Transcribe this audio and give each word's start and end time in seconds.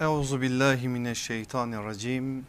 Euzu 0.00 0.40
billahi 0.40 0.88
mineşşeytanirracim. 0.88 2.46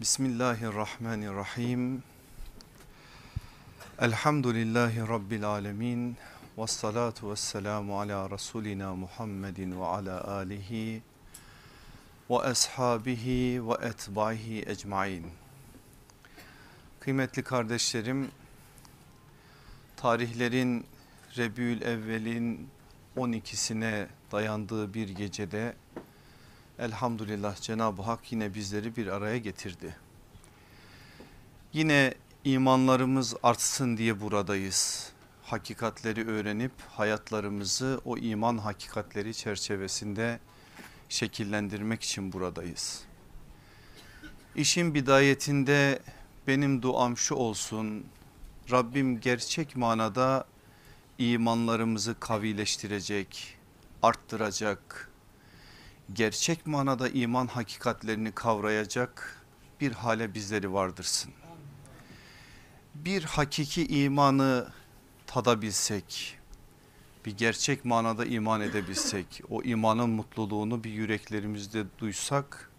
Bismillahirrahmanirrahim. 0.00 2.02
Elhamdülillahi 3.98 5.00
rabbil 5.00 5.44
alamin. 5.44 6.16
Ves 6.58 6.70
salatu 6.70 7.30
vesselamu 7.30 8.00
ala 8.00 8.30
rasulina 8.30 8.94
Muhammedin 8.94 9.80
ve 9.80 9.84
ala 9.84 10.24
alihi 10.24 11.02
ve 12.30 12.38
ashabihi 12.38 13.68
ve 13.68 13.86
etbaihi 13.86 14.64
ecmaîn. 14.66 15.26
Kıymetli 17.00 17.42
kardeşlerim, 17.42 18.30
tarihlerin 19.96 20.86
Rebül 21.36 21.82
Evvel'in 21.82 22.68
12'sine 23.16 24.06
dayandığı 24.32 24.94
bir 24.94 25.08
gecede 25.08 25.76
elhamdülillah 26.78 27.56
Cenab-ı 27.56 28.02
Hak 28.02 28.32
yine 28.32 28.54
bizleri 28.54 28.96
bir 28.96 29.06
araya 29.06 29.38
getirdi. 29.38 29.96
Yine 31.72 32.14
imanlarımız 32.44 33.34
artsın 33.42 33.96
diye 33.96 34.20
buradayız. 34.20 35.12
Hakikatleri 35.42 36.28
öğrenip 36.28 36.72
hayatlarımızı 36.88 38.00
o 38.04 38.16
iman 38.18 38.58
hakikatleri 38.58 39.34
çerçevesinde 39.34 40.40
şekillendirmek 41.08 42.02
için 42.02 42.32
buradayız. 42.32 43.04
İşin 44.56 44.94
bidayetinde 44.94 46.02
benim 46.46 46.82
duam 46.82 47.16
şu 47.16 47.34
olsun. 47.34 48.06
Rabbim 48.70 49.20
gerçek 49.20 49.76
manada 49.76 50.46
imanlarımızı 51.18 52.20
kavileştirecek, 52.20 53.55
arttıracak, 54.06 55.10
gerçek 56.12 56.66
manada 56.66 57.08
iman 57.08 57.46
hakikatlerini 57.46 58.32
kavrayacak 58.32 59.42
bir 59.80 59.92
hale 59.92 60.34
bizleri 60.34 60.72
vardırsın. 60.72 61.32
Bir 62.94 63.24
hakiki 63.24 63.86
imanı 63.86 64.68
tadabilsek, 65.26 66.38
bir 67.24 67.36
gerçek 67.36 67.84
manada 67.84 68.24
iman 68.24 68.60
edebilsek, 68.60 69.42
o 69.50 69.62
imanın 69.62 70.10
mutluluğunu 70.10 70.84
bir 70.84 70.90
yüreklerimizde 70.90 71.84
duysak, 71.98 72.70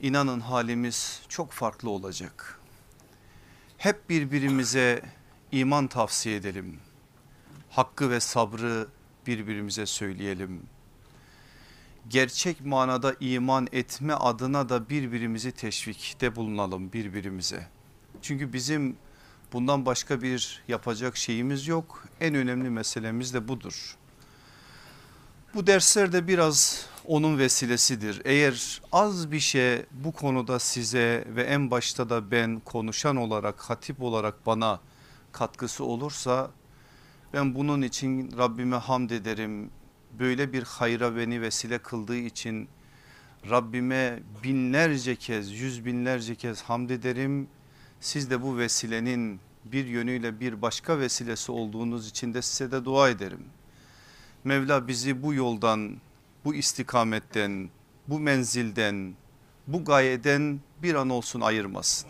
inanın 0.00 0.40
halimiz 0.40 1.22
çok 1.28 1.52
farklı 1.52 1.90
olacak. 1.90 2.60
Hep 3.78 4.10
birbirimize 4.10 5.02
iman 5.52 5.86
tavsiye 5.86 6.36
edelim. 6.36 6.80
Hakkı 7.70 8.10
ve 8.10 8.20
sabrı 8.20 8.88
birbirimize 9.28 9.86
söyleyelim. 9.86 10.62
Gerçek 12.08 12.66
manada 12.66 13.14
iman 13.20 13.68
etme 13.72 14.14
adına 14.14 14.68
da 14.68 14.88
birbirimizi 14.88 15.52
teşvikte 15.52 16.36
bulunalım 16.36 16.92
birbirimize. 16.92 17.66
Çünkü 18.22 18.52
bizim 18.52 18.96
bundan 19.52 19.86
başka 19.86 20.22
bir 20.22 20.62
yapacak 20.68 21.16
şeyimiz 21.16 21.68
yok. 21.68 22.04
En 22.20 22.34
önemli 22.34 22.70
meselemiz 22.70 23.34
de 23.34 23.48
budur. 23.48 23.96
Bu 25.54 25.66
dersler 25.66 26.12
de 26.12 26.28
biraz 26.28 26.86
onun 27.04 27.38
vesilesidir. 27.38 28.22
Eğer 28.24 28.80
az 28.92 29.32
bir 29.32 29.40
şey 29.40 29.86
bu 29.90 30.12
konuda 30.12 30.58
size 30.58 31.24
ve 31.28 31.42
en 31.42 31.70
başta 31.70 32.10
da 32.10 32.30
ben 32.30 32.60
konuşan 32.60 33.16
olarak 33.16 33.60
hatip 33.60 34.02
olarak 34.02 34.46
bana 34.46 34.80
katkısı 35.32 35.84
olursa 35.84 36.50
ben 37.32 37.54
bunun 37.54 37.82
için 37.82 38.38
Rabbime 38.38 38.76
hamd 38.76 39.10
ederim. 39.10 39.70
Böyle 40.18 40.52
bir 40.52 40.62
hayra 40.62 41.16
beni 41.16 41.42
vesile 41.42 41.78
kıldığı 41.78 42.16
için 42.16 42.68
Rabbime 43.50 44.22
binlerce 44.44 45.16
kez 45.16 45.52
yüz 45.52 45.84
binlerce 45.84 46.34
kez 46.34 46.62
hamd 46.62 46.90
ederim. 46.90 47.48
Siz 48.00 48.30
de 48.30 48.42
bu 48.42 48.58
vesilenin 48.58 49.40
bir 49.64 49.86
yönüyle 49.86 50.40
bir 50.40 50.62
başka 50.62 50.98
vesilesi 50.98 51.52
olduğunuz 51.52 52.08
için 52.08 52.34
de 52.34 52.42
size 52.42 52.70
de 52.70 52.84
dua 52.84 53.08
ederim. 53.08 53.44
Mevla 54.44 54.88
bizi 54.88 55.22
bu 55.22 55.34
yoldan, 55.34 55.96
bu 56.44 56.54
istikametten, 56.54 57.70
bu 58.08 58.20
menzilden, 58.20 59.14
bu 59.66 59.84
gayeden 59.84 60.60
bir 60.82 60.94
an 60.94 61.10
olsun 61.10 61.40
ayırmasın. 61.40 62.08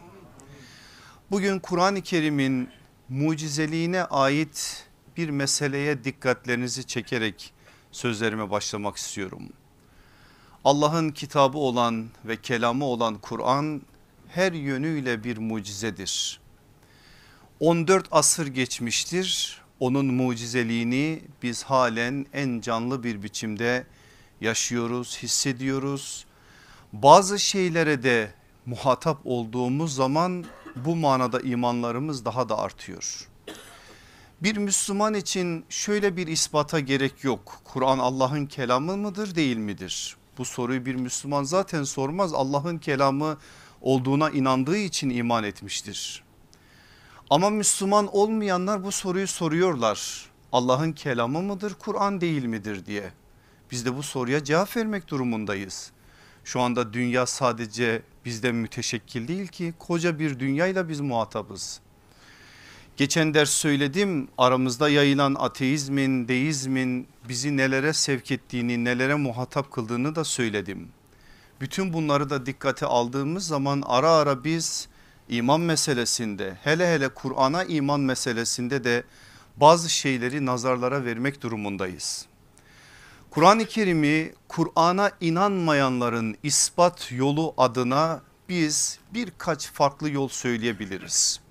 Bugün 1.30 1.58
Kur'an-ı 1.58 2.02
Kerim'in 2.02 2.68
mucizeliğine 3.08 4.04
ait 4.04 4.87
bir 5.18 5.28
meseleye 5.28 6.04
dikkatlerinizi 6.04 6.86
çekerek 6.86 7.52
sözlerime 7.92 8.50
başlamak 8.50 8.96
istiyorum. 8.96 9.42
Allah'ın 10.64 11.10
kitabı 11.10 11.58
olan 11.58 12.08
ve 12.24 12.36
kelamı 12.36 12.84
olan 12.84 13.18
Kur'an 13.18 13.82
her 14.28 14.52
yönüyle 14.52 15.24
bir 15.24 15.38
mucizedir. 15.38 16.40
14 17.60 18.08
asır 18.10 18.46
geçmiştir. 18.46 19.60
Onun 19.80 20.06
mucizeliğini 20.06 21.22
biz 21.42 21.62
halen 21.62 22.26
en 22.32 22.60
canlı 22.60 23.04
bir 23.04 23.22
biçimde 23.22 23.86
yaşıyoruz, 24.40 25.18
hissediyoruz. 25.22 26.26
Bazı 26.92 27.38
şeylere 27.38 28.02
de 28.02 28.32
muhatap 28.66 29.20
olduğumuz 29.24 29.94
zaman 29.94 30.44
bu 30.76 30.96
manada 30.96 31.40
imanlarımız 31.40 32.24
daha 32.24 32.48
da 32.48 32.58
artıyor. 32.58 33.27
Bir 34.42 34.56
Müslüman 34.56 35.14
için 35.14 35.64
şöyle 35.68 36.16
bir 36.16 36.26
ispata 36.26 36.80
gerek 36.80 37.24
yok. 37.24 37.60
Kur'an 37.64 37.98
Allah'ın 37.98 38.46
kelamı 38.46 38.96
mıdır 38.96 39.34
değil 39.34 39.56
midir? 39.56 40.16
Bu 40.38 40.44
soruyu 40.44 40.86
bir 40.86 40.94
Müslüman 40.94 41.44
zaten 41.44 41.82
sormaz. 41.82 42.34
Allah'ın 42.34 42.78
kelamı 42.78 43.38
olduğuna 43.80 44.30
inandığı 44.30 44.76
için 44.76 45.10
iman 45.10 45.44
etmiştir. 45.44 46.24
Ama 47.30 47.50
Müslüman 47.50 48.16
olmayanlar 48.16 48.84
bu 48.84 48.92
soruyu 48.92 49.26
soruyorlar. 49.26 50.30
Allah'ın 50.52 50.92
kelamı 50.92 51.42
mıdır 51.42 51.74
Kur'an 51.74 52.20
değil 52.20 52.44
midir 52.44 52.86
diye. 52.86 53.12
Biz 53.70 53.86
de 53.86 53.96
bu 53.96 54.02
soruya 54.02 54.44
cevap 54.44 54.76
vermek 54.76 55.08
durumundayız. 55.08 55.90
Şu 56.44 56.60
anda 56.60 56.92
dünya 56.92 57.26
sadece 57.26 58.02
bizden 58.24 58.54
müteşekkil 58.54 59.28
değil 59.28 59.46
ki 59.46 59.74
koca 59.78 60.18
bir 60.18 60.38
dünyayla 60.40 60.88
biz 60.88 61.00
muhatabız. 61.00 61.80
Geçen 62.98 63.34
ders 63.34 63.50
söyledim 63.50 64.28
aramızda 64.38 64.88
yayılan 64.88 65.36
ateizmin, 65.38 66.28
deizmin 66.28 67.08
bizi 67.28 67.56
nelere 67.56 67.92
sevk 67.92 68.30
ettiğini, 68.30 68.84
nelere 68.84 69.14
muhatap 69.14 69.72
kıldığını 69.72 70.14
da 70.14 70.24
söyledim. 70.24 70.88
Bütün 71.60 71.92
bunları 71.92 72.30
da 72.30 72.46
dikkate 72.46 72.86
aldığımız 72.86 73.46
zaman 73.46 73.82
ara 73.86 74.10
ara 74.10 74.44
biz 74.44 74.88
iman 75.28 75.60
meselesinde 75.60 76.58
hele 76.64 76.94
hele 76.94 77.08
Kur'an'a 77.08 77.64
iman 77.64 78.00
meselesinde 78.00 78.84
de 78.84 79.04
bazı 79.56 79.90
şeyleri 79.90 80.46
nazarlara 80.46 81.04
vermek 81.04 81.42
durumundayız. 81.42 82.26
Kur'an-ı 83.30 83.64
Kerim'i 83.66 84.32
Kur'an'a 84.48 85.10
inanmayanların 85.20 86.36
ispat 86.42 87.12
yolu 87.12 87.54
adına 87.56 88.22
biz 88.48 88.98
birkaç 89.14 89.72
farklı 89.72 90.10
yol 90.10 90.28
söyleyebiliriz. 90.28 91.47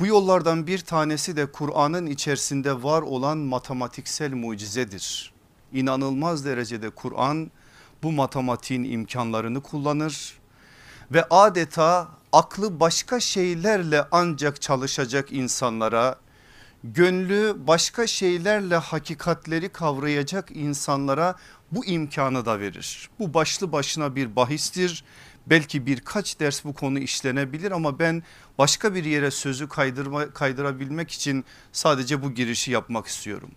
Bu 0.00 0.06
yollardan 0.06 0.66
bir 0.66 0.78
tanesi 0.78 1.36
de 1.36 1.46
Kur'an'ın 1.46 2.06
içerisinde 2.06 2.82
var 2.82 3.02
olan 3.02 3.38
matematiksel 3.38 4.32
mucizedir. 4.32 5.32
İnanılmaz 5.72 6.44
derecede 6.44 6.90
Kur'an 6.90 7.50
bu 8.02 8.12
matematiğin 8.12 8.84
imkanlarını 8.84 9.62
kullanır 9.62 10.38
ve 11.12 11.24
adeta 11.30 12.08
aklı 12.32 12.80
başka 12.80 13.20
şeylerle 13.20 14.04
ancak 14.10 14.62
çalışacak 14.62 15.32
insanlara 15.32 16.16
gönlü 16.84 17.56
başka 17.66 18.06
şeylerle 18.06 18.76
hakikatleri 18.76 19.68
kavrayacak 19.68 20.50
insanlara 20.50 21.34
bu 21.72 21.86
imkanı 21.86 22.46
da 22.46 22.60
verir. 22.60 23.10
Bu 23.18 23.34
başlı 23.34 23.72
başına 23.72 24.16
bir 24.16 24.36
bahistir 24.36 25.04
Belki 25.46 25.86
birkaç 25.86 26.40
ders 26.40 26.64
bu 26.64 26.74
konu 26.74 26.98
işlenebilir 26.98 27.70
ama 27.70 27.98
ben 27.98 28.22
başka 28.58 28.94
bir 28.94 29.04
yere 29.04 29.30
sözü 29.30 29.68
kaydırma, 29.68 30.30
kaydırabilmek 30.30 31.10
için 31.10 31.44
sadece 31.72 32.22
bu 32.22 32.34
girişi 32.34 32.70
yapmak 32.70 33.06
istiyorum. 33.06 33.50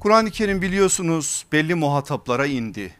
Kur'an-ı 0.00 0.30
Kerim 0.30 0.62
biliyorsunuz 0.62 1.46
belli 1.52 1.74
muhataplara 1.74 2.46
indi. 2.46 2.94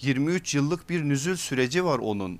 23 0.00 0.54
yıllık 0.54 0.90
bir 0.90 1.08
nüzül 1.08 1.36
süreci 1.36 1.84
var 1.84 1.98
onun. 1.98 2.38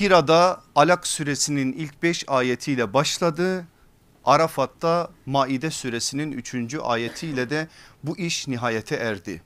Hira'da 0.00 0.62
Alak 0.74 1.06
suresinin 1.06 1.72
ilk 1.72 2.02
5 2.02 2.24
ayetiyle 2.28 2.94
başladı. 2.94 3.66
Arafat'ta 4.24 5.10
Maide 5.26 5.70
suresinin 5.70 6.32
3. 6.32 6.74
ayetiyle 6.82 7.50
de 7.50 7.68
bu 8.04 8.18
iş 8.18 8.48
nihayete 8.48 8.96
erdi. 8.96 9.42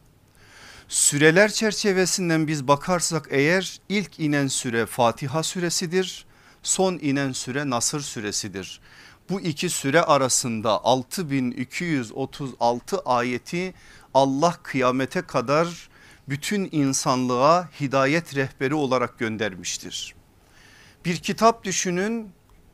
Süreler 0.88 1.52
çerçevesinden 1.52 2.46
biz 2.46 2.69
bakarsak 2.69 3.28
eğer 3.31 3.81
ilk 3.88 4.20
inen 4.20 4.46
süre 4.46 4.86
Fatiha 4.86 5.42
suresidir. 5.42 6.26
Son 6.62 6.98
inen 7.02 7.32
süre 7.32 7.70
Nasır 7.70 8.00
suresidir. 8.00 8.81
Bu 9.31 9.40
iki 9.40 9.70
süre 9.70 10.02
arasında 10.02 10.84
6236 10.84 12.98
ayeti 12.98 13.75
Allah 14.14 14.56
kıyamete 14.62 15.22
kadar 15.22 15.88
bütün 16.28 16.69
insanlığa 16.72 17.69
hidayet 17.81 18.36
rehberi 18.36 18.75
olarak 18.75 19.19
göndermiştir. 19.19 20.14
Bir 21.04 21.16
kitap 21.16 21.64
düşünün 21.64 22.31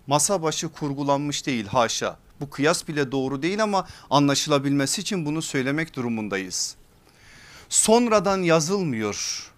masa 0.07 0.43
başı 0.43 0.69
kurgulanmış 0.69 1.47
değil 1.47 1.67
haşa. 1.67 2.19
Bu 2.41 2.51
kıyas 2.51 2.89
bile 2.89 3.13
doğru 3.13 3.43
değil 3.43 3.63
ama 3.63 3.87
anlaşılabilmesi 4.11 5.01
için 5.01 5.27
bunu 5.27 5.43
söylemek 5.43 5.97
durumundayız. 5.97 6.80
Sonradan 7.71 8.43
yazılmıyor. 8.43 9.51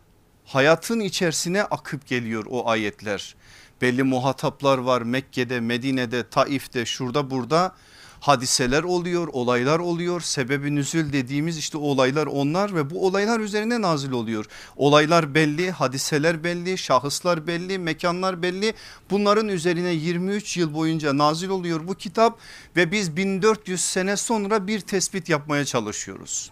Hayatın 0.44 1.00
içerisine 1.00 1.62
akıp 1.62 2.06
geliyor 2.06 2.44
o 2.50 2.69
ayetler. 2.69 3.35
Belli 3.82 4.03
muhataplar 4.03 4.79
var 4.79 5.03
Mekke'de, 5.03 5.61
Medine'de, 5.61 6.29
Taif'te, 6.29 6.87
şurada 6.87 7.31
burada 7.31 7.75
hadiseler 8.20 8.82
oluyor, 8.82 9.29
olaylar 9.32 9.79
oluyor. 9.79 10.20
Sebebi 10.20 10.75
nüzül 10.75 11.12
dediğimiz 11.12 11.59
işte 11.59 11.79
olaylar 11.79 12.26
onlar 12.26 12.75
ve 12.75 12.91
bu 12.91 13.06
olaylar 13.06 13.41
üzerine 13.41 13.81
nazil 13.81 14.12
oluyor. 14.12 14.47
Olaylar 14.76 15.35
belli, 15.35 15.70
hadiseler 15.70 16.44
belli, 16.44 16.79
şahıslar 16.79 17.47
belli, 17.47 17.79
mekanlar 17.79 18.43
belli. 18.43 18.75
Bunların 19.11 19.49
üzerine 19.49 19.93
23 19.93 20.56
yıl 20.56 20.75
boyunca 20.75 21.19
nazil 21.19 21.49
oluyor 21.49 21.88
bu 21.88 21.94
kitap 21.94 22.38
ve 22.76 22.93
biz 22.93 23.17
1400 23.17 23.81
sene 23.81 24.17
sonra 24.17 24.67
bir 24.67 24.81
tespit 24.81 25.29
yapmaya 25.29 25.64
çalışıyoruz. 25.64 26.50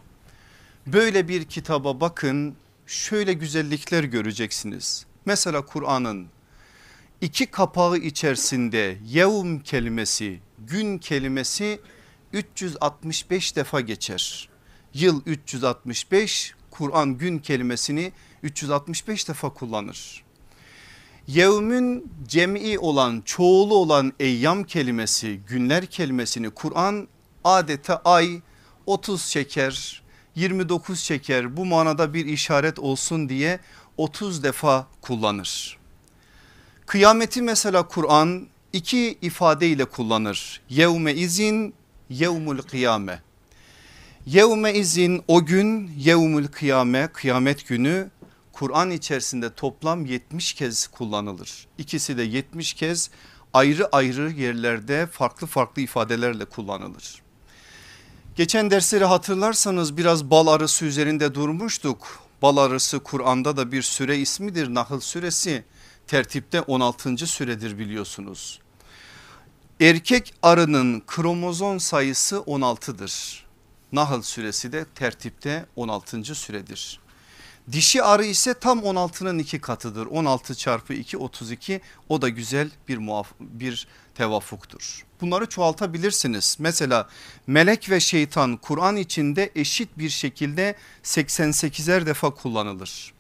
Böyle 0.87 1.29
bir 1.29 1.45
kitaba 1.45 2.01
bakın 2.01 2.55
şöyle 2.87 3.33
güzellikler 3.33 4.05
göreceksiniz. 4.05 5.07
Mesela 5.25 5.67
Kur'an'ın 5.67 6.27
iki 7.21 7.47
kapağı 7.47 7.97
içerisinde 7.97 8.99
yevm 9.07 9.59
kelimesi 9.59 10.41
gün 10.59 10.99
kelimesi 10.99 11.81
365 12.33 13.57
defa 13.57 13.81
geçer. 13.81 14.49
Yıl 14.95 15.23
365 15.27 16.55
Kur'an 16.71 17.19
gün 17.19 17.39
kelimesini 17.39 18.13
365 18.43 19.29
defa 19.29 19.51
kullanır. 19.55 20.25
Yevmün 21.27 22.13
cem'i 22.29 22.79
olan 22.79 23.23
çoğulu 23.25 23.75
olan 23.75 24.13
eyyam 24.21 24.65
kelimesi 24.65 25.41
günler 25.49 25.87
kelimesini 25.87 26.51
Kur'an 26.51 27.09
adeta 27.45 28.03
ay 28.05 28.41
30 28.87 29.23
şeker 29.23 30.03
29 30.35 31.01
şeker 31.01 31.57
bu 31.57 31.65
manada 31.65 32.15
bir 32.15 32.27
işaret 32.27 32.79
olsun 32.79 33.29
diye 33.29 33.61
30 33.97 34.43
defa 34.43 34.87
kullanır. 35.01 35.79
Kıyameti 36.87 37.43
mesela 37.43 37.89
Kur'an 37.89 38.47
iki 38.73 39.19
ifadeyle 39.23 39.85
kullanır. 39.85 40.61
Yevme 40.69 41.15
izin 41.15 41.75
yevmul 42.11 42.59
kıyame. 42.59 43.23
Yevme 44.27 44.75
izin 44.75 45.23
o 45.29 45.45
gün 45.45 45.91
yevmul 45.99 46.47
kıyame 46.47 47.09
kıyamet 47.13 47.69
günü 47.69 48.11
Kur'an 48.53 48.91
içerisinde 48.91 49.55
toplam 49.55 50.07
70 50.07 50.53
kez 50.53 50.87
kullanılır. 50.87 51.67
İkisi 51.79 52.19
de 52.19 52.23
70 52.23 52.75
kez 52.75 53.11
ayrı 53.53 53.89
ayrı 53.93 54.31
yerlerde 54.31 55.07
farklı 55.07 55.47
farklı 55.47 55.83
ifadelerle 55.83 56.45
kullanılır. 56.45 57.23
Geçen 58.37 58.71
dersleri 58.71 59.05
hatırlarsanız 59.05 59.97
biraz 59.97 60.31
bal 60.31 60.47
arısı 60.47 60.85
üzerinde 60.85 61.35
durmuştuk. 61.35 62.23
Bal 62.43 62.57
arısı 62.57 63.01
Kur'an'da 63.01 63.57
da 63.57 63.73
bir 63.73 63.83
süre 63.83 64.19
ismidir 64.19 64.75
Nahl 64.75 65.01
suresi 65.01 65.65
tertipte 66.07 66.61
16. 66.61 67.27
süredir 67.27 67.79
biliyorsunuz. 67.79 68.61
Erkek 69.81 70.35
arının 70.43 71.03
kromozom 71.07 71.81
sayısı 71.81 72.37
16'dır. 72.37 73.45
Nahl 73.93 74.23
suresi 74.23 74.73
de 74.73 74.85
tertipte 74.95 75.67
16. 75.77 76.35
süredir. 76.35 77.01
Dişi 77.73 78.03
arı 78.03 78.25
ise 78.25 78.55
tam 78.55 78.79
16'nın 78.79 79.39
iki 79.39 79.61
katıdır. 79.61 80.07
16 80.07 80.55
çarpı 80.55 80.95
2 80.95 81.19
32 81.19 81.81
o 82.09 82.23
da 82.23 82.29
güzel 82.29 82.71
bir 82.89 82.99
muaf 82.99 83.33
bir 83.41 83.87
tevafuktur. 84.21 85.05
Bunları 85.21 85.49
çoğaltabilirsiniz. 85.49 86.57
Mesela 86.59 87.09
melek 87.47 87.91
ve 87.91 88.01
şeytan 88.01 88.57
Kur'an 88.57 88.97
içinde 88.97 89.51
eşit 89.55 89.99
bir 89.99 90.09
şekilde 90.09 90.75
88'er 91.05 92.07
defa 92.07 92.31
kullanılır. 92.31 93.13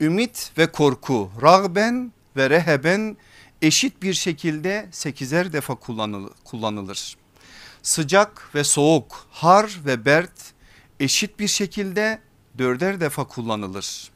Ümit 0.00 0.52
ve 0.58 0.72
korku 0.72 1.30
rağben 1.42 2.12
ve 2.36 2.50
reheben 2.50 3.16
eşit 3.62 4.02
bir 4.02 4.14
şekilde 4.14 4.88
8'er 4.92 5.52
defa 5.52 5.74
kullanılır. 6.44 7.16
Sıcak 7.82 8.50
ve 8.54 8.64
soğuk 8.64 9.26
har 9.30 9.80
ve 9.84 10.04
bert 10.04 10.52
eşit 11.00 11.38
bir 11.38 11.48
şekilde 11.48 12.20
dörder 12.58 13.00
defa 13.00 13.24
kullanılır. 13.24 14.10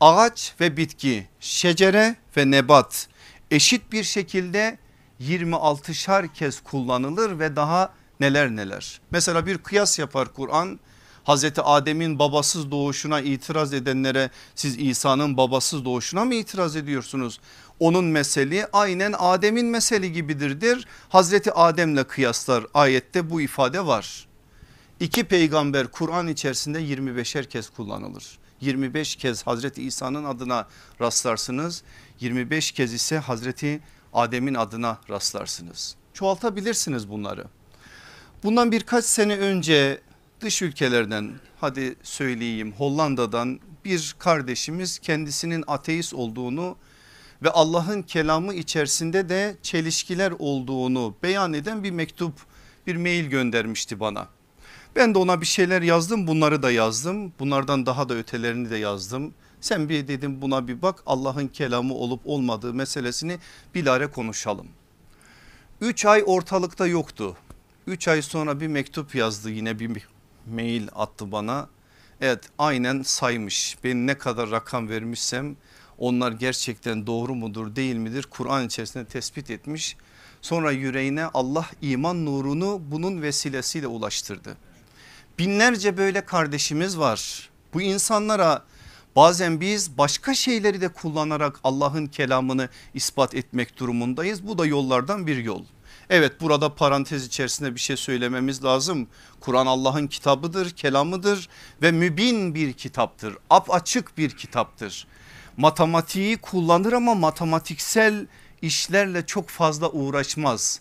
Ağaç 0.00 0.54
ve 0.60 0.76
bitki, 0.76 1.28
şecere 1.40 2.16
ve 2.36 2.50
nebat 2.50 3.08
eşit 3.50 3.92
bir 3.92 4.04
şekilde 4.04 4.78
26'şar 5.20 6.32
kez 6.32 6.60
kullanılır 6.60 7.38
ve 7.38 7.56
daha 7.56 7.92
neler 8.20 8.50
neler. 8.50 9.00
Mesela 9.10 9.46
bir 9.46 9.58
kıyas 9.58 9.98
yapar 9.98 10.32
Kur'an. 10.34 10.80
Hazreti 11.24 11.62
Adem'in 11.62 12.18
babasız 12.18 12.70
doğuşuna 12.70 13.20
itiraz 13.20 13.72
edenlere 13.74 14.30
siz 14.54 14.78
İsa'nın 14.78 15.36
babasız 15.36 15.84
doğuşuna 15.84 16.24
mı 16.24 16.34
itiraz 16.34 16.76
ediyorsunuz? 16.76 17.40
Onun 17.80 18.04
meseli 18.04 18.66
aynen 18.72 19.14
Adem'in 19.18 19.66
meseli 19.66 20.12
gibidirdir. 20.12 20.86
Hazreti 21.08 21.52
Adem'le 21.52 22.04
kıyaslar 22.04 22.66
ayette 22.74 23.30
bu 23.30 23.40
ifade 23.40 23.86
var. 23.86 24.26
İki 25.00 25.24
peygamber 25.24 25.86
Kur'an 25.86 26.28
içerisinde 26.28 26.80
25'er 26.80 27.48
kez 27.48 27.70
kullanılır. 27.70 28.38
25 28.60 29.16
kez 29.16 29.46
Hazreti 29.46 29.82
İsa'nın 29.82 30.24
adına 30.24 30.68
rastlarsınız. 31.00 31.82
25 32.20 32.72
kez 32.72 32.94
ise 32.94 33.18
Hazreti 33.18 33.80
Adem'in 34.12 34.54
adına 34.54 34.98
rastlarsınız. 35.10 35.96
Çoğaltabilirsiniz 36.14 37.10
bunları. 37.10 37.44
Bundan 38.42 38.72
birkaç 38.72 39.04
sene 39.04 39.36
önce 39.36 40.00
dış 40.40 40.62
ülkelerden 40.62 41.32
hadi 41.60 41.96
söyleyeyim 42.02 42.72
Hollanda'dan 42.78 43.60
bir 43.84 44.16
kardeşimiz 44.18 44.98
kendisinin 44.98 45.64
ateist 45.66 46.14
olduğunu 46.14 46.76
ve 47.42 47.50
Allah'ın 47.50 48.02
kelamı 48.02 48.54
içerisinde 48.54 49.28
de 49.28 49.56
çelişkiler 49.62 50.32
olduğunu 50.38 51.14
beyan 51.22 51.52
eden 51.52 51.84
bir 51.84 51.90
mektup 51.90 52.34
bir 52.86 52.96
mail 52.96 53.24
göndermişti 53.24 54.00
bana. 54.00 54.28
Ben 54.96 55.14
de 55.14 55.18
ona 55.18 55.40
bir 55.40 55.46
şeyler 55.46 55.82
yazdım 55.82 56.26
bunları 56.26 56.62
da 56.62 56.70
yazdım 56.70 57.32
bunlardan 57.38 57.86
daha 57.86 58.08
da 58.08 58.14
ötelerini 58.14 58.70
de 58.70 58.76
yazdım. 58.76 59.34
Sen 59.60 59.88
bir 59.88 60.08
dedim 60.08 60.42
buna 60.42 60.68
bir 60.68 60.82
bak 60.82 61.02
Allah'ın 61.06 61.48
kelamı 61.48 61.94
olup 61.94 62.20
olmadığı 62.24 62.74
meselesini 62.74 63.38
bilare 63.74 64.06
konuşalım. 64.06 64.66
Üç 65.80 66.04
ay 66.04 66.22
ortalıkta 66.26 66.86
yoktu. 66.86 67.36
Üç 67.86 68.08
ay 68.08 68.22
sonra 68.22 68.60
bir 68.60 68.66
mektup 68.66 69.14
yazdı 69.14 69.50
yine 69.50 69.78
bir 69.78 70.08
mail 70.46 70.88
attı 70.94 71.32
bana. 71.32 71.68
Evet 72.20 72.44
aynen 72.58 73.02
saymış 73.02 73.76
ben 73.84 74.06
ne 74.06 74.18
kadar 74.18 74.50
rakam 74.50 74.88
vermişsem 74.88 75.56
onlar 75.98 76.32
gerçekten 76.32 77.06
doğru 77.06 77.34
mudur 77.34 77.76
değil 77.76 77.96
midir 77.96 78.26
Kur'an 78.30 78.66
içerisinde 78.66 79.04
tespit 79.04 79.50
etmiş. 79.50 79.96
Sonra 80.42 80.72
yüreğine 80.72 81.24
Allah 81.24 81.66
iman 81.82 82.24
nurunu 82.24 82.80
bunun 82.90 83.22
vesilesiyle 83.22 83.86
ulaştırdı. 83.86 84.56
Binlerce 85.38 85.96
böyle 85.96 86.24
kardeşimiz 86.24 86.98
var. 86.98 87.50
Bu 87.74 87.82
insanlara 87.82 88.64
bazen 89.16 89.60
biz 89.60 89.98
başka 89.98 90.34
şeyleri 90.34 90.80
de 90.80 90.88
kullanarak 90.88 91.60
Allah'ın 91.64 92.06
kelamını 92.06 92.68
ispat 92.94 93.34
etmek 93.34 93.78
durumundayız. 93.78 94.46
Bu 94.46 94.58
da 94.58 94.66
yollardan 94.66 95.26
bir 95.26 95.36
yol. 95.36 95.64
Evet 96.10 96.40
burada 96.40 96.74
parantez 96.74 97.26
içerisinde 97.26 97.74
bir 97.74 97.80
şey 97.80 97.96
söylememiz 97.96 98.64
lazım. 98.64 99.08
Kur'an 99.40 99.66
Allah'ın 99.66 100.06
kitabıdır, 100.06 100.70
kelamıdır 100.70 101.48
ve 101.82 101.92
mübin 101.92 102.54
bir 102.54 102.72
kitaptır. 102.72 103.36
Ap 103.50 103.74
açık 103.74 104.18
bir 104.18 104.30
kitaptır. 104.30 105.06
Matematiği 105.56 106.36
kullanır 106.36 106.92
ama 106.92 107.14
matematiksel 107.14 108.26
işlerle 108.62 109.26
çok 109.26 109.48
fazla 109.48 109.90
uğraşmaz 109.90 110.80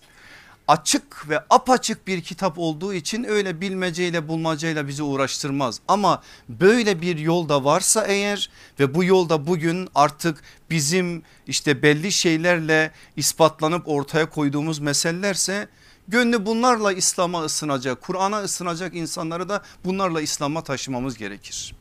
açık 0.70 1.30
ve 1.30 1.44
apaçık 1.50 2.08
bir 2.08 2.22
kitap 2.22 2.60
olduğu 2.60 2.94
için 2.94 3.24
öyle 3.24 3.62
bilmeceyle 3.62 4.28
bulmacayla 4.28 4.88
bizi 4.88 5.04
uğraştırmaz. 5.04 5.80
Ama 5.88 6.24
böyle 6.50 7.02
bir 7.02 7.18
yolda 7.18 7.64
varsa 7.64 8.06
eğer 8.06 8.50
ve 8.80 8.94
bu 8.96 9.04
yolda 9.04 9.48
bugün 9.48 9.90
artık 9.96 10.42
bizim 10.70 11.24
işte 11.48 11.82
belli 11.82 12.12
şeylerle 12.12 12.92
ispatlanıp 13.16 13.88
ortaya 13.88 14.30
koyduğumuz 14.30 14.80
meselelerse 14.80 15.68
gönlü 16.08 16.46
bunlarla 16.46 16.94
İslam'a 16.94 17.44
ısınacak, 17.44 18.02
Kur'an'a 18.02 18.40
ısınacak 18.40 18.96
insanları 18.96 19.50
da 19.50 19.64
bunlarla 19.86 20.22
İslam'a 20.22 20.64
taşımamız 20.64 21.18
gerekir. 21.18 21.76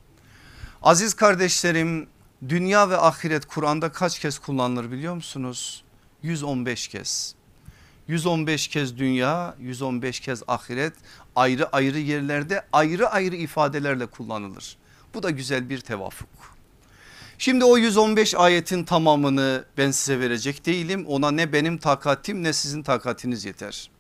Aziz 0.83 1.15
kardeşlerim 1.15 2.09
dünya 2.49 2.91
ve 2.91 2.97
ahiret 2.97 3.47
Kur'an'da 3.47 3.93
kaç 3.93 4.19
kez 4.19 4.39
kullanılır 4.39 4.91
biliyor 4.91 5.15
musunuz? 5.15 5.85
115 6.23 6.89
kez. 6.89 7.38
115 8.09 8.69
kez 8.69 8.99
dünya 8.99 9.55
115 9.61 10.21
kez 10.21 10.43
ahiret 10.49 10.93
ayrı 11.37 11.69
ayrı 11.69 11.99
yerlerde 11.99 12.63
ayrı 12.73 13.09
ayrı 13.09 13.37
ifadelerle 13.37 14.07
kullanılır. 14.07 14.77
Bu 15.15 15.23
da 15.23 15.31
güzel 15.31 15.69
bir 15.71 15.81
tevafuk. 15.81 16.29
Şimdi 17.39 17.65
o 17.65 17.79
115 17.79 18.35
ayetin 18.35 18.85
tamamını 18.85 19.65
ben 19.79 19.91
size 19.91 20.21
verecek 20.21 20.67
değilim. 20.67 21.07
Ona 21.07 21.31
ne 21.31 21.53
benim 21.53 21.79
takatim 21.79 22.43
ne 22.43 22.53
sizin 22.53 22.83
takatiniz 22.83 23.45
yeter. 23.45 23.91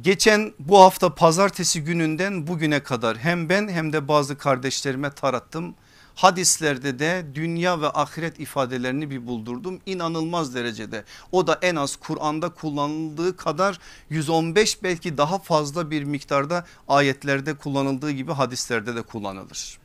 Geçen 0.00 0.52
bu 0.58 0.80
hafta 0.80 1.14
pazartesi 1.14 1.84
gününden 1.84 2.46
bugüne 2.46 2.82
kadar 2.82 3.18
hem 3.18 3.48
ben 3.48 3.68
hem 3.68 3.92
de 3.92 4.08
bazı 4.08 4.38
kardeşlerime 4.38 5.10
tarattım. 5.10 5.74
Hadislerde 6.14 6.98
de 6.98 7.26
dünya 7.34 7.80
ve 7.80 7.88
ahiret 7.88 8.40
ifadelerini 8.40 9.10
bir 9.10 9.26
buldurdum 9.26 9.80
inanılmaz 9.86 10.54
derecede. 10.54 11.04
O 11.32 11.46
da 11.46 11.58
en 11.62 11.76
az 11.76 11.96
Kur'an'da 11.96 12.48
kullanıldığı 12.48 13.36
kadar 13.36 13.78
115 14.10 14.82
belki 14.82 15.18
daha 15.18 15.38
fazla 15.38 15.90
bir 15.90 16.04
miktarda 16.04 16.66
ayetlerde 16.88 17.54
kullanıldığı 17.54 18.10
gibi 18.10 18.32
hadislerde 18.32 18.96
de 18.96 19.02
kullanılır. 19.02 19.78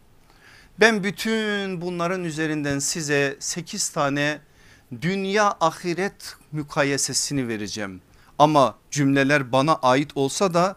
Ben 0.80 1.04
bütün 1.04 1.82
bunların 1.82 2.24
üzerinden 2.24 2.80
size 2.80 3.38
8 3.40 3.90
tane 3.90 4.40
dünya 5.02 5.58
ahiret 5.60 6.36
mukayesesini 6.52 7.48
vereceğim. 7.48 8.02
Ama 8.40 8.76
cümleler 8.92 9.52
bana 9.52 9.76
ait 9.76 10.12
olsa 10.16 10.54
da 10.54 10.76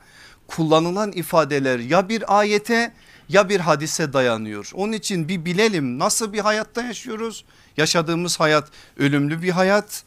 kullanılan 0.50 1.12
ifadeler 1.12 1.78
ya 1.78 2.08
bir 2.08 2.38
ayete 2.38 2.92
ya 3.28 3.48
bir 3.48 3.60
hadise 3.60 4.12
dayanıyor. 4.12 4.70
Onun 4.74 4.92
için 4.92 5.28
bir 5.28 5.44
bilelim 5.44 5.98
nasıl 5.98 6.32
bir 6.32 6.38
hayatta 6.38 6.82
yaşıyoruz? 6.82 7.44
Yaşadığımız 7.76 8.40
hayat 8.40 8.68
ölümlü 8.98 9.42
bir 9.42 9.50
hayat. 9.50 10.04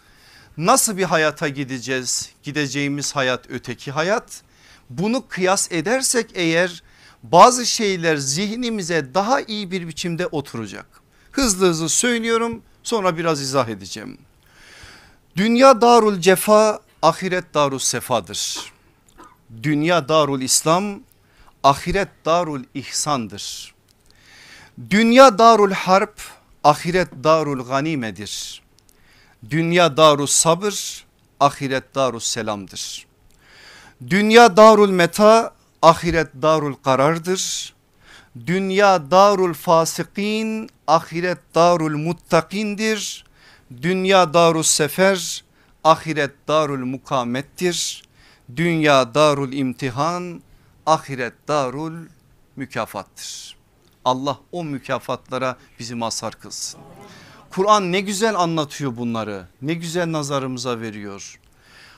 Nasıl 0.58 0.98
bir 0.98 1.04
hayata 1.04 1.48
gideceğiz? 1.48 2.30
Gideceğimiz 2.44 3.16
hayat 3.16 3.46
öteki 3.50 3.92
hayat. 3.92 4.42
Bunu 4.90 5.28
kıyas 5.28 5.72
edersek 5.72 6.32
eğer 6.34 6.84
bazı 7.24 7.66
şeyler 7.66 8.16
zihnimize 8.16 9.14
daha 9.14 9.42
iyi 9.42 9.72
bir 9.72 9.88
biçimde 9.88 10.28
oturacak. 10.28 10.86
Hızlı 11.32 11.68
hızlı 11.68 11.90
söylüyorum 11.90 12.62
sonra 12.84 13.18
biraz 13.18 13.42
izah 13.42 13.68
edeceğim. 13.68 14.18
Dünya 15.36 15.82
darul 15.82 16.20
cefa 16.20 16.80
ahiret 17.02 17.54
darul 17.54 17.80
sefadır. 17.80 18.73
Dünya 19.62 20.10
darul 20.10 20.42
İslam 20.42 21.00
ahiret 21.64 22.10
darul 22.26 22.64
ihsandır. 22.74 23.74
Dünya 24.90 25.38
darul 25.38 25.72
harp 25.72 26.22
ahiret 26.64 27.12
darul 27.24 27.68
ganimedir. 27.68 28.62
Dünya 29.50 29.98
darul 29.98 30.26
sabır 30.28 31.06
ahiret 31.40 31.96
darul 31.96 32.20
selamdır. 32.20 33.06
Dünya 34.10 34.58
darul 34.58 34.90
meta 34.90 35.54
ahiret 35.82 36.28
darul 36.42 36.74
karardır. 36.74 37.74
Dünya 38.48 39.12
darul 39.12 39.54
fasikin 39.54 40.70
ahiret 40.88 41.40
darul 41.56 41.98
muttakindir. 41.98 43.26
Dünya 43.82 44.34
darul 44.34 44.64
sefer 44.64 45.44
ahiret 45.84 46.32
darul 46.48 46.86
mukamettir. 46.86 48.04
Dünya 48.56 49.14
darul 49.14 49.54
imtihan 49.54 50.42
ahiret 50.86 51.34
darul 51.48 51.98
mükafattır. 52.56 53.58
Allah 54.06 54.40
o 54.52 54.64
mükafatlara 54.64 55.58
bizi 55.80 55.96
mazhar 55.96 56.34
kılsın. 56.34 56.80
Kur'an 57.50 57.92
ne 57.92 58.02
güzel 58.02 58.36
anlatıyor 58.36 58.98
bunları 58.98 59.48
ne 59.62 59.74
güzel 59.74 60.12
nazarımıza 60.12 60.82
veriyor. 60.82 61.40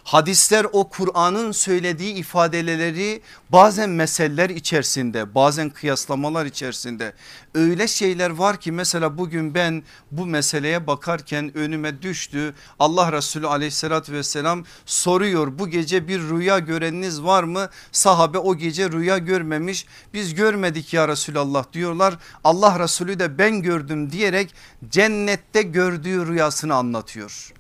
Hadisler 0.06 0.66
o 0.72 0.90
Kur'an'ın 0.90 1.52
söylediği 1.52 2.14
ifadeleri 2.14 3.22
bazen 3.50 3.90
meseleler 3.90 4.50
içerisinde 4.50 5.36
bazen 5.36 5.70
kıyaslamalar 5.70 6.46
içerisinde 6.46 7.14
öyle 7.56 7.88
şeyler 7.88 8.30
var 8.30 8.60
ki 8.60 8.72
mesela 8.72 9.18
bugün 9.18 9.56
ben 9.56 9.84
bu 10.12 10.26
meseleye 10.26 10.88
bakarken 10.88 11.58
önüme 11.58 12.02
düştü. 12.02 12.54
Allah 12.80 13.12
Resulü 13.12 13.48
aleyhissalatü 13.48 14.14
vesselam 14.14 14.66
soruyor 14.86 15.60
bu 15.60 15.68
gece 15.68 16.08
bir 16.08 16.20
rüya 16.20 16.60
göreniniz 16.60 17.24
var 17.24 17.44
mı? 17.44 17.70
Sahabe 17.92 18.38
o 18.38 18.56
gece 18.56 18.92
rüya 18.92 19.18
görmemiş 19.18 19.86
biz 20.14 20.34
görmedik 20.36 20.94
ya 20.94 21.08
Resulallah 21.08 21.74
diyorlar. 21.74 22.18
Allah 22.44 22.80
Resulü 22.80 23.20
de 23.20 23.38
ben 23.38 23.62
gördüm 23.62 24.12
diyerek 24.12 24.56
cennette 24.90 25.62
gördüğü 25.62 26.28
rüyasını 26.28 26.76
anlatıyor 26.76 27.55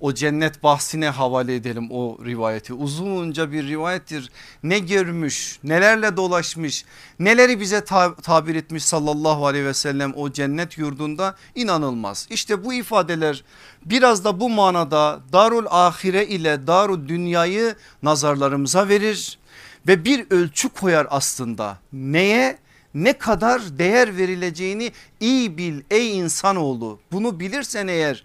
o 0.00 0.14
cennet 0.14 0.62
bahsine 0.62 1.08
havale 1.08 1.54
edelim 1.54 1.88
o 1.90 2.18
rivayeti. 2.24 2.74
Uzunca 2.74 3.52
bir 3.52 3.68
rivayettir. 3.68 4.30
Ne 4.62 4.78
görmüş, 4.78 5.58
nelerle 5.64 6.16
dolaşmış, 6.16 6.84
neleri 7.18 7.60
bize 7.60 7.84
tabir 8.22 8.54
etmiş 8.54 8.84
sallallahu 8.84 9.46
aleyhi 9.46 9.64
ve 9.64 9.74
sellem 9.74 10.12
o 10.16 10.32
cennet 10.32 10.78
yurdunda 10.78 11.36
inanılmaz. 11.54 12.26
İşte 12.30 12.64
bu 12.64 12.74
ifadeler 12.74 13.44
biraz 13.84 14.24
da 14.24 14.40
bu 14.40 14.50
manada 14.50 15.20
darul 15.32 15.66
ahire 15.70 16.26
ile 16.26 16.66
darul 16.66 17.08
dünyayı 17.08 17.74
nazarlarımıza 18.02 18.88
verir 18.88 19.38
ve 19.88 20.04
bir 20.04 20.26
ölçü 20.30 20.68
koyar 20.68 21.06
aslında. 21.10 21.78
Neye? 21.92 22.58
ne 22.94 23.12
kadar 23.12 23.78
değer 23.78 24.16
verileceğini 24.16 24.92
iyi 25.20 25.58
bil 25.58 25.80
ey 25.90 26.18
insanoğlu. 26.18 26.98
Bunu 27.12 27.40
bilirsen 27.40 27.86
eğer 27.86 28.24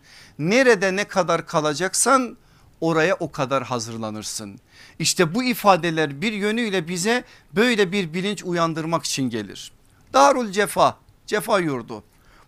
nerede 0.50 0.96
ne 0.96 1.04
kadar 1.04 1.48
kalacaksan 1.48 2.38
oraya 2.82 3.16
o 3.16 3.32
kadar 3.32 3.64
hazırlanırsın. 3.64 4.60
İşte 5.00 5.36
bu 5.36 5.44
ifadeler 5.44 6.22
bir 6.22 6.34
yönüyle 6.34 6.88
bize 6.88 7.24
böyle 7.56 7.92
bir 7.92 8.14
bilinç 8.14 8.44
uyandırmak 8.44 9.04
için 9.04 9.30
gelir. 9.30 9.72
Darul 10.14 10.52
cefa, 10.52 10.98
cefa 11.28 11.60
yurdu. 11.60 12.04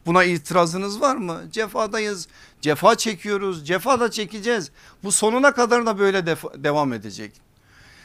Buna 0.05 0.23
itirazınız 0.23 1.01
var 1.01 1.15
mı? 1.15 1.41
Cefadayız, 1.51 2.27
cefa 2.61 2.95
çekiyoruz, 2.95 3.67
cefa 3.67 3.99
da 3.99 4.11
çekeceğiz. 4.11 4.71
Bu 5.03 5.11
sonuna 5.11 5.53
kadar 5.53 5.85
da 5.85 5.99
böyle 5.99 6.25
devam 6.63 6.93
edecek. 6.93 7.31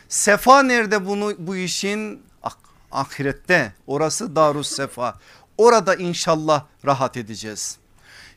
Sefa 0.09 0.63
nerede 0.63 1.07
bunu 1.07 1.35
bu 1.39 1.57
işin? 1.57 2.23
Ah, 2.43 2.57
ahirette 2.93 3.75
orası 3.87 4.37
darus 4.37 4.69
sefa. 4.69 5.19
Orada 5.59 5.95
inşallah 5.95 6.65
rahat 6.87 7.17
edeceğiz. 7.17 7.80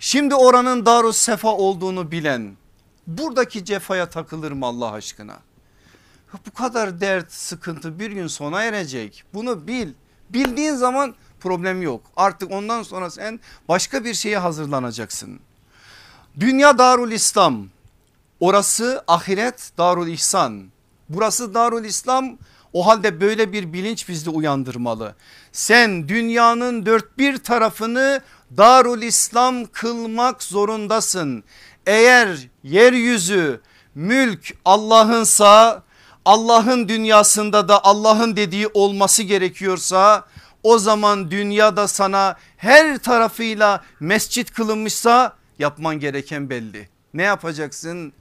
Şimdi 0.05 0.35
oranın 0.35 0.85
darus 0.85 1.17
sefa 1.17 1.49
olduğunu 1.49 2.11
bilen 2.11 2.55
buradaki 3.07 3.65
cefaya 3.65 4.09
takılır 4.09 4.51
mı 4.51 4.65
Allah 4.65 4.91
aşkına? 4.91 5.39
Bu 6.47 6.53
kadar 6.53 7.01
dert 7.01 7.31
sıkıntı 7.31 7.99
bir 7.99 8.11
gün 8.11 8.27
sona 8.27 8.63
erecek 8.63 9.23
bunu 9.33 9.67
bil. 9.67 9.93
Bildiğin 10.29 10.75
zaman 10.75 11.15
problem 11.39 11.81
yok 11.81 12.01
artık 12.15 12.51
ondan 12.51 12.83
sonra 12.83 13.09
sen 13.09 13.39
başka 13.69 14.03
bir 14.03 14.13
şeye 14.13 14.37
hazırlanacaksın. 14.37 15.39
Dünya 16.39 16.77
darul 16.77 17.11
İslam 17.11 17.67
orası 18.39 19.03
ahiret 19.07 19.71
darul 19.77 20.07
ihsan 20.07 20.63
burası 21.09 21.53
darul 21.53 21.83
İslam 21.83 22.37
o 22.73 22.87
halde 22.87 23.21
böyle 23.21 23.53
bir 23.53 23.73
bilinç 23.73 24.09
bizde 24.09 24.29
uyandırmalı. 24.29 25.15
Sen 25.51 26.07
dünyanın 26.07 26.85
dört 26.85 27.17
bir 27.17 27.37
tarafını 27.37 28.21
Darul 28.57 29.01
İslam 29.01 29.65
kılmak 29.65 30.43
zorundasın. 30.43 31.43
Eğer 31.87 32.47
yeryüzü 32.63 33.61
mülk 33.95 34.53
Allah'ınsa 34.65 35.83
Allah'ın 36.25 36.87
dünyasında 36.87 37.67
da 37.67 37.83
Allah'ın 37.83 38.35
dediği 38.35 38.67
olması 38.73 39.23
gerekiyorsa 39.23 40.25
o 40.63 40.77
zaman 40.77 41.31
dünyada 41.31 41.87
sana 41.87 42.35
her 42.57 42.97
tarafıyla 42.97 43.83
mescit 43.99 44.51
kılınmışsa 44.53 45.35
yapman 45.59 45.99
gereken 45.99 46.49
belli. 46.49 46.89
Ne 47.13 47.23
yapacaksın? 47.23 48.13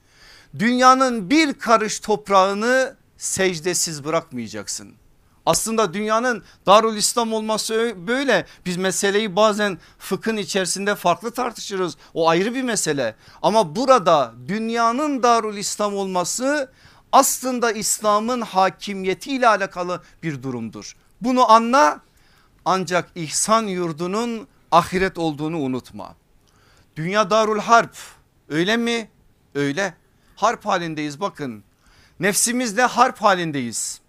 Dünyanın 0.59 1.31
bir 1.31 1.55
karış 1.55 2.01
toprağını 2.01 2.97
secdesiz 3.17 4.05
bırakmayacaksın. 4.05 5.02
Aslında 5.47 5.95
dünyanın 5.95 6.43
Darul 6.67 6.97
İslam 6.97 7.33
olması 7.33 7.95
böyle. 7.97 8.47
Biz 8.67 8.77
meseleyi 8.77 9.37
bazen 9.37 9.79
fıkhın 9.99 10.37
içerisinde 10.37 10.95
farklı 10.95 11.31
tartışırız. 11.31 11.97
O 12.15 12.29
ayrı 12.29 12.55
bir 12.55 12.63
mesele. 12.63 13.15
Ama 13.43 13.77
burada 13.77 14.35
dünyanın 14.49 15.23
Darul 15.23 15.57
İslam 15.57 15.97
olması 15.97 16.73
aslında 17.13 17.73
İslam'ın 17.73 18.41
hakimiyetiyle 18.41 19.49
alakalı 19.49 20.03
bir 20.23 20.43
durumdur. 20.43 20.97
Bunu 21.21 21.51
anla 21.51 22.01
ancak 22.65 23.11
ihsan 23.15 23.63
yurdunun 23.63 24.49
ahiret 24.71 25.19
olduğunu 25.19 25.59
unutma. 25.59 26.15
Dünya 26.97 27.31
Darul 27.31 27.61
Harp 27.61 27.97
öyle 28.49 28.77
mi? 28.77 29.11
Öyle. 29.55 29.95
Harp 30.37 30.67
halindeyiz 30.67 31.21
bakın. 31.21 31.65
Nefsimizle 32.21 32.83
harp 32.83 33.23
halindeyiz. 33.23 34.02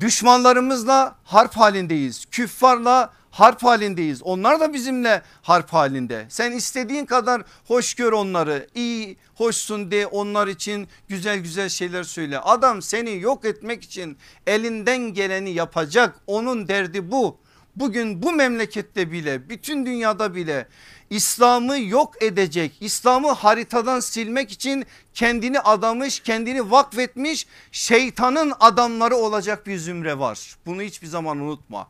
Düşmanlarımızla 0.00 1.16
harp 1.24 1.56
halindeyiz. 1.56 2.24
Küffarla 2.30 3.12
harp 3.30 3.62
halindeyiz. 3.62 4.22
Onlar 4.22 4.60
da 4.60 4.72
bizimle 4.72 5.22
harp 5.42 5.72
halinde. 5.72 6.26
Sen 6.28 6.52
istediğin 6.52 7.06
kadar 7.06 7.42
hoş 7.64 7.94
gör 7.94 8.12
onları. 8.12 8.66
İyi 8.74 9.16
hoşsun 9.34 9.90
de 9.90 10.06
onlar 10.06 10.46
için 10.46 10.88
güzel 11.08 11.38
güzel 11.38 11.68
şeyler 11.68 12.02
söyle. 12.02 12.38
Adam 12.38 12.82
seni 12.82 13.20
yok 13.20 13.44
etmek 13.44 13.82
için 13.82 14.18
elinden 14.46 14.98
geleni 14.98 15.50
yapacak. 15.50 16.20
Onun 16.26 16.68
derdi 16.68 17.10
bu. 17.10 17.38
Bugün 17.76 18.22
bu 18.22 18.32
memlekette 18.32 19.12
bile 19.12 19.48
bütün 19.48 19.86
dünyada 19.86 20.34
bile 20.34 20.68
İslam'ı 21.10 21.78
yok 21.78 22.22
edecek 22.22 22.76
İslam'ı 22.80 23.32
haritadan 23.32 24.00
silmek 24.00 24.52
için 24.52 24.84
kendini 25.14 25.60
adamış 25.60 26.20
kendini 26.20 26.70
vakfetmiş 26.70 27.46
şeytanın 27.72 28.52
adamları 28.60 29.16
olacak 29.16 29.66
bir 29.66 29.78
zümre 29.78 30.18
var. 30.18 30.56
Bunu 30.66 30.82
hiçbir 30.82 31.06
zaman 31.06 31.38
unutma. 31.38 31.88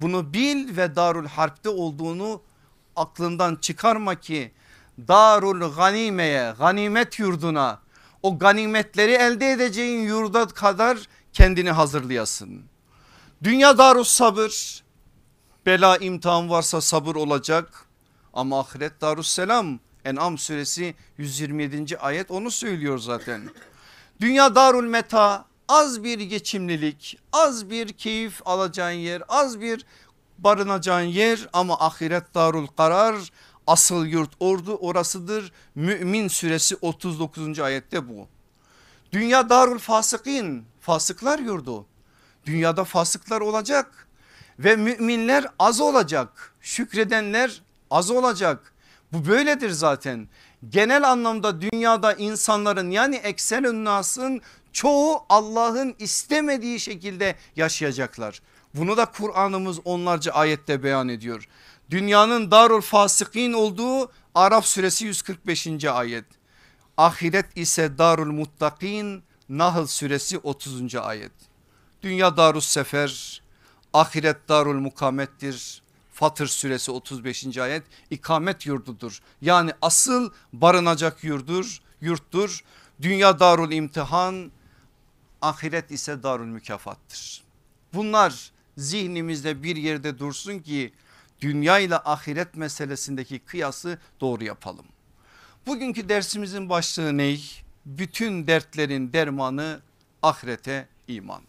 Bunu 0.00 0.32
bil 0.32 0.76
ve 0.76 0.96
Darul 0.96 1.26
Harp'te 1.26 1.68
olduğunu 1.68 2.42
aklından 2.96 3.56
çıkarma 3.56 4.14
ki 4.14 4.52
Darul 5.08 5.74
Ganime'ye 5.76 6.54
ganimet 6.58 7.18
yurduna 7.18 7.80
o 8.22 8.38
ganimetleri 8.38 9.12
elde 9.12 9.50
edeceğin 9.50 10.02
yurda 10.02 10.46
kadar 10.46 10.98
kendini 11.32 11.70
hazırlayasın. 11.70 12.62
Dünya 13.42 13.78
darus 13.78 14.08
sabır 14.08 14.82
bela 15.66 15.96
imtihan 15.96 16.50
varsa 16.50 16.80
sabır 16.80 17.14
olacak 17.14 17.86
ama 18.32 18.60
ahiret 18.60 19.00
darus 19.00 19.30
selam 19.30 19.78
En'am 20.04 20.38
suresi 20.38 20.94
127. 21.18 21.98
ayet 21.98 22.30
onu 22.30 22.50
söylüyor 22.50 22.98
zaten. 22.98 23.50
Dünya 24.20 24.54
darul 24.54 24.84
meta 24.84 25.44
az 25.68 26.04
bir 26.04 26.20
geçimlilik 26.20 27.18
az 27.32 27.70
bir 27.70 27.92
keyif 27.92 28.40
alacağın 28.44 28.90
yer 28.90 29.22
az 29.28 29.60
bir 29.60 29.86
barınacağın 30.38 31.02
yer 31.02 31.48
ama 31.52 31.80
ahiret 31.80 32.34
darul 32.34 32.66
karar 32.66 33.16
asıl 33.66 34.06
yurt 34.06 34.30
ordu 34.40 34.74
orasıdır. 34.74 35.52
Mümin 35.74 36.28
suresi 36.28 36.76
39. 36.80 37.60
ayette 37.60 38.08
bu. 38.08 38.28
Dünya 39.12 39.48
darul 39.48 39.78
fasıkin 39.78 40.64
fasıklar 40.80 41.38
yurdu. 41.38 41.86
Dünyada 42.46 42.84
fasıklar 42.84 43.40
olacak 43.40 44.05
ve 44.58 44.76
müminler 44.76 45.46
az 45.58 45.80
olacak. 45.80 46.54
Şükredenler 46.60 47.62
az 47.90 48.10
olacak. 48.10 48.72
Bu 49.12 49.26
böyledir 49.26 49.70
zaten. 49.70 50.28
Genel 50.68 51.10
anlamda 51.10 51.60
dünyada 51.60 52.12
insanların 52.12 52.90
yani 52.90 53.16
eksen 53.16 53.84
nasın 53.84 54.42
çoğu 54.72 55.24
Allah'ın 55.28 55.94
istemediği 55.98 56.80
şekilde 56.80 57.36
yaşayacaklar. 57.56 58.40
Bunu 58.74 58.96
da 58.96 59.04
Kur'an'ımız 59.04 59.78
onlarca 59.84 60.32
ayette 60.32 60.82
beyan 60.82 61.08
ediyor. 61.08 61.48
Dünyanın 61.90 62.50
darul 62.50 62.80
fasıkin 62.80 63.52
olduğu 63.52 64.12
Araf 64.34 64.66
suresi 64.66 65.04
145. 65.04 65.84
ayet. 65.84 66.24
Ahiret 66.96 67.56
ise 67.56 67.98
darul 67.98 68.32
muttakin 68.32 69.22
Nahl 69.48 69.86
suresi 69.86 70.38
30. 70.38 70.94
ayet. 70.94 71.32
Dünya 72.02 72.36
darus 72.36 72.66
sefer, 72.66 73.42
ahiret 73.96 74.48
darul 74.48 74.80
mukamettir. 74.80 75.82
Fatır 76.12 76.46
suresi 76.46 76.90
35. 76.90 77.58
ayet 77.58 77.82
ikamet 78.10 78.66
yurdudur. 78.66 79.20
Yani 79.40 79.70
asıl 79.82 80.30
barınacak 80.52 81.24
yurdur, 81.24 81.80
yurttur. 82.00 82.64
Dünya 83.02 83.38
darul 83.40 83.72
imtihan, 83.72 84.52
ahiret 85.42 85.90
ise 85.90 86.22
darul 86.22 86.46
mükafattır. 86.46 87.44
Bunlar 87.94 88.50
zihnimizde 88.76 89.62
bir 89.62 89.76
yerde 89.76 90.18
dursun 90.18 90.58
ki 90.58 90.92
dünya 91.40 91.78
ile 91.78 91.96
ahiret 91.96 92.56
meselesindeki 92.56 93.38
kıyası 93.38 93.98
doğru 94.20 94.44
yapalım. 94.44 94.86
Bugünkü 95.66 96.08
dersimizin 96.08 96.68
başlığı 96.68 97.16
ne? 97.16 97.36
Bütün 97.86 98.46
dertlerin 98.46 99.12
dermanı 99.12 99.80
ahirete 100.22 100.88
iman. 101.08 101.42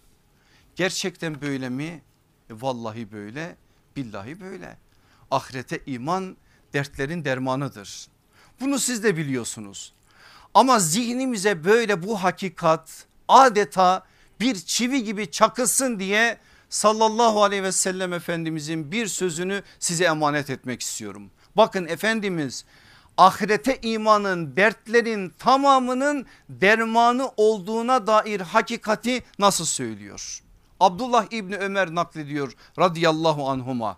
Gerçekten 0.75 1.41
böyle 1.41 1.69
mi? 1.69 2.01
E 2.49 2.53
vallahi 2.61 3.11
böyle, 3.11 3.55
billahi 3.95 4.41
böyle. 4.41 4.77
Ahirete 5.31 5.79
iman 5.85 6.37
dertlerin 6.73 7.25
dermanıdır. 7.25 8.07
Bunu 8.59 8.79
siz 8.79 9.03
de 9.03 9.17
biliyorsunuz. 9.17 9.93
Ama 10.53 10.79
zihnimize 10.79 11.63
böyle 11.63 12.03
bu 12.03 12.23
hakikat 12.23 13.05
adeta 13.27 14.05
bir 14.39 14.55
çivi 14.55 15.03
gibi 15.03 15.31
çakılsın 15.31 15.99
diye 15.99 16.37
sallallahu 16.69 17.43
aleyhi 17.43 17.63
ve 17.63 17.71
sellem 17.71 18.13
efendimizin 18.13 18.91
bir 18.91 19.07
sözünü 19.07 19.63
size 19.79 20.05
emanet 20.05 20.49
etmek 20.49 20.81
istiyorum. 20.81 21.31
Bakın 21.57 21.85
Efendimiz 21.85 22.65
ahirete 23.17 23.79
imanın 23.81 24.55
dertlerin 24.55 25.29
tamamının 25.29 26.25
dermanı 26.49 27.31
olduğuna 27.37 28.07
dair 28.07 28.41
hakikati 28.41 29.23
nasıl 29.39 29.65
söylüyor? 29.65 30.41
Abdullah 30.79 31.33
İbni 31.33 31.55
Ömer 31.55 31.95
naklediyor 31.95 32.53
radıyallahu 32.79 33.49
anhuma. 33.49 33.97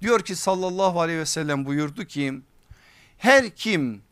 Diyor 0.00 0.20
ki 0.20 0.36
sallallahu 0.36 1.00
aleyhi 1.00 1.18
ve 1.18 1.26
sellem 1.26 1.66
buyurdu 1.66 2.04
ki 2.04 2.40
her 3.18 3.50
kim 3.50 4.02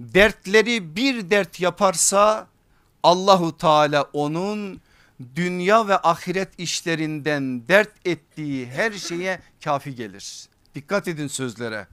dertleri 0.00 0.96
bir 0.96 1.30
dert 1.30 1.60
yaparsa 1.60 2.46
Allahu 3.02 3.56
Teala 3.56 4.02
onun 4.12 4.80
dünya 5.36 5.88
ve 5.88 5.98
ahiret 5.98 6.48
işlerinden 6.58 7.68
dert 7.68 8.06
ettiği 8.06 8.66
her 8.66 8.92
şeye 8.92 9.40
kafi 9.64 9.94
gelir. 9.94 10.46
Dikkat 10.74 11.08
edin 11.08 11.26
sözlere. 11.26 11.86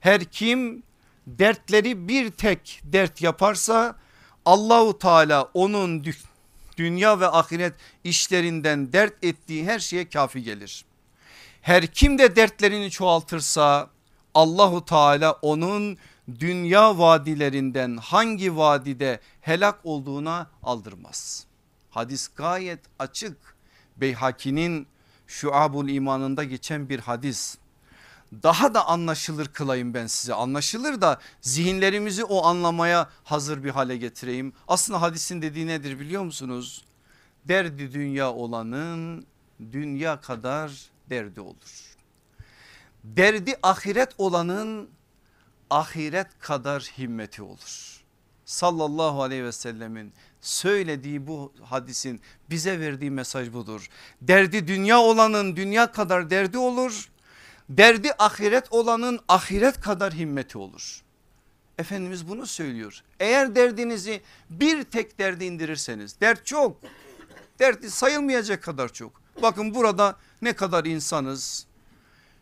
Her 0.00 0.24
kim 0.24 0.82
dertleri 1.26 2.08
bir 2.08 2.30
tek 2.30 2.80
dert 2.84 3.22
yaparsa 3.22 3.96
Allahu 4.44 4.98
Teala 4.98 5.50
onun 5.54 6.02
dünya 6.76 7.20
ve 7.20 7.28
ahiret 7.28 7.74
işlerinden 8.04 8.92
dert 8.92 9.24
ettiği 9.24 9.64
her 9.64 9.78
şeye 9.78 10.08
kafi 10.08 10.42
gelir. 10.42 10.84
Her 11.62 11.86
kim 11.86 12.18
de 12.18 12.36
dertlerini 12.36 12.90
çoğaltırsa 12.90 13.90
Allahu 14.34 14.84
Teala 14.84 15.32
onun 15.32 15.98
dünya 16.40 16.98
vadilerinden 16.98 17.96
hangi 17.96 18.56
vadide 18.56 19.20
helak 19.40 19.80
olduğuna 19.84 20.50
aldırmaz. 20.62 21.46
Hadis 21.90 22.28
gayet 22.36 22.80
açık. 22.98 23.36
Beyhaki'nin 23.96 24.86
şuabul 25.26 25.88
imanında 25.88 26.44
geçen 26.44 26.88
bir 26.88 26.98
hadis. 26.98 27.58
Daha 28.42 28.74
da 28.74 28.86
anlaşılır 28.86 29.46
kılayım 29.46 29.94
ben 29.94 30.06
size 30.06 30.34
anlaşılır 30.34 31.00
da 31.00 31.20
zihinlerimizi 31.40 32.24
o 32.24 32.44
anlamaya 32.46 33.08
hazır 33.24 33.64
bir 33.64 33.70
hale 33.70 33.96
getireyim. 33.96 34.52
Aslında 34.68 35.02
hadisin 35.02 35.42
dediği 35.42 35.66
nedir 35.66 36.00
biliyor 36.00 36.24
musunuz? 36.24 36.84
Derdi 37.44 37.92
dünya 37.92 38.32
olanın 38.32 39.26
dünya 39.72 40.20
kadar 40.20 40.90
derdi 41.10 41.40
olur. 41.40 41.96
Derdi 43.04 43.56
ahiret 43.62 44.12
olanın 44.18 44.88
ahiret 45.70 46.38
kadar 46.38 46.82
himmeti 46.82 47.42
olur. 47.42 48.04
Sallallahu 48.44 49.22
aleyhi 49.22 49.44
ve 49.44 49.52
sellemin 49.52 50.12
söylediği 50.40 51.26
bu 51.26 51.52
hadisin 51.62 52.20
bize 52.50 52.80
verdiği 52.80 53.10
mesaj 53.10 53.52
budur. 53.52 53.88
Derdi 54.22 54.68
dünya 54.68 55.00
olanın 55.00 55.56
dünya 55.56 55.92
kadar 55.92 56.30
derdi 56.30 56.58
olur. 56.58 57.10
Derdi 57.68 58.12
ahiret 58.18 58.72
olanın 58.72 59.20
ahiret 59.28 59.80
kadar 59.80 60.14
himmeti 60.14 60.58
olur. 60.58 61.02
Efendimiz 61.78 62.28
bunu 62.28 62.46
söylüyor. 62.46 63.02
Eğer 63.20 63.54
derdinizi 63.54 64.22
bir 64.50 64.82
tek 64.82 65.18
derdi 65.18 65.44
indirirseniz 65.44 66.20
dert 66.20 66.46
çok. 66.46 66.80
Derdi 67.58 67.90
sayılmayacak 67.90 68.62
kadar 68.62 68.92
çok. 68.92 69.22
Bakın 69.42 69.74
burada 69.74 70.16
ne 70.42 70.52
kadar 70.52 70.84
insanız. 70.84 71.66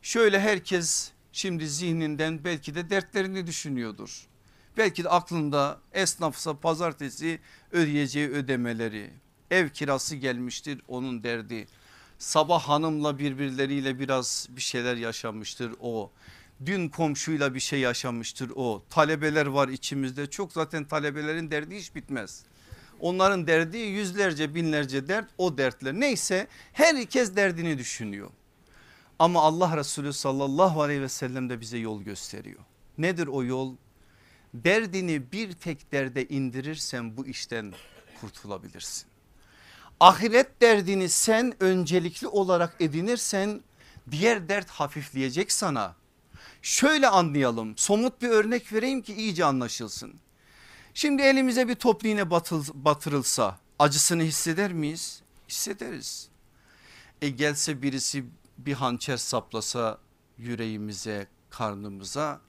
Şöyle 0.03 0.41
herkes 0.41 1.13
şimdi 1.33 1.69
zihninden 1.69 2.45
belki 2.45 2.75
de 2.75 2.91
dertlerini 2.91 3.47
düşünüyordur. 3.47 4.27
Belki 4.77 5.05
de 5.05 5.09
aklında 5.09 5.81
esnafsa 5.93 6.61
pazartesi 6.61 7.41
ödeyeceği 7.73 8.29
ödemeleri, 8.29 9.11
ev 9.51 9.69
kirası 9.69 10.17
gelmiştir 10.17 10.83
onun 10.89 11.25
derdi. 11.25 11.67
Sabah 12.23 12.63
hanımla 12.63 13.19
birbirleriyle 13.19 13.99
biraz 13.99 14.49
bir 14.51 14.61
şeyler 14.61 14.97
yaşamıştır 14.97 15.75
o. 15.81 16.11
Dün 16.67 16.89
komşuyla 16.89 17.55
bir 17.55 17.61
şey 17.61 17.81
yaşamıştır 17.81 18.53
o. 18.55 18.83
Talebeler 18.91 19.47
var 19.47 19.69
içimizde 19.69 20.31
çok 20.31 20.53
zaten 20.53 20.85
talebelerin 20.85 21.51
derdi 21.51 21.77
hiç 21.77 21.95
bitmez. 21.95 22.45
Onların 23.01 23.47
derdi 23.47 23.79
yüzlerce 23.79 24.55
binlerce 24.55 25.09
dert 25.09 25.31
o 25.39 25.59
dertler 25.59 25.95
neyse 25.95 26.47
herkes 26.73 27.37
derdini 27.37 27.79
düşünüyor. 27.79 28.31
Ama 29.19 29.43
Allah 29.43 29.77
Resulü 29.77 30.13
sallallahu 30.13 30.83
aleyhi 30.83 31.03
ve 31.03 31.09
sellem 31.09 31.51
de 31.51 31.61
bize 31.61 31.79
yol 31.79 32.03
gösteriyor. 32.03 32.61
Nedir 32.99 33.27
o 33.27 33.45
yol? 33.45 33.77
Derdini 34.55 35.33
bir 35.33 35.53
tek 35.53 35.93
derde 35.93 36.29
indirirsen 36.29 37.17
bu 37.17 37.27
işten 37.27 37.75
kurtulabilirsin. 38.21 39.12
Ahiret 40.03 40.61
derdini 40.61 41.09
sen 41.09 41.62
öncelikli 41.62 42.27
olarak 42.27 42.77
edinirsen 42.81 43.61
diğer 44.11 44.49
dert 44.49 44.71
hafifleyecek 44.71 45.53
sana. 45.53 45.97
Şöyle 46.62 47.09
anlayalım 47.09 47.79
somut 47.79 48.23
bir 48.23 48.29
örnek 48.29 48.73
vereyim 48.73 49.03
ki 49.03 49.15
iyice 49.15 49.45
anlaşılsın. 49.45 50.15
Şimdi 50.95 51.23
elimize 51.23 51.69
bir 51.69 51.75
top 51.75 52.05
iğne 52.05 52.31
batırılsa 52.75 53.59
acısını 53.79 54.23
hisseder 54.23 54.73
miyiz? 54.73 55.23
Hissederiz. 55.49 56.29
E 57.23 57.29
gelse 57.29 57.83
birisi 57.83 58.25
bir 58.59 58.75
hançer 58.75 59.17
saplasa 59.17 59.99
yüreğimize 60.38 61.27
karnımıza 61.51 62.41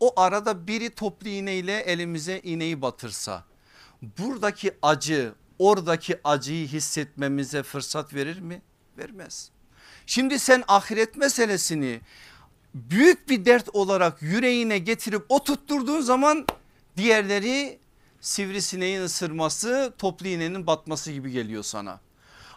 o 0.00 0.20
arada 0.20 0.66
biri 0.66 0.90
toplu 0.90 1.28
iğneyle 1.28 1.80
elimize 1.80 2.40
iğneyi 2.40 2.82
batırsa 2.82 3.44
buradaki 4.02 4.74
acı 4.82 5.34
oradaki 5.58 6.20
acıyı 6.24 6.66
hissetmemize 6.66 7.62
fırsat 7.62 8.14
verir 8.14 8.38
mi? 8.38 8.62
Vermez. 8.98 9.50
Şimdi 10.06 10.38
sen 10.38 10.64
ahiret 10.68 11.16
meselesini 11.16 12.00
büyük 12.74 13.28
bir 13.28 13.44
dert 13.44 13.68
olarak 13.72 14.22
yüreğine 14.22 14.78
getirip 14.78 15.24
oturtturduğun 15.28 16.00
zaman 16.00 16.46
diğerleri 16.96 17.78
sivrisineğin 18.20 19.02
ısırması 19.02 19.92
toplu 19.98 20.26
iğnenin 20.26 20.66
batması 20.66 21.12
gibi 21.12 21.30
geliyor 21.30 21.62
sana. 21.62 22.00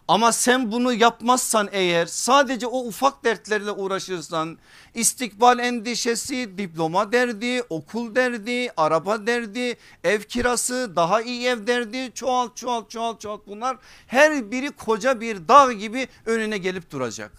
Ama 0.10 0.32
sen 0.32 0.72
bunu 0.72 0.94
yapmazsan 0.94 1.70
eğer 1.72 2.06
sadece 2.06 2.68
o 2.68 2.80
ufak 2.80 3.24
dertlerle 3.24 3.72
uğraşırsan 3.72 4.58
istikbal 4.94 5.60
endişesi, 5.60 6.58
diploma 6.58 7.12
derdi, 7.12 7.64
okul 7.70 8.16
derdi, 8.16 8.72
araba 8.78 9.28
derdi, 9.28 9.78
ev 10.04 10.22
kirası, 10.22 10.94
daha 10.96 11.22
iyi 11.22 11.48
ev 11.48 11.68
derdi 11.68 12.12
çoğalt 12.14 12.58
çoğalt 12.58 12.90
çoğalt 12.90 13.22
çoğalt 13.22 13.48
bunlar 13.48 13.78
her 14.08 14.52
biri 14.52 14.72
koca 14.72 15.22
bir 15.22 15.48
dağ 15.48 15.74
gibi 15.74 16.08
önüne 16.26 16.58
gelip 16.58 16.92
duracak. 16.92 17.32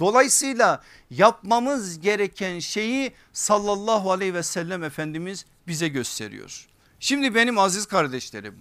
Dolayısıyla 0.00 0.82
yapmamız 1.10 2.00
gereken 2.00 2.58
şeyi 2.58 3.12
sallallahu 3.32 4.12
aleyhi 4.12 4.34
ve 4.34 4.42
sellem 4.42 4.84
Efendimiz 4.84 5.46
bize 5.68 5.88
gösteriyor. 5.88 6.66
Şimdi 7.00 7.34
benim 7.34 7.58
aziz 7.58 7.86
kardeşlerim 7.86 8.58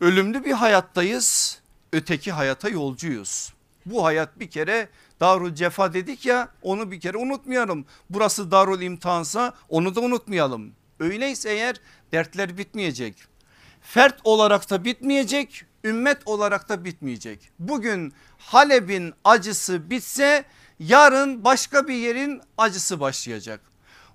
ölümlü 0.00 0.44
bir 0.44 0.52
hayattayız 0.52 1.58
öteki 1.92 2.32
hayata 2.32 2.68
yolcuyuz. 2.68 3.52
Bu 3.86 4.04
hayat 4.04 4.40
bir 4.40 4.50
kere 4.50 4.88
darul 5.20 5.54
cefa 5.54 5.92
dedik 5.92 6.26
ya 6.26 6.48
onu 6.62 6.90
bir 6.90 7.00
kere 7.00 7.16
unutmayalım. 7.16 7.84
Burası 8.10 8.50
darul 8.50 8.80
imtihansa 8.80 9.54
onu 9.68 9.94
da 9.94 10.00
unutmayalım. 10.00 10.72
Öyleyse 11.00 11.50
eğer 11.50 11.76
dertler 12.12 12.58
bitmeyecek. 12.58 13.24
Fert 13.80 14.20
olarak 14.24 14.70
da 14.70 14.84
bitmeyecek 14.84 15.64
ümmet 15.84 16.18
olarak 16.26 16.68
da 16.68 16.84
bitmeyecek. 16.84 17.50
Bugün 17.58 18.12
Halep'in 18.38 19.14
acısı 19.24 19.90
bitse 19.90 20.44
yarın 20.78 21.44
başka 21.44 21.88
bir 21.88 21.94
yerin 21.94 22.42
acısı 22.58 23.00
başlayacak. 23.00 23.60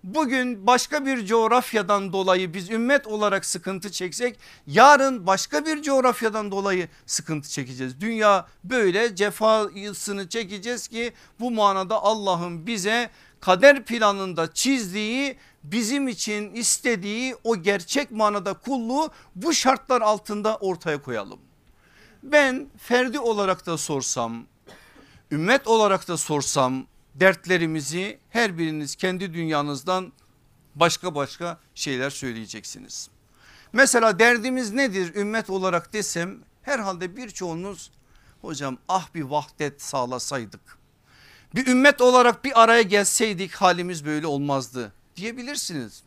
Bugün 0.03 0.67
başka 0.67 1.05
bir 1.05 1.25
coğrafyadan 1.25 2.13
dolayı 2.13 2.53
biz 2.53 2.69
ümmet 2.69 3.07
olarak 3.07 3.45
sıkıntı 3.45 3.91
çeksek 3.91 4.39
yarın 4.67 5.27
başka 5.27 5.65
bir 5.65 5.81
coğrafyadan 5.81 6.51
dolayı 6.51 6.87
sıkıntı 7.05 7.49
çekeceğiz. 7.49 8.01
Dünya 8.01 8.47
böyle 8.63 9.15
cefasını 9.15 10.29
çekeceğiz 10.29 10.87
ki 10.87 11.13
bu 11.39 11.51
manada 11.51 12.03
Allah'ın 12.03 12.67
bize 12.67 13.09
kader 13.39 13.85
planında 13.85 14.53
çizdiği 14.53 15.37
bizim 15.63 16.07
için 16.07 16.53
istediği 16.53 17.35
o 17.43 17.55
gerçek 17.55 18.11
manada 18.11 18.53
kulluğu 18.53 19.09
bu 19.35 19.53
şartlar 19.53 20.01
altında 20.01 20.57
ortaya 20.57 21.01
koyalım. 21.01 21.39
Ben 22.23 22.67
ferdi 22.77 23.19
olarak 23.19 23.65
da 23.65 23.77
sorsam 23.77 24.45
ümmet 25.31 25.67
olarak 25.67 26.07
da 26.07 26.17
sorsam 26.17 26.85
dertlerimizi 27.15 28.19
her 28.29 28.57
biriniz 28.57 28.95
kendi 28.95 29.33
dünyanızdan 29.33 30.13
başka 30.75 31.15
başka 31.15 31.59
şeyler 31.75 32.09
söyleyeceksiniz. 32.09 33.09
Mesela 33.73 34.19
derdimiz 34.19 34.71
nedir 34.71 35.15
ümmet 35.15 35.49
olarak 35.49 35.93
desem 35.93 36.39
herhalde 36.61 37.17
birçoğunuz 37.17 37.91
hocam 38.41 38.77
ah 38.87 39.07
bir 39.15 39.21
vahdet 39.21 39.81
sağlasaydık. 39.81 40.77
Bir 41.55 41.67
ümmet 41.67 42.01
olarak 42.01 42.45
bir 42.45 42.63
araya 42.63 42.81
gelseydik 42.81 43.53
halimiz 43.53 44.05
böyle 44.05 44.27
olmazdı 44.27 44.93
diyebilirsiniz. 45.15 46.03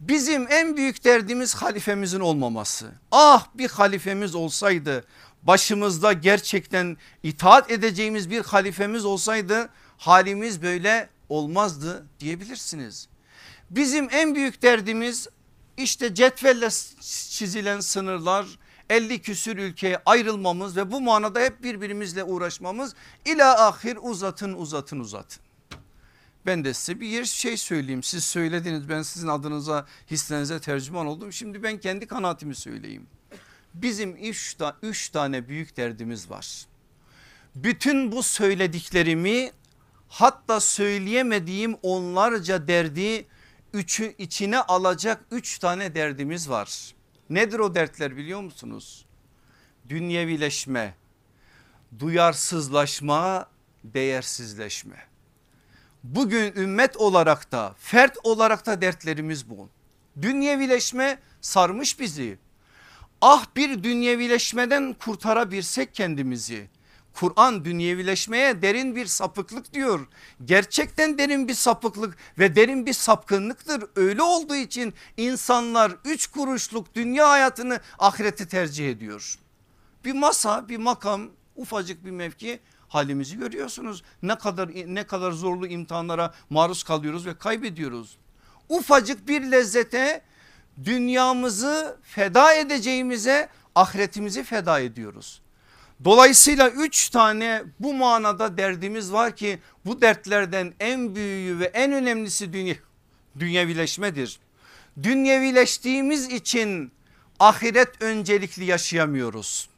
Bizim 0.00 0.46
en 0.50 0.76
büyük 0.76 1.04
derdimiz 1.04 1.54
halifemizin 1.54 2.20
olmaması. 2.20 2.92
Ah 3.12 3.46
bir 3.54 3.68
halifemiz 3.68 4.34
olsaydı 4.34 5.04
başımızda 5.42 6.12
gerçekten 6.12 6.96
itaat 7.22 7.70
edeceğimiz 7.70 8.30
bir 8.30 8.44
halifemiz 8.44 9.04
olsaydı 9.04 9.68
halimiz 9.98 10.62
böyle 10.62 11.08
olmazdı 11.28 12.06
diyebilirsiniz. 12.20 13.08
Bizim 13.70 14.08
en 14.10 14.34
büyük 14.34 14.62
derdimiz 14.62 15.28
işte 15.76 16.14
cetvelle 16.14 16.68
çizilen 17.30 17.80
sınırlar 17.80 18.46
50 18.90 19.22
küsür 19.22 19.56
ülkeye 19.56 19.98
ayrılmamız 20.06 20.76
ve 20.76 20.92
bu 20.92 21.00
manada 21.00 21.40
hep 21.40 21.62
birbirimizle 21.62 22.24
uğraşmamız 22.24 22.94
ila 23.24 23.66
ahir 23.66 23.98
uzatın 24.02 24.52
uzatın 24.52 25.00
uzatın. 25.00 25.42
Ben 26.46 26.64
de 26.64 26.74
size 26.74 27.00
bir 27.00 27.24
şey 27.24 27.56
söyleyeyim 27.56 28.02
siz 28.02 28.24
söylediniz 28.24 28.88
ben 28.88 29.02
sizin 29.02 29.28
adınıza 29.28 29.86
hislerinize 30.10 30.60
tercüman 30.60 31.06
oldum 31.06 31.32
şimdi 31.32 31.62
ben 31.62 31.78
kendi 31.78 32.06
kanaatimi 32.06 32.54
söyleyeyim. 32.54 33.06
Bizim 33.74 34.16
üç, 34.16 34.56
üç 34.82 35.08
tane 35.08 35.48
büyük 35.48 35.76
derdimiz 35.76 36.30
var. 36.30 36.66
Bütün 37.54 38.12
bu 38.12 38.22
söylediklerimi 38.22 39.50
hatta 40.08 40.60
söyleyemediğim 40.60 41.76
onlarca 41.82 42.68
derdi 42.68 43.26
üçü 43.72 44.14
içine 44.18 44.58
alacak 44.58 45.24
üç 45.30 45.58
tane 45.58 45.94
derdimiz 45.94 46.50
var. 46.50 46.94
Nedir 47.30 47.58
o 47.58 47.74
dertler 47.74 48.16
biliyor 48.16 48.40
musunuz? 48.40 49.06
Dünyevileşme, 49.88 50.94
duyarsızlaşma, 51.98 53.48
değersizleşme. 53.84 54.96
Bugün 56.04 56.52
ümmet 56.56 56.96
olarak 56.96 57.52
da 57.52 57.74
fert 57.78 58.16
olarak 58.22 58.66
da 58.66 58.80
dertlerimiz 58.80 59.50
bu. 59.50 59.68
Dünyevileşme 60.22 61.18
sarmış 61.40 62.00
bizi. 62.00 62.38
Ah 63.20 63.46
bir 63.56 63.82
dünyevileşmeden 63.82 64.96
kurtarabilsek 65.04 65.94
kendimizi. 65.94 66.68
Kur'an 67.16 67.64
dünyevileşmeye 67.64 68.62
derin 68.62 68.96
bir 68.96 69.06
sapıklık 69.06 69.74
diyor. 69.74 70.06
Gerçekten 70.44 71.18
derin 71.18 71.48
bir 71.48 71.54
sapıklık 71.54 72.16
ve 72.38 72.56
derin 72.56 72.86
bir 72.86 72.92
sapkınlıktır. 72.92 73.84
Öyle 73.96 74.22
olduğu 74.22 74.54
için 74.54 74.94
insanlar 75.16 75.96
üç 76.04 76.26
kuruşluk 76.26 76.94
dünya 76.94 77.30
hayatını 77.30 77.80
ahireti 77.98 78.48
tercih 78.48 78.90
ediyor. 78.90 79.38
Bir 80.04 80.12
masa 80.12 80.68
bir 80.68 80.76
makam 80.76 81.30
ufacık 81.56 82.04
bir 82.04 82.10
mevki 82.10 82.60
halimizi 82.88 83.38
görüyorsunuz. 83.38 84.02
Ne 84.22 84.38
kadar 84.38 84.70
ne 84.86 85.06
kadar 85.06 85.32
zorlu 85.32 85.66
imtihanlara 85.66 86.34
maruz 86.50 86.82
kalıyoruz 86.82 87.26
ve 87.26 87.38
kaybediyoruz. 87.38 88.18
Ufacık 88.68 89.28
bir 89.28 89.42
lezzete 89.42 90.22
dünyamızı 90.84 91.96
feda 92.02 92.54
edeceğimize 92.54 93.48
ahiretimizi 93.74 94.44
feda 94.44 94.80
ediyoruz. 94.80 95.42
Dolayısıyla 96.04 96.70
üç 96.70 97.08
tane 97.08 97.62
bu 97.80 97.94
manada 97.94 98.58
derdimiz 98.58 99.12
var 99.12 99.36
ki 99.36 99.58
bu 99.84 100.00
dertlerden 100.00 100.74
en 100.80 101.14
büyüğü 101.14 101.58
ve 101.58 101.64
en 101.64 101.92
önemlisi 101.92 102.52
dünya, 102.52 102.74
dünyevileşmedir. 103.38 104.38
Dünyevileştiğimiz 105.02 106.28
için 106.28 106.92
ahiret 107.38 108.02
öncelikli 108.02 108.64
yaşayamıyoruz. 108.64 109.68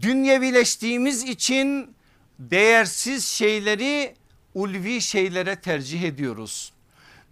Dünyevileştiğimiz 0.00 1.22
için 1.22 1.94
değersiz 2.38 3.24
şeyleri 3.24 4.14
ulvi 4.54 5.00
şeylere 5.00 5.56
tercih 5.56 6.02
ediyoruz. 6.02 6.72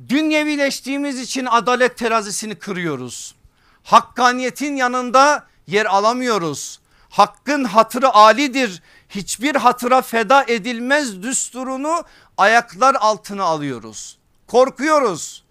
Dünyevileştiğimiz 0.09 1.21
için 1.21 1.47
adalet 1.51 1.97
terazisini 1.97 2.55
kırıyoruz. 2.55 3.35
Hakkaniyetin 3.83 4.77
yanında 4.77 5.47
yer 5.67 5.87
alamıyoruz 5.87 6.81
hakkın 7.09 7.65
hatırı 7.65 8.15
alidir 8.15 8.83
hiçbir 9.09 9.55
hatıra 9.55 10.03
feda 10.03 10.45
edilmez 10.49 11.23
düsturunu 11.23 12.05
ayaklar 12.37 12.95
altına 12.95 13.45
alıyoruz. 13.45 14.19
Korkuyoruz 14.47 15.47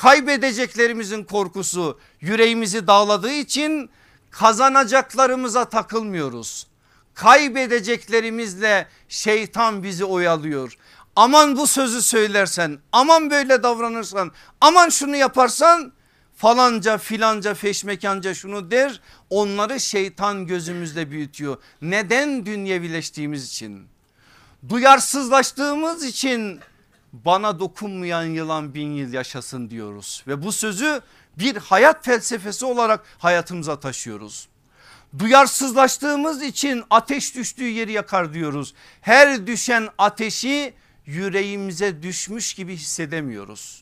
kaybedeceklerimizin 0.00 1.24
korkusu 1.24 1.98
yüreğimizi 2.20 2.86
dağladığı 2.86 3.32
için 3.32 3.90
kazanacaklarımıza 4.30 5.64
takılmıyoruz. 5.64 6.66
Kaybedeceklerimizle 7.14 8.88
şeytan 9.08 9.82
bizi 9.82 10.04
oyalıyor. 10.04 10.76
Aman 11.16 11.56
bu 11.56 11.66
sözü 11.66 12.02
söylersen 12.02 12.78
aman 12.92 13.30
böyle 13.30 13.62
davranırsan 13.62 14.32
aman 14.60 14.88
şunu 14.88 15.16
yaparsan 15.16 15.92
falanca 16.40 16.98
filanca 16.98 17.54
feşmekanca 17.54 18.34
şunu 18.34 18.70
der 18.70 19.00
onları 19.30 19.80
şeytan 19.80 20.46
gözümüzde 20.46 21.10
büyütüyor. 21.10 21.56
Neden 21.82 22.46
dünyevileştiğimiz 22.46 23.48
için 23.48 23.86
duyarsızlaştığımız 24.68 26.04
için 26.04 26.60
bana 27.12 27.60
dokunmayan 27.60 28.22
yılan 28.22 28.74
bin 28.74 28.94
yıl 28.94 29.12
yaşasın 29.12 29.70
diyoruz 29.70 30.24
ve 30.26 30.42
bu 30.42 30.52
sözü 30.52 31.00
bir 31.38 31.56
hayat 31.56 32.04
felsefesi 32.04 32.64
olarak 32.64 33.04
hayatımıza 33.18 33.80
taşıyoruz. 33.80 34.48
Duyarsızlaştığımız 35.18 36.42
için 36.42 36.84
ateş 36.90 37.34
düştüğü 37.34 37.68
yeri 37.68 37.92
yakar 37.92 38.34
diyoruz. 38.34 38.74
Her 39.00 39.46
düşen 39.46 39.88
ateşi 39.98 40.74
yüreğimize 41.06 42.02
düşmüş 42.02 42.54
gibi 42.54 42.76
hissedemiyoruz. 42.76 43.79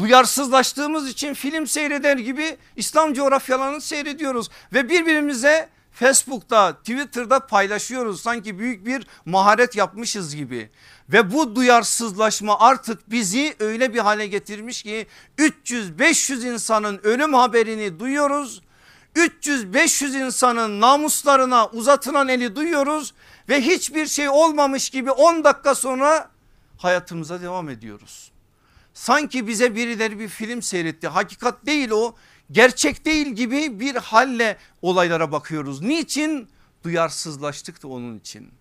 Duyarsızlaştığımız 0.00 1.08
için 1.08 1.34
film 1.34 1.66
seyreder 1.66 2.16
gibi 2.16 2.56
İslam 2.76 3.14
coğrafyalarını 3.14 3.80
seyrediyoruz 3.80 4.50
ve 4.72 4.88
birbirimize 4.88 5.68
Facebook'ta 5.92 6.72
Twitter'da 6.76 7.46
paylaşıyoruz 7.46 8.20
sanki 8.20 8.58
büyük 8.58 8.86
bir 8.86 9.06
maharet 9.24 9.76
yapmışız 9.76 10.36
gibi. 10.36 10.70
Ve 11.08 11.32
bu 11.32 11.56
duyarsızlaşma 11.56 12.60
artık 12.60 13.10
bizi 13.10 13.56
öyle 13.60 13.94
bir 13.94 13.98
hale 13.98 14.26
getirmiş 14.26 14.82
ki 14.82 15.06
300-500 15.38 16.52
insanın 16.52 17.00
ölüm 17.02 17.34
haberini 17.34 18.00
duyuyoruz. 18.00 18.62
300-500 19.16 20.26
insanın 20.26 20.80
namuslarına 20.80 21.66
uzatılan 21.66 22.28
eli 22.28 22.56
duyuyoruz 22.56 23.14
ve 23.48 23.60
hiçbir 23.60 24.06
şey 24.06 24.28
olmamış 24.28 24.90
gibi 24.90 25.10
10 25.10 25.44
dakika 25.44 25.74
sonra 25.74 26.30
hayatımıza 26.78 27.42
devam 27.42 27.68
ediyoruz. 27.68 28.29
Sanki 28.94 29.46
bize 29.46 29.74
birileri 29.74 30.18
bir 30.18 30.28
film 30.28 30.62
seyretti. 30.62 31.08
Hakikat 31.08 31.66
değil 31.66 31.90
o. 31.90 32.14
Gerçek 32.50 33.04
değil 33.04 33.26
gibi 33.26 33.80
bir 33.80 33.94
halle 33.94 34.56
olaylara 34.82 35.32
bakıyoruz. 35.32 35.80
Niçin? 35.82 36.48
Duyarsızlaştık 36.84 37.82
da 37.82 37.88
onun 37.88 38.18
için. 38.18 38.52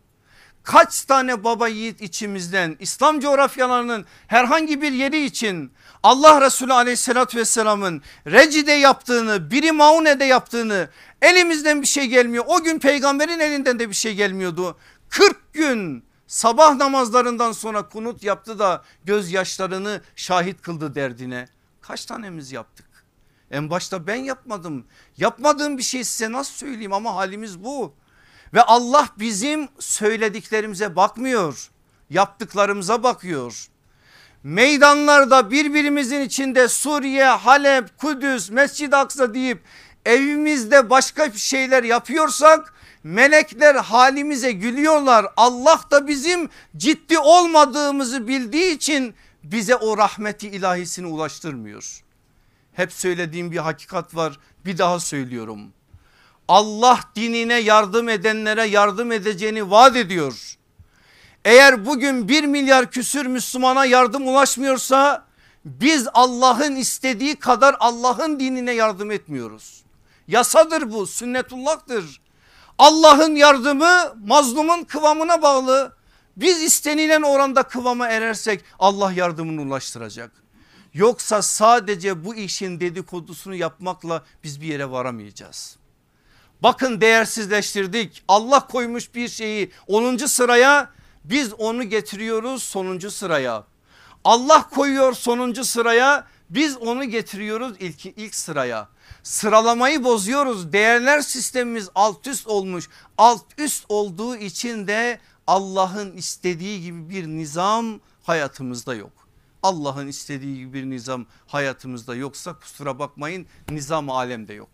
Kaç 0.63 1.01
tane 1.01 1.43
baba 1.43 1.67
yiğit 1.67 2.01
içimizden 2.01 2.77
İslam 2.79 3.19
coğrafyalarının 3.19 4.05
herhangi 4.27 4.81
bir 4.81 4.91
yeri 4.91 5.25
için 5.25 5.71
Allah 6.03 6.41
Resulü 6.41 6.73
aleyhissalatü 6.73 7.37
vesselamın 7.37 8.01
Reci'de 8.27 8.71
yaptığını 8.71 9.51
biri 9.51 9.71
Maune'de 9.71 10.25
yaptığını 10.25 10.89
elimizden 11.21 11.81
bir 11.81 11.87
şey 11.87 12.07
gelmiyor. 12.07 12.43
O 12.47 12.63
gün 12.63 12.79
peygamberin 12.79 13.39
elinden 13.39 13.79
de 13.79 13.89
bir 13.89 13.95
şey 13.95 14.15
gelmiyordu. 14.15 14.77
40 15.09 15.53
gün 15.53 16.03
sabah 16.29 16.75
namazlarından 16.75 17.51
sonra 17.51 17.89
kunut 17.89 18.23
yaptı 18.23 18.59
da 18.59 18.83
gözyaşlarını 19.05 20.01
şahit 20.15 20.61
kıldı 20.61 20.95
derdine. 20.95 21.47
Kaç 21.81 22.05
tanemiz 22.05 22.51
yaptık? 22.51 22.85
En 23.51 23.69
başta 23.69 24.07
ben 24.07 24.15
yapmadım. 24.15 24.85
Yapmadığım 25.17 25.77
bir 25.77 25.83
şey 25.83 26.03
size 26.03 26.31
nasıl 26.31 26.53
söyleyeyim 26.53 26.93
ama 26.93 27.15
halimiz 27.15 27.63
bu. 27.63 27.93
Ve 28.53 28.61
Allah 28.61 29.09
bizim 29.19 29.67
söylediklerimize 29.79 30.95
bakmıyor. 30.95 31.69
Yaptıklarımıza 32.09 33.03
bakıyor. 33.03 33.67
Meydanlarda 34.43 35.51
birbirimizin 35.51 36.21
içinde 36.21 36.67
Suriye, 36.67 37.25
Halep, 37.25 37.97
Kudüs, 37.97 38.49
Mescid-i 38.49 38.95
Aksa 38.95 39.33
deyip 39.33 39.61
evimizde 40.05 40.89
başka 40.89 41.33
bir 41.33 41.37
şeyler 41.37 41.83
yapıyorsak 41.83 42.73
melekler 43.03 43.75
halimize 43.75 44.51
gülüyorlar. 44.51 45.25
Allah 45.37 45.81
da 45.91 46.07
bizim 46.07 46.49
ciddi 46.77 47.19
olmadığımızı 47.19 48.27
bildiği 48.27 48.75
için 48.75 49.15
bize 49.43 49.75
o 49.75 49.97
rahmeti 49.97 50.47
ilahisini 50.47 51.07
ulaştırmıyor. 51.07 52.03
Hep 52.73 52.93
söylediğim 52.93 53.51
bir 53.51 53.57
hakikat 53.57 54.15
var 54.15 54.39
bir 54.65 54.77
daha 54.77 54.99
söylüyorum. 54.99 55.59
Allah 56.47 56.99
dinine 57.15 57.59
yardım 57.59 58.09
edenlere 58.09 58.63
yardım 58.63 59.11
edeceğini 59.11 59.71
vaat 59.71 59.95
ediyor. 59.95 60.55
Eğer 61.45 61.85
bugün 61.85 62.27
bir 62.27 62.43
milyar 62.43 62.91
küsür 62.91 63.25
Müslümana 63.25 63.85
yardım 63.85 64.27
ulaşmıyorsa 64.27 65.25
biz 65.65 66.07
Allah'ın 66.13 66.75
istediği 66.75 67.35
kadar 67.35 67.75
Allah'ın 67.79 68.39
dinine 68.39 68.71
yardım 68.71 69.11
etmiyoruz. 69.11 69.83
Yasadır 70.27 70.91
bu 70.91 71.07
sünnetullah'tır. 71.07 72.21
Allah'ın 72.79 73.35
yardımı 73.35 74.15
mazlumun 74.25 74.83
kıvamına 74.83 75.41
bağlı. 75.41 75.95
Biz 76.37 76.61
istenilen 76.61 77.21
oranda 77.21 77.63
kıvama 77.63 78.07
erersek 78.07 78.63
Allah 78.79 79.11
yardımını 79.11 79.61
ulaştıracak. 79.61 80.31
Yoksa 80.93 81.41
sadece 81.41 82.25
bu 82.25 82.35
işin 82.35 82.79
dedikodusunu 82.79 83.55
yapmakla 83.55 84.23
biz 84.43 84.61
bir 84.61 84.65
yere 84.67 84.91
varamayacağız. 84.91 85.77
Bakın 86.63 87.01
değersizleştirdik. 87.01 88.23
Allah 88.27 88.67
koymuş 88.67 89.15
bir 89.15 89.27
şeyi 89.27 89.71
10. 89.87 90.17
sıraya 90.17 90.89
biz 91.23 91.53
onu 91.53 91.83
getiriyoruz 91.83 92.63
sonuncu 92.63 93.11
sıraya. 93.11 93.63
Allah 94.23 94.69
koyuyor 94.69 95.13
sonuncu 95.13 95.65
sıraya 95.65 96.27
biz 96.49 96.77
onu 96.77 97.03
getiriyoruz 97.03 97.73
ilk, 97.79 98.05
ilk 98.05 98.35
sıraya. 98.35 98.87
Sıralamayı 99.23 100.03
bozuyoruz. 100.03 100.73
Değerler 100.73 101.21
sistemimiz 101.21 101.89
alt 101.95 102.27
üst 102.27 102.47
olmuş. 102.47 102.89
Alt 103.17 103.45
üst 103.57 103.85
olduğu 103.89 104.35
için 104.35 104.87
de 104.87 105.19
Allah'ın 105.47 106.17
istediği 106.17 106.81
gibi 106.81 107.09
bir 107.09 107.27
nizam 107.27 107.99
hayatımızda 108.23 108.95
yok. 108.95 109.11
Allah'ın 109.63 110.07
istediği 110.07 110.57
gibi 110.57 110.73
bir 110.73 110.89
nizam 110.89 111.25
hayatımızda 111.47 112.15
yoksa 112.15 112.59
kusura 112.59 112.99
bakmayın 112.99 113.45
nizam 113.69 114.09
alemde 114.09 114.53
yok. 114.53 114.69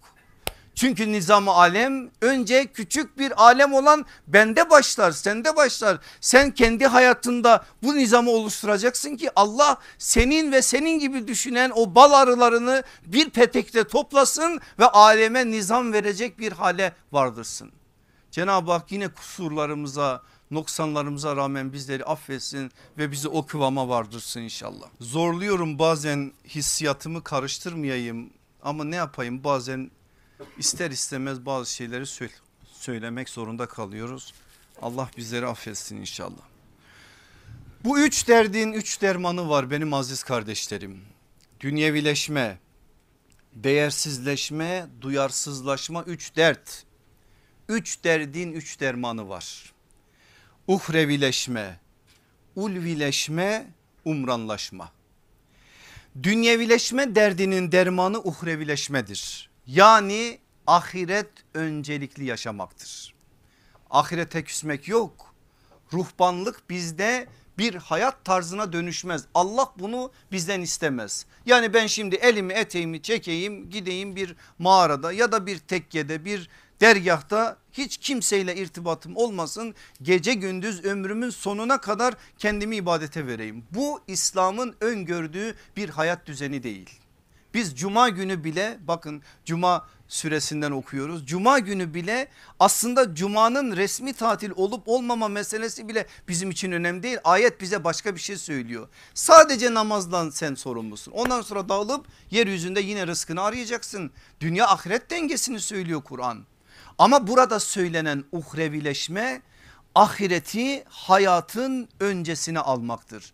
Çünkü 0.76 1.12
nizam 1.12 1.50
alem 1.50 2.10
önce 2.22 2.66
küçük 2.66 3.18
bir 3.18 3.44
alem 3.44 3.74
olan 3.74 4.06
bende 4.28 4.70
başlar 4.70 5.12
sende 5.12 5.56
başlar. 5.56 5.98
Sen 6.22 6.52
kendi 6.52 6.88
hayatında 6.88 7.66
bu 7.84 7.96
nizamı 7.96 8.32
oluşturacaksın 8.32 9.16
ki 9.16 9.30
Allah 9.36 9.78
senin 9.98 10.52
ve 10.52 10.62
senin 10.62 11.00
gibi 11.00 11.28
düşünen 11.28 11.72
o 11.76 11.96
bal 11.96 12.12
arılarını 12.12 12.84
bir 13.06 13.30
petekte 13.30 13.84
toplasın 13.84 14.62
ve 14.80 14.86
aleme 14.86 15.52
nizam 15.52 15.94
verecek 15.94 16.40
bir 16.40 16.52
hale 16.52 16.94
vardırsın. 17.12 17.72
Cenab-ı 18.32 18.72
Hak 18.72 18.92
yine 18.92 19.08
kusurlarımıza 19.08 20.22
noksanlarımıza 20.52 21.36
rağmen 21.36 21.74
bizleri 21.74 22.06
affetsin 22.06 22.72
ve 22.98 23.12
bizi 23.12 23.28
o 23.28 23.46
kıvama 23.46 23.90
vardırsın 23.90 24.42
inşallah. 24.42 24.88
Zorluyorum 25.00 25.80
bazen 25.80 26.32
hissiyatımı 26.48 27.24
karıştırmayayım 27.24 28.30
ama 28.64 28.84
ne 28.84 28.96
yapayım 28.96 29.44
bazen 29.44 29.92
ister 30.58 30.92
istemez 30.92 31.46
bazı 31.46 31.74
şeyleri 31.74 32.06
söyle, 32.06 32.34
söylemek 32.74 33.30
zorunda 33.30 33.66
kalıyoruz. 33.66 34.34
Allah 34.82 35.10
bizleri 35.18 35.46
affetsin 35.46 35.98
inşallah. 35.98 36.44
Bu 37.84 38.00
üç 38.00 38.28
derdin 38.28 38.74
üç 38.74 39.02
dermanı 39.02 39.50
var 39.50 39.72
benim 39.72 39.94
aziz 39.94 40.24
kardeşlerim. 40.24 41.02
Dünyevileşme, 41.60 42.58
değersizleşme, 43.54 44.88
duyarsızlaşma 45.02 46.04
üç 46.04 46.36
dert. 46.36 46.84
Üç 47.70 48.04
derdin 48.04 48.52
üç 48.52 48.80
dermanı 48.80 49.30
var. 49.30 49.74
Uhrevileşme, 50.68 51.80
ulvileşme, 52.56 53.68
umranlaşma. 54.06 54.92
Dünyevileşme 56.24 57.16
derdinin 57.16 57.72
dermanı 57.72 58.20
uhrevileşmedir. 58.24 59.50
Yani 59.68 60.40
ahiret 60.68 61.30
öncelikli 61.54 62.26
yaşamaktır. 62.26 63.16
Ahirete 63.90 64.44
küsmek 64.44 64.88
yok. 64.88 65.36
Ruhbanlık 65.94 66.70
bizde 66.70 67.28
bir 67.58 67.76
hayat 67.76 68.26
tarzına 68.26 68.74
dönüşmez. 68.74 69.26
Allah 69.34 69.74
bunu 69.80 70.12
bizden 70.32 70.62
istemez. 70.62 71.26
Yani 71.46 71.74
ben 71.74 71.88
şimdi 71.88 72.16
elimi 72.16 72.54
eteğimi 72.54 73.02
çekeyim 73.02 73.70
gideyim 73.70 74.16
bir 74.16 74.36
mağarada 74.60 75.12
ya 75.12 75.32
da 75.32 75.46
bir 75.46 75.60
tekkede 75.60 76.26
bir 76.26 76.50
dergahta 76.82 77.58
hiç 77.72 77.98
kimseyle 77.98 78.56
irtibatım 78.56 79.18
olmasın. 79.18 79.76
Gece 80.02 80.34
gündüz 80.34 80.86
ömrümün 80.86 81.30
sonuna 81.30 81.82
kadar 81.82 82.14
kendimi 82.38 82.76
ibadete 82.76 83.28
vereyim. 83.28 83.66
Bu 83.72 84.02
İslam'ın 84.08 84.76
öngördüğü 84.82 85.56
bir 85.78 85.90
hayat 85.90 86.26
düzeni 86.26 86.64
değil. 86.64 87.05
Biz 87.56 87.76
cuma 87.76 88.10
günü 88.10 88.44
bile 88.44 88.78
bakın 88.88 89.22
cuma 89.46 89.88
süresinden 90.08 90.72
okuyoruz. 90.72 91.26
Cuma 91.26 91.60
günü 91.60 91.94
bile 91.94 92.28
aslında 92.60 93.16
cumanın 93.16 93.76
resmi 93.76 94.14
tatil 94.14 94.52
olup 94.56 94.84
olmama 94.88 95.28
meselesi 95.28 95.88
bile 95.88 96.08
bizim 96.28 96.52
için 96.52 96.72
önemli 96.72 97.04
değil. 97.04 97.18
Ayet 97.24 97.62
bize 97.62 97.84
başka 97.84 98.16
bir 98.16 98.20
şey 98.20 98.38
söylüyor. 98.38 98.88
Sadece 99.14 99.74
namazdan 99.74 100.30
sen 100.30 100.56
sorumlusun. 100.56 101.12
Ondan 101.12 101.42
sonra 101.42 101.70
dağılıp 101.70 102.06
yeryüzünde 102.32 102.82
yine 102.82 103.08
rızkını 103.08 103.42
arayacaksın. 103.42 104.12
Dünya 104.40 104.68
ahiret 104.68 105.10
dengesini 105.12 105.60
söylüyor 105.60 106.04
Kur'an. 106.04 106.46
Ama 106.98 107.28
burada 107.28 107.60
söylenen 107.60 108.24
uhrevileşme 108.32 109.42
ahireti 109.96 110.84
hayatın 110.90 111.90
öncesine 112.00 112.60
almaktır. 112.60 113.34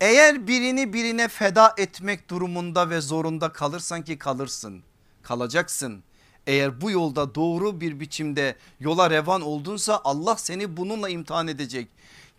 Eğer 0.00 0.46
birini 0.46 0.92
birine 0.92 1.28
feda 1.28 1.74
etmek 1.76 2.30
durumunda 2.30 2.90
ve 2.90 3.00
zorunda 3.00 3.52
kalırsan 3.52 4.02
ki 4.02 4.18
kalırsın 4.18 4.82
kalacaksın. 5.22 6.02
Eğer 6.46 6.80
bu 6.80 6.90
yolda 6.90 7.34
doğru 7.34 7.80
bir 7.80 8.00
biçimde 8.00 8.56
yola 8.80 9.10
revan 9.10 9.42
oldunsa 9.42 10.00
Allah 10.04 10.36
seni 10.36 10.76
bununla 10.76 11.08
imtihan 11.08 11.48
edecek. 11.48 11.88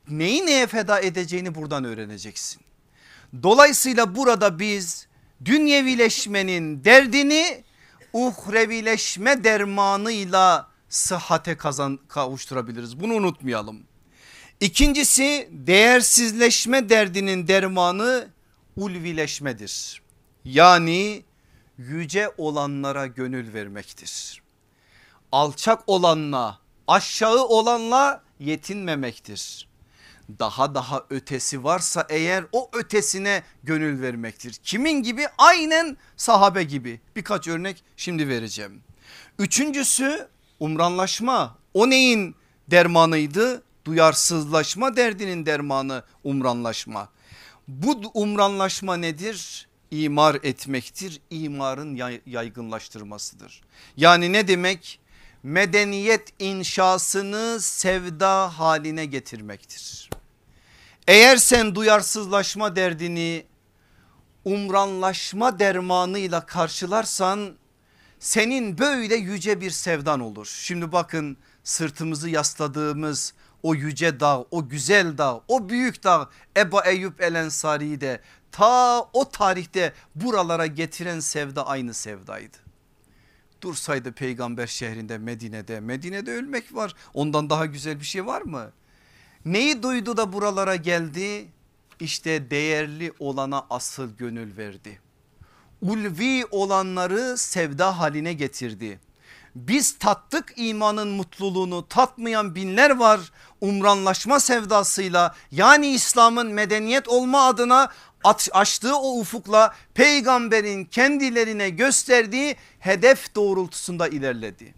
Neyi 0.09 0.45
neye 0.45 0.67
feda 0.67 0.99
edeceğini 0.99 1.55
buradan 1.55 1.83
öğreneceksin. 1.83 2.61
Dolayısıyla 3.43 4.15
burada 4.15 4.59
biz 4.59 5.07
dünyevileşmenin 5.45 6.83
derdini 6.83 7.63
uhrevileşme 8.13 9.43
dermanıyla 9.43 10.67
sıhhate 10.89 11.57
kazan, 11.57 11.99
kavuşturabiliriz 12.07 12.99
bunu 12.99 13.13
unutmayalım. 13.13 13.83
İkincisi 14.61 15.49
değersizleşme 15.51 16.89
derdinin 16.89 17.47
dermanı 17.47 18.27
ulvileşmedir. 18.75 20.01
Yani 20.45 21.23
yüce 21.77 22.29
olanlara 22.37 23.07
gönül 23.07 23.53
vermektir. 23.53 24.41
Alçak 25.31 25.83
olanla 25.87 26.59
aşağı 26.87 27.45
olanla 27.45 28.23
yetinmemektir. 28.39 29.67
Daha 30.39 30.75
daha 30.75 31.05
ötesi 31.09 31.63
varsa 31.63 32.07
eğer 32.09 32.45
o 32.51 32.69
ötesine 32.73 33.43
gönül 33.63 34.01
vermektir. 34.01 34.53
Kimin 34.63 35.03
gibi? 35.03 35.27
Aynen 35.37 35.97
sahabe 36.17 36.63
gibi. 36.63 37.01
Birkaç 37.15 37.47
örnek 37.47 37.83
şimdi 37.97 38.27
vereceğim. 38.27 38.83
Üçüncüsü 39.39 40.27
umranlaşma. 40.59 41.57
O 41.73 41.89
neyin 41.89 42.35
dermanıydı? 42.67 43.66
Duyarsızlaşma 43.87 44.95
derdinin 44.95 45.45
dermanı 45.45 46.03
umranlaşma. 46.23 47.09
Bu 47.67 48.01
umranlaşma 48.13 48.97
nedir? 48.97 49.67
İmar 49.91 50.35
etmektir. 50.43 51.21
İmarın 51.29 52.19
yaygınlaştırmasıdır. 52.25 53.61
Yani 53.97 54.33
ne 54.33 54.47
demek? 54.47 54.99
Medeniyet 55.43 56.33
inşasını 56.39 57.61
sevda 57.61 58.59
haline 58.59 59.05
getirmektir. 59.05 60.09
Eğer 61.07 61.37
sen 61.37 61.75
duyarsızlaşma 61.75 62.75
derdini 62.75 63.45
umranlaşma 64.45 65.59
dermanıyla 65.59 66.45
karşılarsan 66.45 67.55
senin 68.19 68.77
böyle 68.77 69.15
yüce 69.15 69.61
bir 69.61 69.71
sevdan 69.71 70.19
olur. 70.19 70.59
Şimdi 70.61 70.91
bakın 70.91 71.37
sırtımızı 71.63 72.29
yasladığımız 72.29 73.33
o 73.63 73.75
yüce 73.75 74.19
dağ, 74.19 74.45
o 74.51 74.69
güzel 74.69 75.17
dağ, 75.17 75.41
o 75.47 75.69
büyük 75.69 76.03
dağ 76.03 76.29
Eba 76.57 76.81
Eyyub 76.81 77.19
El 77.19 77.35
Ensari'yi 77.35 78.01
de 78.01 78.21
ta 78.51 79.01
o 79.13 79.29
tarihte 79.29 79.93
buralara 80.15 80.65
getiren 80.65 81.19
sevda 81.19 81.67
aynı 81.67 81.93
sevdaydı. 81.93 82.57
Dursaydı 83.61 84.11
peygamber 84.11 84.67
şehrinde 84.67 85.17
Medine'de, 85.17 85.79
Medine'de 85.79 86.31
ölmek 86.31 86.75
var. 86.75 86.93
Ondan 87.13 87.49
daha 87.49 87.65
güzel 87.65 87.99
bir 87.99 88.05
şey 88.05 88.25
var 88.25 88.41
mı? 88.41 88.71
Neyi 89.45 89.83
duydu 89.83 90.17
da 90.17 90.33
buralara 90.33 90.75
geldi? 90.75 91.47
İşte 91.99 92.51
değerli 92.51 93.13
olana 93.19 93.65
asıl 93.69 94.17
gönül 94.17 94.57
verdi. 94.57 94.99
Ulvi 95.81 96.45
olanları 96.51 97.37
sevda 97.37 97.99
haline 97.99 98.33
getirdi. 98.33 98.99
Biz 99.57 99.97
tattık 99.97 100.53
imanın 100.55 101.07
mutluluğunu 101.07 101.87
tatmayan 101.87 102.55
binler 102.55 102.89
var. 102.89 103.19
Umranlaşma 103.61 104.39
sevdasıyla 104.39 105.35
yani 105.51 105.87
İslam'ın 105.87 106.47
medeniyet 106.47 107.07
olma 107.07 107.45
adına 107.45 107.91
açtığı 108.51 108.95
o 108.97 109.19
ufukla 109.19 109.75
peygamberin 109.93 110.85
kendilerine 110.85 111.69
gösterdiği 111.69 112.55
hedef 112.79 113.35
doğrultusunda 113.35 114.07
ilerledi. 114.07 114.75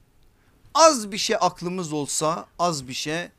Az 0.73 1.11
bir 1.11 1.17
şey 1.17 1.35
aklımız 1.39 1.93
olsa 1.93 2.45
az 2.59 2.87
bir 2.87 2.93
şey 2.93 3.29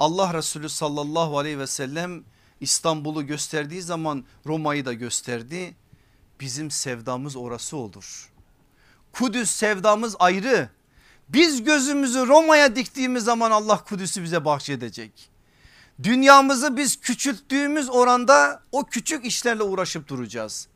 Allah 0.00 0.34
Resulü 0.34 0.68
sallallahu 0.68 1.38
aleyhi 1.38 1.58
ve 1.58 1.66
sellem 1.66 2.24
İstanbul'u 2.60 3.26
gösterdiği 3.26 3.82
zaman 3.82 4.24
Roma'yı 4.46 4.84
da 4.84 4.92
gösterdi. 4.92 5.74
Bizim 6.40 6.70
sevdamız 6.70 7.36
orası 7.36 7.76
olur. 7.76 8.32
Kudüs 9.12 9.50
sevdamız 9.50 10.16
ayrı. 10.18 10.68
Biz 11.34 11.64
gözümüzü 11.64 12.26
Roma'ya 12.26 12.76
diktiğimiz 12.76 13.24
zaman 13.24 13.50
Allah 13.50 13.84
Kudüs'ü 13.84 14.22
bize 14.22 14.44
bahşedecek. 14.44 15.30
Dünyamızı 16.02 16.76
biz 16.76 17.00
küçülttüğümüz 17.00 17.90
oranda 17.90 18.62
o 18.72 18.84
küçük 18.84 19.24
işlerle 19.24 19.62
uğraşıp 19.62 20.08
duracağız. 20.08 20.68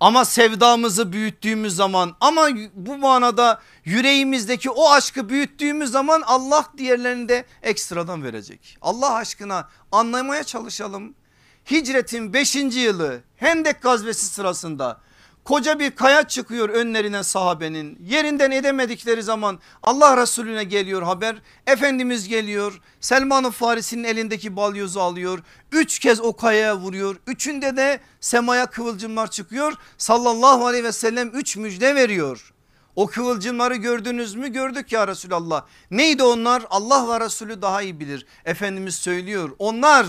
Ama 0.00 0.24
sevdamızı 0.24 1.12
büyüttüğümüz 1.12 1.76
zaman 1.76 2.16
ama 2.20 2.48
bu 2.74 2.98
manada 2.98 3.60
yüreğimizdeki 3.84 4.70
o 4.70 4.90
aşkı 4.90 5.28
büyüttüğümüz 5.28 5.90
zaman 5.90 6.22
Allah 6.26 6.66
diğerlerini 6.76 7.28
de 7.28 7.44
ekstradan 7.62 8.22
verecek. 8.22 8.78
Allah 8.82 9.14
aşkına 9.14 9.68
anlamaya 9.92 10.44
çalışalım. 10.44 11.14
Hicretin 11.70 12.32
5. 12.32 12.54
yılı 12.54 13.20
Hendek 13.36 13.82
gazvesi 13.82 14.26
sırasında 14.26 15.00
Koca 15.44 15.78
bir 15.78 15.90
kaya 15.90 16.28
çıkıyor 16.28 16.68
önlerine 16.68 17.22
sahabenin 17.22 17.98
yerinden 18.00 18.50
edemedikleri 18.50 19.22
zaman 19.22 19.58
Allah 19.82 20.16
Resulüne 20.16 20.64
geliyor 20.64 21.02
haber. 21.02 21.42
Efendimiz 21.66 22.28
geliyor 22.28 22.80
Selman-ı 23.00 23.50
Farisi'nin 23.50 24.04
elindeki 24.04 24.56
balyozu 24.56 25.00
alıyor. 25.00 25.38
Üç 25.72 25.98
kez 25.98 26.20
o 26.20 26.36
kayaya 26.36 26.76
vuruyor. 26.76 27.16
Üçünde 27.26 27.76
de 27.76 28.00
semaya 28.20 28.66
kıvılcımlar 28.66 29.30
çıkıyor. 29.30 29.74
Sallallahu 29.98 30.66
aleyhi 30.66 30.84
ve 30.84 30.92
sellem 30.92 31.28
üç 31.28 31.56
müjde 31.56 31.94
veriyor. 31.94 32.52
O 32.96 33.06
kıvılcımları 33.06 33.76
gördünüz 33.76 34.34
mü? 34.34 34.48
Gördük 34.48 34.92
ya 34.92 35.08
Resulallah. 35.08 35.64
Neydi 35.90 36.22
onlar? 36.22 36.62
Allah 36.70 37.08
ve 37.08 37.24
Resulü 37.24 37.62
daha 37.62 37.82
iyi 37.82 38.00
bilir. 38.00 38.26
Efendimiz 38.44 38.94
söylüyor. 38.94 39.50
Onlar 39.58 40.06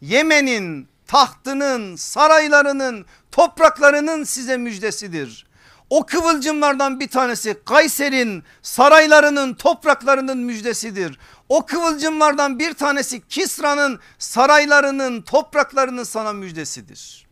Yemen'in 0.00 0.88
tahtının, 1.06 1.96
saraylarının, 1.96 3.06
topraklarının 3.32 4.24
size 4.24 4.56
müjdesidir. 4.56 5.46
O 5.90 6.06
kıvılcımlardan 6.06 7.00
bir 7.00 7.08
tanesi 7.08 7.56
Kayser'in 7.64 8.44
saraylarının 8.62 9.54
topraklarının 9.54 10.38
müjdesidir. 10.38 11.18
O 11.48 11.66
kıvılcımlardan 11.66 12.58
bir 12.58 12.74
tanesi 12.74 13.28
Kisra'nın 13.28 14.00
saraylarının 14.18 15.22
topraklarının 15.22 16.04
sana 16.04 16.32
müjdesidir. 16.32 17.26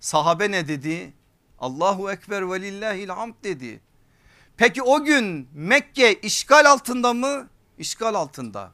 Sahabe 0.00 0.50
ne 0.50 0.68
dedi? 0.68 1.12
Allahu 1.58 2.10
Ekber 2.10 2.50
ve 2.50 2.62
lillahil 2.62 3.08
hamd 3.08 3.34
dedi. 3.44 3.80
Peki 4.56 4.82
o 4.82 5.04
gün 5.04 5.48
Mekke 5.52 6.14
işgal 6.14 6.70
altında 6.70 7.12
mı? 7.12 7.48
İşgal 7.78 8.14
altında. 8.14 8.72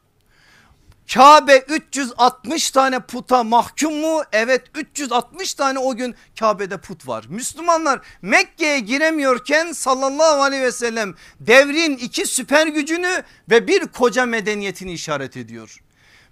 Kabe 1.13 1.63
360 1.67 2.71
tane 2.71 2.99
puta 2.99 3.43
mahkum 3.43 3.93
mu? 3.93 4.21
Evet 4.31 4.61
360 4.75 5.53
tane 5.53 5.79
o 5.79 5.95
gün 5.95 6.15
Kabe'de 6.39 6.77
put 6.77 7.07
var. 7.07 7.25
Müslümanlar 7.29 8.01
Mekke'ye 8.21 8.79
giremiyorken 8.79 9.71
sallallahu 9.71 10.41
aleyhi 10.41 10.63
ve 10.63 10.71
sellem 10.71 11.15
devrin 11.39 11.97
iki 11.97 12.25
süper 12.25 12.67
gücünü 12.67 13.23
ve 13.49 13.67
bir 13.67 13.87
koca 13.87 14.25
medeniyetini 14.25 14.93
işaret 14.93 15.37
ediyor. 15.37 15.83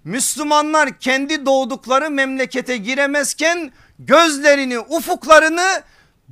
Müslümanlar 0.04 0.98
kendi 0.98 1.46
doğdukları 1.46 2.10
memlekete 2.10 2.76
giremezken 2.76 3.72
gözlerini 3.98 4.78
ufuklarını 4.78 5.82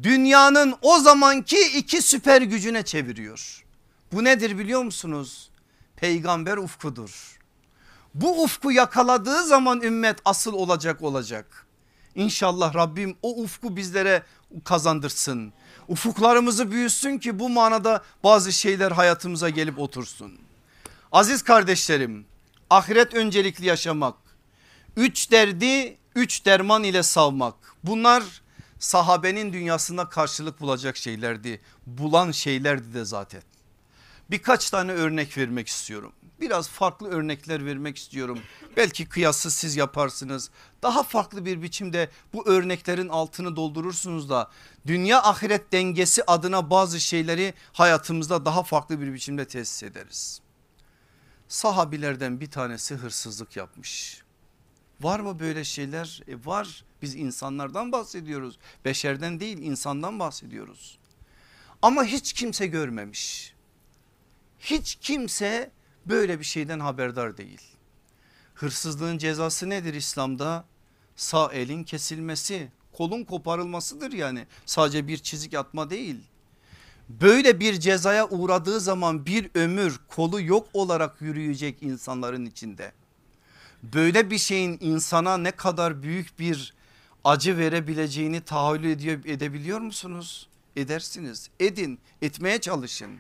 dünyanın 0.03 0.75
o 0.83 0.99
zamanki 0.99 1.61
iki 1.77 2.03
süper 2.03 2.43
gücüne 2.43 2.83
çeviriyor. 2.83 3.65
Bu 4.13 4.25
nedir 4.25 4.59
biliyor 4.59 4.83
musunuz? 4.83 5.51
Peygamber 5.97 6.57
ufkudur. 6.57 7.38
Bu 8.15 8.43
ufku 8.43 8.73
yakaladığı 8.73 9.45
zaman 9.45 9.81
ümmet 9.81 10.19
asıl 10.25 10.53
olacak 10.53 11.03
olacak. 11.03 11.67
İnşallah 12.15 12.75
Rabbim 12.75 13.17
o 13.23 13.43
ufku 13.43 13.77
bizlere 13.77 14.23
kazandırsın. 14.65 15.53
Ufuklarımızı 15.89 16.71
büyüsün 16.71 17.19
ki 17.19 17.39
bu 17.39 17.49
manada 17.49 18.03
bazı 18.25 18.53
şeyler 18.53 18.93
hayatımıza 18.93 19.49
gelip 19.49 19.79
otursun. 19.79 20.39
Aziz 21.13 21.43
kardeşlerim 21.43 22.27
ahiret 22.71 23.15
öncelikli 23.15 23.67
yaşamak. 23.67 24.15
Üç 24.97 25.31
derdi 25.31 25.97
üç 26.15 26.47
derman 26.47 26.85
ile 26.85 27.03
savmak. 27.03 27.55
Bunlar 27.85 28.23
sahabenin 28.79 29.53
dünyasında 29.53 30.09
karşılık 30.09 30.61
bulacak 30.61 30.97
şeylerdi. 30.97 31.61
Bulan 31.87 32.31
şeylerdi 32.31 32.95
de 32.95 33.05
zaten. 33.05 33.43
Birkaç 34.31 34.71
tane 34.71 34.93
örnek 34.93 35.39
vermek 35.39 35.69
istiyorum 35.69 36.13
biraz 36.41 36.69
farklı 36.69 37.09
örnekler 37.09 37.67
vermek 37.67 37.99
istiyorum. 37.99 38.41
Belki 38.77 39.09
kıyası 39.09 39.51
siz 39.51 39.77
yaparsınız. 39.77 40.51
Daha 40.83 41.03
farklı 41.03 41.45
bir 41.45 41.63
biçimde 41.63 42.11
bu 42.33 42.49
örneklerin 42.49 43.09
altını 43.09 43.57
doldurursunuz 43.57 44.31
da 44.31 44.51
dünya 44.87 45.23
ahiret 45.23 45.73
dengesi 45.73 46.25
adına 46.25 46.71
bazı 46.71 47.01
şeyleri 47.01 47.55
hayatımızda 47.73 48.45
daha 48.45 48.63
farklı 48.63 49.01
bir 49.01 49.13
biçimde 49.13 49.45
tesis 49.45 49.83
ederiz. 49.83 50.41
Sahabilerden 51.49 52.41
bir 52.41 52.51
tanesi 52.51 52.95
hırsızlık 52.95 53.57
yapmış. 53.57 54.23
Var 55.01 55.21
mı 55.21 55.39
böyle 55.39 55.65
şeyler? 55.65 56.23
E 56.29 56.47
var 56.47 56.85
biz 57.03 57.15
insanlardan 57.15 57.93
bahsediyoruz. 57.93 58.59
Beşerden 58.85 59.41
değil 59.41 59.59
insandan 59.59 60.19
bahsediyoruz. 60.19 60.99
Ama 61.83 62.05
hiç 62.05 62.33
kimse 62.33 62.67
görmemiş. 62.67 63.55
Hiç 64.59 64.95
kimse 64.95 65.71
böyle 66.09 66.39
bir 66.39 66.45
şeyden 66.45 66.81
haberdar 66.81 67.37
değil. 67.37 67.61
Hırsızlığın 68.55 69.19
cezası 69.19 69.71
nedir 69.71 69.95
İslam'da? 69.95 70.65
Sağ 71.17 71.53
elin 71.53 71.85
kesilmesi, 71.85 72.69
kolun 72.93 73.25
koparılmasıdır 73.25 74.13
yani 74.13 74.47
sadece 74.67 75.09
bir 75.09 75.19
çizik 75.19 75.55
atma 75.55 75.91
değil. 75.91 76.17
böyle 77.09 77.61
bir 77.61 77.81
cezaya 77.81 78.29
uğradığı 78.29 78.81
zaman 78.81 79.27
bir 79.27 79.51
ömür 79.55 80.01
kolu 80.09 80.43
yok 80.43 80.69
olarak 80.73 81.21
yürüyecek 81.23 81.83
insanların 81.83 82.47
içinde. 82.47 82.93
Böyle 83.83 84.31
bir 84.31 84.39
şeyin 84.39 84.79
insana 84.81 85.37
ne 85.37 85.51
kadar 85.51 86.03
büyük 86.03 86.39
bir 86.39 86.75
acı 87.25 87.57
verebileceğini 87.59 88.41
tahayyül 88.41 88.85
ediyor, 88.85 89.25
edebiliyor 89.25 89.81
musunuz? 89.81 90.49
Edersiniz 90.77 91.51
edin 91.61 91.99
etmeye 92.23 92.61
çalışın. 92.61 93.11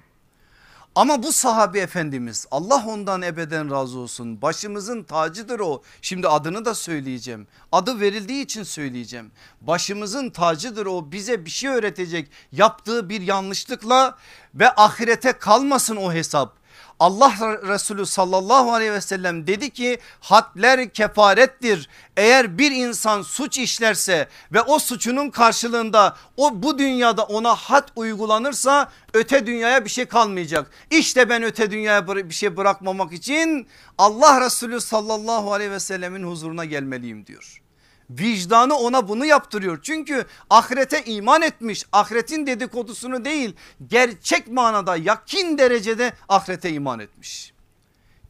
Ama 0.98 1.22
bu 1.22 1.32
sahabi 1.32 1.78
efendimiz 1.78 2.46
Allah 2.50 2.84
ondan 2.86 3.22
ebeden 3.22 3.70
razı 3.70 3.98
olsun 3.98 4.42
başımızın 4.42 5.02
tacıdır 5.02 5.60
o. 5.60 5.82
Şimdi 6.02 6.28
adını 6.28 6.64
da 6.64 6.74
söyleyeceğim 6.74 7.46
adı 7.72 8.00
verildiği 8.00 8.44
için 8.44 8.62
söyleyeceğim. 8.62 9.30
Başımızın 9.60 10.30
tacıdır 10.30 10.86
o 10.86 11.12
bize 11.12 11.44
bir 11.44 11.50
şey 11.50 11.70
öğretecek 11.70 12.30
yaptığı 12.52 13.08
bir 13.08 13.20
yanlışlıkla 13.20 14.18
ve 14.54 14.74
ahirete 14.74 15.32
kalmasın 15.32 15.96
o 15.96 16.12
hesap. 16.12 16.57
Allah 17.00 17.34
Resulü 17.68 18.06
sallallahu 18.06 18.72
aleyhi 18.72 18.92
ve 18.92 19.00
sellem 19.00 19.46
dedi 19.46 19.70
ki 19.70 19.98
hadler 20.20 20.90
kefarettir. 20.90 21.88
Eğer 22.16 22.58
bir 22.58 22.70
insan 22.70 23.22
suç 23.22 23.58
işlerse 23.58 24.28
ve 24.52 24.62
o 24.62 24.78
suçunun 24.78 25.30
karşılığında 25.30 26.16
o 26.36 26.62
bu 26.62 26.78
dünyada 26.78 27.22
ona 27.22 27.54
had 27.54 27.88
uygulanırsa 27.96 28.92
öte 29.14 29.46
dünyaya 29.46 29.84
bir 29.84 29.90
şey 29.90 30.04
kalmayacak. 30.04 30.70
İşte 30.90 31.28
ben 31.28 31.42
öte 31.42 31.70
dünyaya 31.70 32.08
bir 32.08 32.34
şey 32.34 32.56
bırakmamak 32.56 33.12
için 33.12 33.68
Allah 33.98 34.40
Resulü 34.40 34.80
sallallahu 34.80 35.52
aleyhi 35.52 35.70
ve 35.70 35.80
sellemin 35.80 36.22
huzuruna 36.22 36.64
gelmeliyim 36.64 37.26
diyor. 37.26 37.62
Vicdanı 38.10 38.74
ona 38.74 39.08
bunu 39.08 39.26
yaptırıyor. 39.26 39.78
Çünkü 39.82 40.26
ahirete 40.50 41.04
iman 41.04 41.42
etmiş. 41.42 41.84
Ahiretin 41.92 42.46
dedikodusunu 42.46 43.24
değil 43.24 43.56
gerçek 43.86 44.48
manada 44.48 44.96
yakin 44.96 45.58
derecede 45.58 46.12
ahirete 46.28 46.70
iman 46.70 46.98
etmiş. 46.98 47.52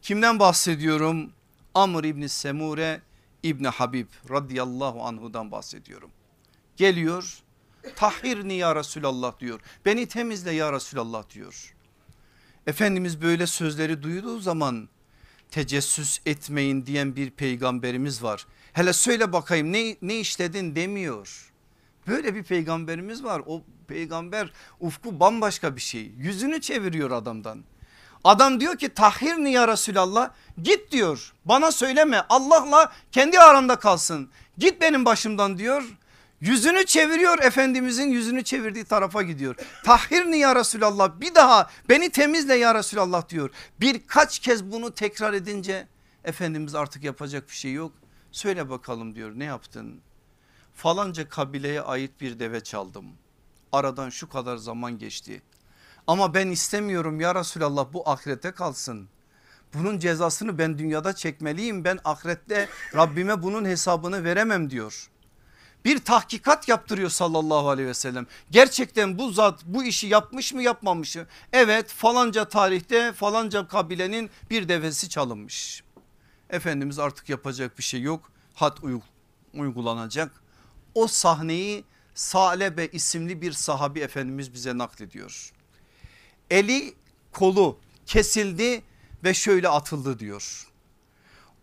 Kimden 0.01 0.39
bahsediyorum? 0.39 1.31
Amr 1.75 2.03
İbni 2.03 2.29
Semure 2.29 3.01
İbni 3.43 3.67
Habib 3.67 4.07
radıyallahu 4.29 5.03
anhudan 5.03 5.51
bahsediyorum. 5.51 6.09
Geliyor 6.77 7.39
tahhirni 7.95 8.53
ya 8.53 8.75
Resulallah 8.75 9.39
diyor. 9.39 9.59
Beni 9.85 10.07
temizle 10.07 10.51
ya 10.51 10.73
Resulallah 10.73 11.29
diyor. 11.29 11.75
Efendimiz 12.67 13.21
böyle 13.21 13.47
sözleri 13.47 14.03
duyduğu 14.03 14.39
zaman 14.39 14.89
tecessüs 15.51 16.19
etmeyin 16.25 16.85
diyen 16.85 17.15
bir 17.15 17.29
peygamberimiz 17.29 18.23
var. 18.23 18.45
Hele 18.73 18.93
söyle 18.93 19.33
bakayım 19.33 19.73
ne, 19.73 19.95
ne 20.01 20.19
işledin 20.19 20.75
demiyor. 20.75 21.51
Böyle 22.07 22.35
bir 22.35 22.43
peygamberimiz 22.43 23.23
var. 23.23 23.41
O 23.45 23.63
peygamber 23.87 24.51
ufku 24.79 25.19
bambaşka 25.19 25.75
bir 25.75 25.81
şey. 25.81 26.11
Yüzünü 26.17 26.61
çeviriyor 26.61 27.11
adamdan. 27.11 27.63
Adam 28.23 28.59
diyor 28.59 28.77
ki 28.77 28.89
tahhirni 28.89 29.51
ya 29.51 29.67
Resulallah 29.67 30.31
git 30.63 30.91
diyor 30.91 31.33
bana 31.45 31.71
söyleme 31.71 32.25
Allah'la 32.29 32.91
kendi 33.11 33.39
aranda 33.39 33.75
kalsın 33.75 34.29
git 34.57 34.81
benim 34.81 35.05
başımdan 35.05 35.57
diyor. 35.57 35.83
Yüzünü 36.41 36.85
çeviriyor 36.85 37.39
Efendimizin 37.39 38.09
yüzünü 38.09 38.43
çevirdiği 38.43 38.85
tarafa 38.85 39.21
gidiyor. 39.21 39.55
Tahhirni 39.85 40.37
ya 40.37 40.55
Resulallah 40.55 41.19
bir 41.19 41.35
daha 41.35 41.69
beni 41.89 42.09
temizle 42.09 42.55
ya 42.55 42.75
Resulallah 42.75 43.29
diyor. 43.29 43.49
Birkaç 43.81 44.39
kez 44.39 44.71
bunu 44.71 44.91
tekrar 44.91 45.33
edince 45.33 45.87
Efendimiz 46.23 46.75
artık 46.75 47.03
yapacak 47.03 47.49
bir 47.49 47.55
şey 47.55 47.73
yok. 47.73 47.91
Söyle 48.31 48.69
bakalım 48.69 49.15
diyor 49.15 49.31
ne 49.35 49.43
yaptın? 49.43 50.01
Falanca 50.73 51.29
kabileye 51.29 51.81
ait 51.81 52.21
bir 52.21 52.39
deve 52.39 52.63
çaldım. 52.63 53.05
Aradan 53.71 54.09
şu 54.09 54.29
kadar 54.29 54.57
zaman 54.57 54.97
geçti. 54.97 55.41
Ama 56.07 56.33
ben 56.33 56.47
istemiyorum 56.47 57.19
ya 57.19 57.35
Resulallah 57.35 57.93
bu 57.93 58.09
ahirete 58.09 58.51
kalsın. 58.51 59.09
Bunun 59.73 59.99
cezasını 59.99 60.57
ben 60.57 60.77
dünyada 60.77 61.15
çekmeliyim. 61.15 61.83
Ben 61.83 61.99
ahirette 62.05 62.69
Rabbime 62.95 63.43
bunun 63.43 63.65
hesabını 63.65 64.23
veremem 64.23 64.69
diyor. 64.69 65.09
Bir 65.85 65.99
tahkikat 65.99 66.67
yaptırıyor 66.67 67.09
sallallahu 67.09 67.69
aleyhi 67.69 67.89
ve 67.89 67.93
sellem. 67.93 68.27
Gerçekten 68.51 69.17
bu 69.17 69.31
zat 69.31 69.59
bu 69.65 69.83
işi 69.83 70.07
yapmış 70.07 70.53
mı 70.53 70.63
yapmamış 70.63 71.15
mı? 71.15 71.25
Evet 71.53 71.89
falanca 71.89 72.45
tarihte 72.45 73.13
falanca 73.13 73.67
kabilenin 73.67 74.29
bir 74.49 74.69
devesi 74.69 75.09
çalınmış. 75.09 75.83
Efendimiz 76.49 76.99
artık 76.99 77.29
yapacak 77.29 77.77
bir 77.77 77.83
şey 77.83 78.01
yok. 78.01 78.31
Had 78.53 78.77
uygulanacak. 79.53 80.31
O 80.95 81.07
sahneyi 81.07 81.83
Salebe 82.19 82.87
isimli 82.87 83.41
bir 83.41 83.51
sahabi 83.51 83.99
efendimiz 83.99 84.53
bize 84.53 84.77
naklediyor. 84.77 85.53
Eli 86.49 86.93
kolu 87.31 87.79
kesildi 88.05 88.83
ve 89.23 89.33
şöyle 89.33 89.69
atıldı 89.69 90.19
diyor. 90.19 90.67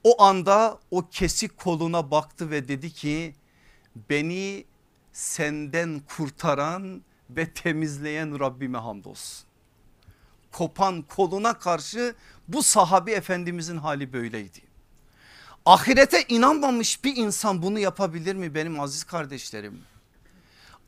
O 0.05 0.23
anda 0.23 0.79
o 0.91 1.09
kesik 1.09 1.59
koluna 1.59 2.11
baktı 2.11 2.51
ve 2.51 2.69
dedi 2.69 2.93
ki 2.93 3.35
beni 4.11 4.65
senden 5.13 6.01
kurtaran 6.17 7.03
ve 7.31 7.53
temizleyen 7.53 8.41
Rabbime 8.41 8.79
hamdolsun. 8.79 9.47
Kopan 10.53 11.03
koluna 11.03 11.59
karşı 11.59 12.15
bu 12.49 12.63
sahabi 12.63 13.11
efendimizin 13.11 13.77
hali 13.77 14.13
böyleydi. 14.13 14.66
Ahirete 15.67 16.25
inanmamış 16.29 17.05
bir 17.05 17.17
insan 17.17 17.63
bunu 17.63 17.79
yapabilir 17.79 18.35
mi 18.35 18.55
benim 18.55 18.81
aziz 18.81 19.05
kardeşlerim? 19.05 19.83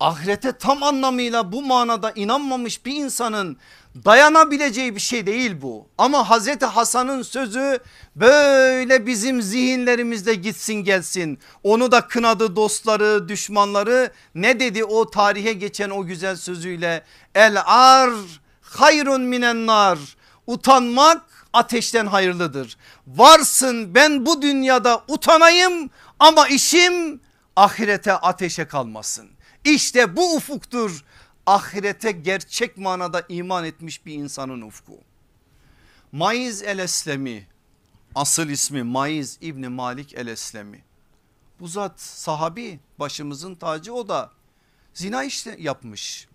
Ahirete 0.00 0.52
tam 0.52 0.82
anlamıyla 0.82 1.52
bu 1.52 1.62
manada 1.62 2.10
inanmamış 2.10 2.86
bir 2.86 2.94
insanın 2.94 3.56
dayanabileceği 4.04 4.94
bir 4.94 5.00
şey 5.00 5.26
değil 5.26 5.62
bu. 5.62 5.86
Ama 5.98 6.30
Hazreti 6.30 6.66
Hasan'ın 6.66 7.22
sözü 7.22 7.78
böyle 8.16 9.06
bizim 9.06 9.42
zihinlerimizde 9.42 10.34
gitsin 10.34 10.74
gelsin. 10.74 11.38
Onu 11.62 11.92
da 11.92 12.00
kınadı 12.00 12.56
dostları 12.56 13.28
düşmanları 13.28 14.12
ne 14.34 14.60
dedi 14.60 14.84
o 14.84 15.10
tarihe 15.10 15.52
geçen 15.52 15.90
o 15.90 16.06
güzel 16.06 16.36
sözüyle 16.36 17.04
el 17.34 17.56
ar 17.66 18.10
hayrun 18.62 19.20
minen 19.20 19.66
nar 19.66 19.98
utanmak 20.46 21.37
ateşten 21.52 22.06
hayırlıdır. 22.06 22.76
Varsın 23.06 23.94
ben 23.94 24.26
bu 24.26 24.42
dünyada 24.42 25.04
utanayım 25.08 25.90
ama 26.18 26.48
işim 26.48 27.20
ahirete 27.56 28.12
ateşe 28.12 28.68
kalmasın. 28.68 29.28
İşte 29.64 30.16
bu 30.16 30.36
ufuktur 30.36 31.04
ahirete 31.46 32.12
gerçek 32.12 32.76
manada 32.76 33.22
iman 33.28 33.64
etmiş 33.64 34.06
bir 34.06 34.14
insanın 34.14 34.60
ufku. 34.60 34.98
Maiz 36.12 36.62
el 36.62 36.78
Eslemi 36.78 37.46
asıl 38.14 38.48
ismi 38.48 38.82
Maiz 38.82 39.38
İbni 39.40 39.68
Malik 39.68 40.14
el 40.14 40.26
Eslemi. 40.26 40.84
Bu 41.60 41.68
zat 41.68 42.00
sahabi 42.00 42.80
başımızın 42.98 43.54
tacı 43.54 43.94
o 43.94 44.08
da 44.08 44.30
zina 44.94 45.24
işte 45.24 45.56
yapmış. 45.58 46.28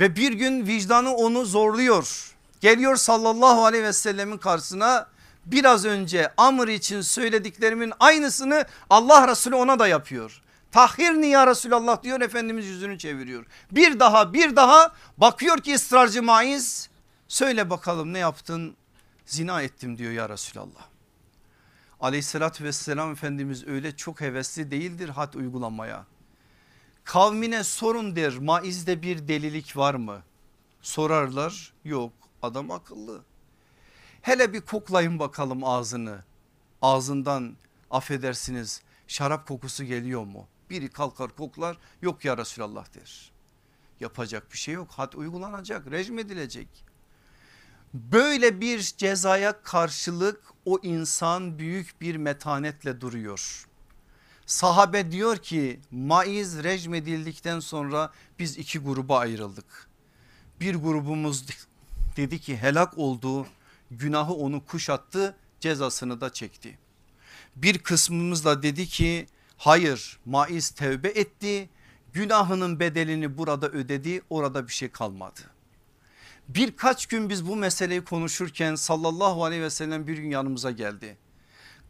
Ve 0.00 0.16
bir 0.16 0.32
gün 0.32 0.66
vicdanı 0.66 1.14
onu 1.14 1.44
zorluyor. 1.44 2.37
Geliyor 2.60 2.96
sallallahu 2.96 3.64
aleyhi 3.64 3.84
ve 3.84 3.92
sellemin 3.92 4.38
karşısına 4.38 5.06
biraz 5.46 5.84
önce 5.84 6.32
Amr 6.36 6.68
için 6.68 7.00
söylediklerimin 7.00 7.92
aynısını 8.00 8.64
Allah 8.90 9.28
Resulü 9.28 9.54
ona 9.54 9.78
da 9.78 9.88
yapıyor. 9.88 10.42
Tahhirni 10.72 11.26
ya 11.26 11.46
Resulallah 11.46 12.02
diyor 12.02 12.20
Efendimiz 12.20 12.66
yüzünü 12.66 12.98
çeviriyor. 12.98 13.46
Bir 13.72 14.00
daha 14.00 14.32
bir 14.32 14.56
daha 14.56 14.92
bakıyor 15.18 15.58
ki 15.58 15.74
ısrarcı 15.74 16.22
maiz 16.22 16.90
söyle 17.28 17.70
bakalım 17.70 18.12
ne 18.12 18.18
yaptın 18.18 18.76
zina 19.26 19.62
ettim 19.62 19.98
diyor 19.98 20.12
ya 20.12 20.28
Resulallah. 20.28 20.88
Aleyhissalatü 22.00 22.64
vesselam 22.64 23.12
Efendimiz 23.12 23.66
öyle 23.66 23.96
çok 23.96 24.20
hevesli 24.20 24.70
değildir 24.70 25.08
had 25.08 25.34
uygulamaya. 25.34 26.04
Kavmine 27.04 27.64
sorun 27.64 28.16
der 28.16 28.38
maizde 28.38 29.02
bir 29.02 29.28
delilik 29.28 29.76
var 29.76 29.94
mı? 29.94 30.22
Sorarlar 30.82 31.72
yok 31.84 32.12
adam 32.42 32.70
akıllı. 32.70 33.24
Hele 34.22 34.52
bir 34.52 34.60
koklayın 34.60 35.18
bakalım 35.18 35.64
ağzını. 35.64 36.24
Ağzından 36.82 37.56
affedersiniz 37.90 38.82
şarap 39.06 39.48
kokusu 39.48 39.84
geliyor 39.84 40.24
mu? 40.24 40.46
Biri 40.70 40.88
kalkar 40.88 41.36
koklar 41.36 41.78
yok 42.02 42.24
ya 42.24 42.36
Resulallah 42.36 42.94
der. 42.94 43.32
Yapacak 44.00 44.52
bir 44.52 44.58
şey 44.58 44.74
yok 44.74 44.90
had 44.90 45.12
uygulanacak 45.12 45.90
rejim 45.90 46.18
edilecek. 46.18 46.68
Böyle 47.94 48.60
bir 48.60 48.80
cezaya 48.80 49.62
karşılık 49.62 50.42
o 50.64 50.78
insan 50.82 51.58
büyük 51.58 52.00
bir 52.00 52.16
metanetle 52.16 53.00
duruyor. 53.00 53.68
Sahabe 54.46 55.12
diyor 55.12 55.36
ki 55.36 55.80
maiz 55.90 56.64
rejim 56.64 56.94
edildikten 56.94 57.60
sonra 57.60 58.12
biz 58.38 58.58
iki 58.58 58.78
gruba 58.78 59.18
ayrıldık. 59.18 59.88
Bir 60.60 60.74
grubumuz 60.74 61.46
dedi 62.18 62.38
ki 62.38 62.56
helak 62.56 62.98
oldu 62.98 63.46
günahı 63.90 64.32
onu 64.32 64.64
kuşattı 64.64 65.36
cezasını 65.60 66.20
da 66.20 66.32
çekti. 66.32 66.78
Bir 67.56 67.78
kısmımız 67.78 68.44
da 68.44 68.62
dedi 68.62 68.86
ki 68.86 69.26
hayır 69.56 70.18
maiz 70.26 70.70
tevbe 70.70 71.08
etti 71.08 71.68
günahının 72.12 72.80
bedelini 72.80 73.38
burada 73.38 73.68
ödedi 73.68 74.22
orada 74.30 74.68
bir 74.68 74.72
şey 74.72 74.88
kalmadı. 74.88 75.40
Birkaç 76.48 77.06
gün 77.06 77.28
biz 77.28 77.46
bu 77.46 77.56
meseleyi 77.56 78.04
konuşurken 78.04 78.74
sallallahu 78.74 79.44
aleyhi 79.44 79.62
ve 79.62 79.70
sellem 79.70 80.06
bir 80.06 80.18
gün 80.18 80.30
yanımıza 80.30 80.70
geldi. 80.70 81.16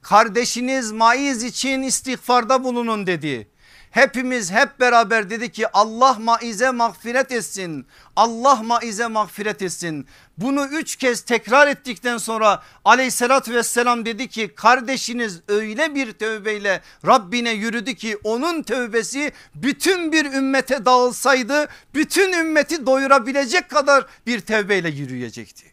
Kardeşiniz 0.02 0.92
maiz 0.92 1.42
için 1.42 1.82
istiğfarda 1.82 2.64
bulunun 2.64 3.06
dedi. 3.06 3.48
Hepimiz 3.90 4.52
hep 4.52 4.80
beraber 4.80 5.30
dedi 5.30 5.52
ki 5.52 5.68
Allah 5.72 6.14
maize 6.14 6.70
mağfiret 6.70 7.32
etsin. 7.32 7.86
Allah 8.16 8.54
maize 8.54 9.06
mağfiret 9.06 9.62
etsin. 9.62 10.06
Bunu 10.38 10.66
üç 10.66 10.96
kez 10.96 11.20
tekrar 11.20 11.66
ettikten 11.66 12.18
sonra 12.18 12.62
aleyhissalatü 12.84 13.54
vesselam 13.54 14.06
dedi 14.06 14.28
ki 14.28 14.54
kardeşiniz 14.54 15.40
öyle 15.48 15.94
bir 15.94 16.12
tövbeyle 16.12 16.82
Rabbine 17.06 17.50
yürüdü 17.50 17.94
ki 17.94 18.18
onun 18.24 18.62
tövbesi 18.62 19.32
bütün 19.54 20.12
bir 20.12 20.24
ümmete 20.24 20.84
dağılsaydı 20.84 21.68
bütün 21.94 22.32
ümmeti 22.32 22.86
doyurabilecek 22.86 23.70
kadar 23.70 24.06
bir 24.26 24.40
tövbeyle 24.40 24.88
yürüyecekti. 24.88 25.64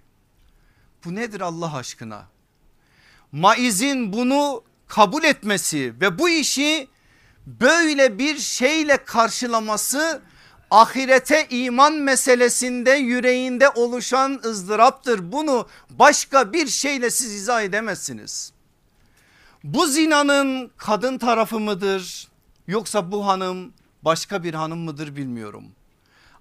Bu 1.06 1.16
nedir 1.16 1.42
Allah 1.42 1.76
aşkına? 1.76 2.26
Maizin 3.32 4.14
bunu 4.14 4.64
kabul 4.88 5.24
etmesi 5.24 5.94
ve 6.02 6.20
bu 6.20 6.30
işi 6.30 6.88
böyle 7.48 8.20
bir 8.20 8.38
şeyle 8.38 8.98
karşılaması 8.98 10.22
ahirete 10.72 11.48
iman 11.50 11.94
meselesinde 11.94 12.92
yüreğinde 12.92 13.70
oluşan 13.70 14.42
ızdıraptır. 14.46 15.32
Bunu 15.32 15.68
başka 15.90 16.54
bir 16.54 16.68
şeyle 16.68 17.10
siz 17.10 17.34
izah 17.34 17.62
edemezsiniz. 17.62 18.52
Bu 19.64 19.88
zinanın 19.88 20.72
kadın 20.78 21.18
tarafı 21.18 21.60
mıdır 21.60 22.28
yoksa 22.68 23.12
bu 23.12 23.28
hanım 23.28 23.74
başka 24.02 24.44
bir 24.44 24.54
hanım 24.54 24.80
mıdır 24.80 25.16
bilmiyorum. 25.16 25.66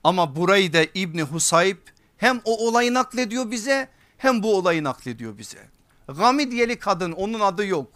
Ama 0.05 0.36
burayı 0.36 0.72
da 0.72 0.82
İbni 0.94 1.22
Husayb 1.22 1.78
hem 2.16 2.40
o 2.44 2.66
olayı 2.68 2.94
naklediyor 2.94 3.50
bize 3.50 3.88
hem 4.18 4.42
bu 4.42 4.57
olayı 4.57 4.84
naklediyor 4.84 5.38
bize. 5.38 5.68
Gamidiyeli 6.09 6.78
kadın 6.78 7.12
onun 7.12 7.40
adı 7.40 7.66
yok 7.66 7.92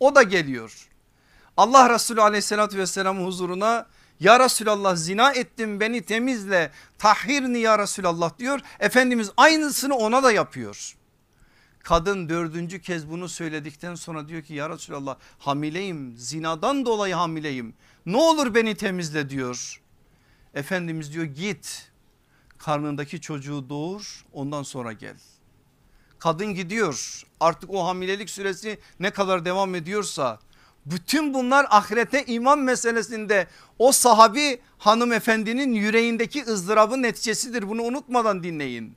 o 0.00 0.14
da 0.14 0.22
geliyor. 0.22 0.88
Allah 1.56 1.90
Resulü 1.90 2.22
aleyhissalatü 2.22 2.78
vesselam 2.78 3.26
huzuruna 3.26 3.86
ya 4.20 4.40
Resulallah 4.40 4.96
zina 4.96 5.32
ettim 5.32 5.80
beni 5.80 6.02
temizle 6.02 6.70
tahhirni 6.98 7.58
ya 7.58 7.78
Resulallah 7.78 8.38
diyor. 8.38 8.60
Efendimiz 8.80 9.30
aynısını 9.36 9.94
ona 9.96 10.22
da 10.22 10.32
yapıyor. 10.32 10.96
Kadın 11.82 12.28
dördüncü 12.28 12.80
kez 12.80 13.10
bunu 13.10 13.28
söyledikten 13.28 13.94
sonra 13.94 14.28
diyor 14.28 14.42
ki 14.42 14.54
ya 14.54 14.70
Resulallah 14.70 15.16
hamileyim 15.38 16.14
zinadan 16.16 16.86
dolayı 16.86 17.14
hamileyim 17.14 17.74
ne 18.06 18.16
olur 18.16 18.54
beni 18.54 18.74
temizle 18.74 19.30
diyor. 19.30 19.80
Efendimiz 20.54 21.12
diyor 21.12 21.24
git 21.24 21.92
karnındaki 22.58 23.20
çocuğu 23.20 23.68
doğur 23.68 24.24
ondan 24.32 24.62
sonra 24.62 24.92
gel. 24.92 25.16
Kadın 26.18 26.54
gidiyor 26.54 27.22
artık 27.40 27.70
o 27.70 27.86
hamilelik 27.86 28.30
süresi 28.30 28.78
ne 29.00 29.10
kadar 29.10 29.44
devam 29.44 29.74
ediyorsa 29.74 30.38
bütün 30.86 31.34
bunlar 31.34 31.66
ahirete 31.70 32.24
iman 32.24 32.58
meselesinde 32.58 33.46
o 33.78 33.92
sahabi 33.92 34.60
hanımefendinin 34.78 35.72
yüreğindeki 35.72 36.44
ızdırabın 36.44 37.02
neticesidir. 37.02 37.68
Bunu 37.68 37.82
unutmadan 37.82 38.42
dinleyin. 38.42 38.96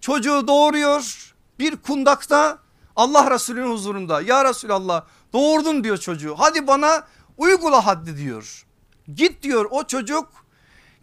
Çocuğu 0.00 0.48
doğuruyor 0.48 1.34
bir 1.58 1.76
kundakta 1.76 2.58
Allah 2.96 3.30
Resulü'nün 3.30 3.70
huzurunda 3.70 4.20
ya 4.20 4.44
Resulallah 4.44 5.04
doğurdun 5.32 5.84
diyor 5.84 5.96
çocuğu 5.96 6.34
hadi 6.38 6.66
bana 6.66 7.06
uygula 7.36 7.86
haddi 7.86 8.16
diyor. 8.16 8.66
Git 9.14 9.42
diyor 9.42 9.66
o 9.70 9.86
çocuk 9.86 10.28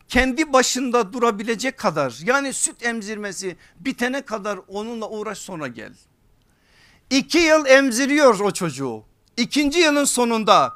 kendi 0.07 0.53
başında 0.53 1.13
durabilecek 1.13 1.77
kadar 1.77 2.19
yani 2.23 2.53
süt 2.53 2.85
emzirmesi 2.85 3.57
bitene 3.79 4.21
kadar 4.21 4.59
onunla 4.67 5.09
uğraş 5.09 5.37
sonra 5.37 5.67
gel. 5.67 5.93
İki 7.09 7.37
yıl 7.37 7.65
emziriyor 7.65 8.39
o 8.39 8.51
çocuğu. 8.51 9.03
İkinci 9.37 9.79
yılın 9.79 10.05
sonunda 10.05 10.73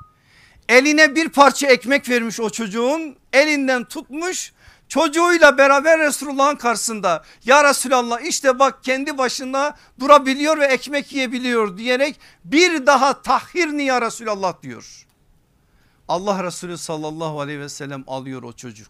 eline 0.70 1.16
bir 1.16 1.30
parça 1.30 1.68
ekmek 1.68 2.10
vermiş 2.10 2.40
o 2.40 2.50
çocuğun 2.50 3.16
elinden 3.34 3.84
tutmuş 3.84 4.54
çocuğuyla 4.88 5.58
beraber 5.58 6.00
Resulullah'ın 6.00 6.56
karşısında 6.56 7.24
ya 7.46 7.70
Resulallah 7.70 8.22
işte 8.22 8.60
bak 8.60 8.84
kendi 8.84 9.18
başına 9.18 9.76
durabiliyor 10.00 10.58
ve 10.58 10.66
ekmek 10.66 11.14
yiyebiliyor 11.14 11.78
diyerek 11.78 12.20
bir 12.46 12.86
daha 12.86 13.22
tahhirni 13.22 13.84
ya 13.84 14.02
Resulallah 14.02 14.62
diyor. 14.62 15.06
Allah 16.08 16.44
Resulü 16.44 16.78
sallallahu 16.78 17.42
aleyhi 17.42 17.60
ve 17.60 17.70
sellem 17.70 18.04
alıyor 18.08 18.44
o 18.44 18.54
çocuk. 18.54 18.88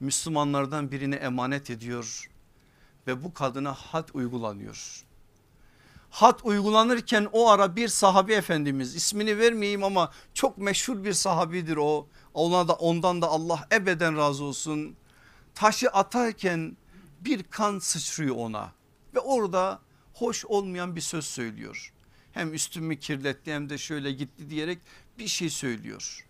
Müslümanlardan 0.00 0.90
birine 0.90 1.16
emanet 1.16 1.70
ediyor 1.70 2.30
ve 3.06 3.24
bu 3.24 3.34
kadına 3.34 3.72
had 3.72 4.08
uygulanıyor. 4.14 5.03
Had 6.14 6.40
uygulanırken 6.44 7.28
o 7.32 7.50
ara 7.50 7.76
bir 7.76 7.88
sahabi 7.88 8.32
efendimiz 8.32 8.94
ismini 8.94 9.38
vermeyeyim 9.38 9.84
ama 9.84 10.12
çok 10.34 10.58
meşhur 10.58 11.04
bir 11.04 11.12
sahabidir 11.12 11.76
o. 11.76 12.08
Ona 12.34 12.68
da 12.68 12.72
ondan 12.72 13.22
da 13.22 13.28
Allah 13.28 13.68
ebeden 13.72 14.16
razı 14.16 14.44
olsun. 14.44 14.96
Taşı 15.54 15.88
atarken 15.88 16.76
bir 17.20 17.42
kan 17.42 17.78
sıçrıyor 17.78 18.36
ona 18.36 18.72
ve 19.14 19.20
orada 19.20 19.80
hoş 20.12 20.44
olmayan 20.44 20.96
bir 20.96 21.00
söz 21.00 21.24
söylüyor. 21.24 21.92
Hem 22.32 22.54
üstümü 22.54 22.98
kirletti 22.98 23.52
hem 23.52 23.70
de 23.70 23.78
şöyle 23.78 24.12
gitti 24.12 24.50
diyerek 24.50 24.78
bir 25.18 25.28
şey 25.28 25.50
söylüyor. 25.50 26.26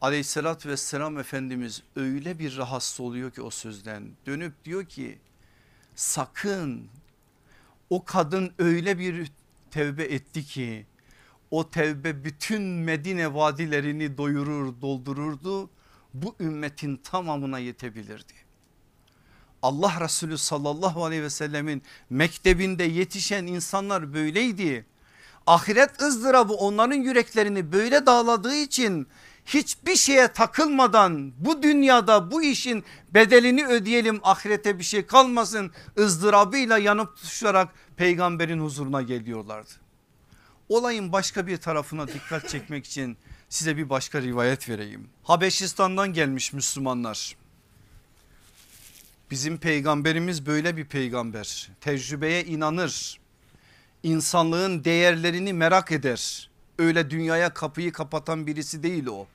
Aleyhissalatü 0.00 0.68
vesselam 0.68 1.18
Efendimiz 1.18 1.82
öyle 1.96 2.38
bir 2.38 2.56
rahatsız 2.56 3.00
oluyor 3.00 3.30
ki 3.30 3.42
o 3.42 3.50
sözden 3.50 4.10
dönüp 4.26 4.64
diyor 4.64 4.84
ki 4.84 5.18
sakın 5.94 6.90
o 7.94 8.04
kadın 8.04 8.52
öyle 8.58 8.98
bir 8.98 9.32
tevbe 9.70 10.04
etti 10.04 10.44
ki 10.44 10.86
o 11.50 11.70
tevbe 11.70 12.24
bütün 12.24 12.62
Medine 12.62 13.34
vadilerini 13.34 14.18
doyurur 14.18 14.80
doldururdu 14.82 15.70
bu 16.14 16.36
ümmetin 16.40 16.96
tamamına 16.96 17.58
yetebilirdi. 17.58 18.32
Allah 19.62 20.00
Resulü 20.00 20.38
sallallahu 20.38 21.04
aleyhi 21.04 21.22
ve 21.22 21.30
sellemin 21.30 21.82
mektebinde 22.10 22.84
yetişen 22.84 23.46
insanlar 23.46 24.14
böyleydi. 24.14 24.86
Ahiret 25.46 26.02
ızdırabı 26.02 26.52
onların 26.52 26.96
yüreklerini 26.96 27.72
böyle 27.72 28.06
dağladığı 28.06 28.56
için 28.56 29.08
hiçbir 29.46 29.96
şeye 29.96 30.28
takılmadan 30.28 31.32
bu 31.38 31.62
dünyada 31.62 32.30
bu 32.30 32.42
işin 32.42 32.84
bedelini 33.14 33.66
ödeyelim 33.66 34.20
ahirete 34.22 34.78
bir 34.78 34.84
şey 34.84 35.06
kalmasın 35.06 35.72
ızdırabıyla 35.98 36.78
yanıp 36.78 37.16
tutuşarak 37.16 37.68
peygamberin 37.96 38.60
huzuruna 38.60 39.02
geliyorlardı. 39.02 39.70
Olayın 40.68 41.12
başka 41.12 41.46
bir 41.46 41.56
tarafına 41.56 42.08
dikkat 42.08 42.48
çekmek 42.48 42.86
için 42.86 43.16
size 43.48 43.76
bir 43.76 43.88
başka 43.90 44.22
rivayet 44.22 44.68
vereyim. 44.68 45.08
Habeşistan'dan 45.22 46.12
gelmiş 46.12 46.52
Müslümanlar. 46.52 47.36
Bizim 49.30 49.58
peygamberimiz 49.58 50.46
böyle 50.46 50.76
bir 50.76 50.84
peygamber. 50.84 51.70
Tecrübeye 51.80 52.44
inanır. 52.44 53.20
İnsanlığın 54.02 54.84
değerlerini 54.84 55.52
merak 55.52 55.92
eder. 55.92 56.50
Öyle 56.78 57.10
dünyaya 57.10 57.54
kapıyı 57.54 57.92
kapatan 57.92 58.46
birisi 58.46 58.82
değil 58.82 59.06
o. 59.06 59.26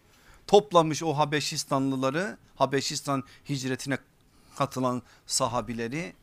Toplamış 0.47 1.03
o 1.03 1.13
Habeşistanlıları 1.13 2.37
Habeşistan 2.55 3.23
hicretine 3.49 3.97
katılan 4.55 5.01
sahabileri 5.27 6.13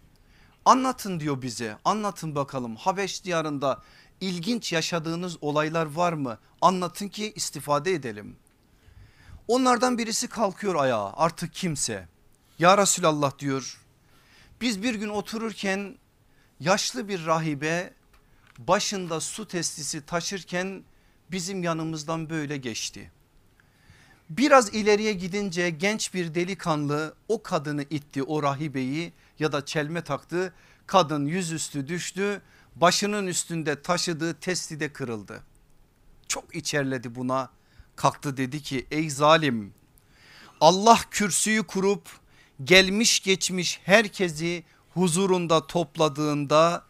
anlatın 0.66 1.20
diyor 1.20 1.42
bize. 1.42 1.78
Anlatın 1.84 2.34
bakalım. 2.34 2.76
Habeş 2.76 3.24
diyarında 3.24 3.82
ilginç 4.20 4.72
yaşadığınız 4.72 5.36
olaylar 5.40 5.86
var 5.86 6.12
mı? 6.12 6.38
Anlatın 6.60 7.08
ki 7.08 7.32
istifade 7.36 7.92
edelim. 7.92 8.36
Onlardan 9.48 9.98
birisi 9.98 10.28
kalkıyor 10.28 10.74
ayağa. 10.74 11.12
Artık 11.16 11.54
kimse. 11.54 12.08
Ya 12.58 12.78
Resulallah 12.78 13.38
diyor. 13.38 13.80
Biz 14.60 14.82
bir 14.82 14.94
gün 14.94 15.08
otururken 15.08 15.96
yaşlı 16.60 17.08
bir 17.08 17.26
rahibe 17.26 17.92
başında 18.58 19.20
su 19.20 19.48
testisi 19.48 20.06
taşırken 20.06 20.84
bizim 21.30 21.62
yanımızdan 21.62 22.30
böyle 22.30 22.56
geçti. 22.56 23.10
Biraz 24.30 24.74
ileriye 24.74 25.12
gidince 25.12 25.70
genç 25.70 26.14
bir 26.14 26.34
delikanlı 26.34 27.14
o 27.28 27.42
kadını 27.42 27.82
itti 27.82 28.22
o 28.22 28.42
rahibeyi 28.42 29.12
ya 29.38 29.52
da 29.52 29.64
çelme 29.64 30.04
taktı. 30.04 30.54
Kadın 30.86 31.26
yüzüstü 31.26 31.88
düştü 31.88 32.42
başının 32.76 33.26
üstünde 33.26 33.82
taşıdığı 33.82 34.34
testi 34.34 34.80
de 34.80 34.92
kırıldı. 34.92 35.42
Çok 36.28 36.56
içerledi 36.56 37.14
buna 37.14 37.50
kalktı 37.96 38.36
dedi 38.36 38.62
ki 38.62 38.86
ey 38.90 39.10
zalim 39.10 39.74
Allah 40.60 40.98
kürsüyü 41.10 41.62
kurup 41.62 42.08
gelmiş 42.64 43.20
geçmiş 43.20 43.80
herkesi 43.84 44.64
huzurunda 44.94 45.66
topladığında 45.66 46.84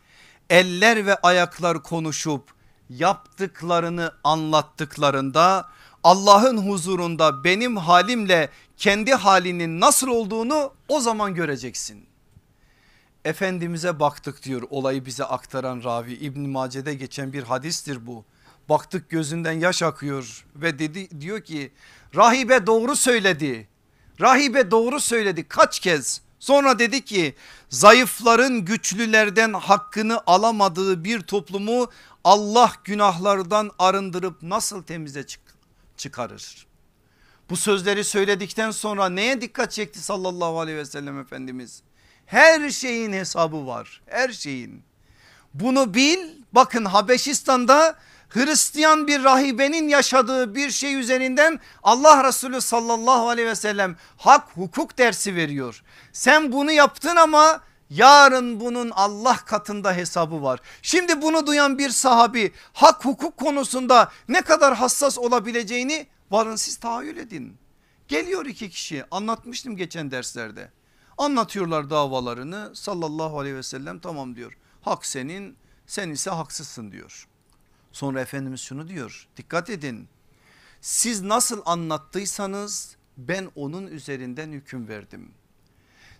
eller 0.50 1.06
ve 1.06 1.14
ayaklar 1.14 1.82
konuşup 1.82 2.42
yaptıklarını 2.90 4.12
anlattıklarında 4.24 5.68
Allah'ın 6.04 6.70
huzurunda 6.70 7.44
benim 7.44 7.76
halimle 7.76 8.50
kendi 8.76 9.14
halinin 9.14 9.80
nasıl 9.80 10.08
olduğunu 10.08 10.72
o 10.88 11.00
zaman 11.00 11.34
göreceksin. 11.34 12.06
Efendimiz'e 13.26 14.00
baktık 14.00 14.42
diyor 14.42 14.62
olayı 14.70 15.04
bize 15.04 15.24
aktaran 15.24 15.84
ravi 15.84 16.12
İbn 16.12 16.40
Mace'de 16.40 16.94
geçen 16.94 17.32
bir 17.32 17.42
hadistir 17.42 18.06
bu. 18.06 18.24
Baktık 18.68 19.10
gözünden 19.10 19.52
yaş 19.52 19.82
akıyor 19.82 20.46
ve 20.56 20.78
dedi 20.78 21.20
diyor 21.20 21.40
ki 21.40 21.72
rahibe 22.14 22.66
doğru 22.66 22.96
söyledi. 22.96 23.68
Rahibe 24.20 24.70
doğru 24.70 25.00
söyledi 25.00 25.48
kaç 25.48 25.80
kez? 25.80 26.20
Sonra 26.38 26.78
dedi 26.78 27.04
ki 27.04 27.34
zayıfların 27.68 28.64
güçlülerden 28.64 29.52
hakkını 29.52 30.22
alamadığı 30.26 31.04
bir 31.04 31.20
toplumu 31.20 31.90
Allah 32.24 32.72
günahlardan 32.84 33.70
arındırıp 33.78 34.42
nasıl 34.42 34.82
temize 34.82 35.26
çık 35.26 35.40
çıkarır? 35.96 36.66
Bu 37.50 37.56
sözleri 37.56 38.04
söyledikten 38.04 38.70
sonra 38.70 39.08
neye 39.08 39.40
dikkat 39.40 39.72
çekti 39.72 39.98
sallallahu 39.98 40.60
aleyhi 40.60 40.78
ve 40.78 40.84
sellem 40.84 41.20
Efendimiz? 41.20 41.82
Her 42.26 42.70
şeyin 42.70 43.12
hesabı 43.12 43.66
var 43.66 44.02
her 44.06 44.28
şeyin. 44.28 44.82
Bunu 45.54 45.94
bil 45.94 46.18
bakın 46.52 46.84
Habeşistan'da 46.84 47.96
Hristiyan 48.28 49.06
bir 49.06 49.24
rahibenin 49.24 49.88
yaşadığı 49.88 50.54
bir 50.54 50.70
şey 50.70 50.94
üzerinden 50.94 51.60
Allah 51.82 52.24
Resulü 52.28 52.60
sallallahu 52.60 53.28
aleyhi 53.28 53.48
ve 53.48 53.54
sellem 53.54 53.96
hak 54.16 54.48
hukuk 54.54 54.98
dersi 54.98 55.34
veriyor. 55.34 55.82
Sen 56.12 56.52
bunu 56.52 56.72
yaptın 56.72 57.16
ama 57.16 57.60
yarın 57.90 58.60
bunun 58.60 58.90
Allah 58.90 59.36
katında 59.36 59.96
hesabı 59.96 60.42
var. 60.42 60.60
Şimdi 60.82 61.22
bunu 61.22 61.46
duyan 61.46 61.78
bir 61.78 61.90
sahabi 61.90 62.52
hak 62.72 63.04
hukuk 63.04 63.36
konusunda 63.36 64.10
ne 64.28 64.42
kadar 64.42 64.74
hassas 64.74 65.18
olabileceğini 65.18 66.06
varın 66.30 66.56
siz 66.56 66.76
tahayyül 66.76 67.16
edin. 67.16 67.56
Geliyor 68.08 68.46
iki 68.46 68.70
kişi 68.70 69.04
anlatmıştım 69.10 69.76
geçen 69.76 70.10
derslerde. 70.10 70.75
Anlatıyorlar 71.18 71.90
davalarını 71.90 72.70
sallallahu 72.74 73.38
aleyhi 73.38 73.56
ve 73.56 73.62
sellem 73.62 73.98
tamam 73.98 74.36
diyor. 74.36 74.58
Hak 74.82 75.06
senin 75.06 75.56
sen 75.86 76.10
ise 76.10 76.30
haksızsın 76.30 76.92
diyor. 76.92 77.28
Sonra 77.92 78.20
Efendimiz 78.20 78.60
şunu 78.60 78.88
diyor 78.88 79.28
dikkat 79.36 79.70
edin. 79.70 80.08
Siz 80.80 81.22
nasıl 81.22 81.62
anlattıysanız 81.64 82.96
ben 83.16 83.50
onun 83.54 83.86
üzerinden 83.86 84.52
hüküm 84.52 84.88
verdim. 84.88 85.30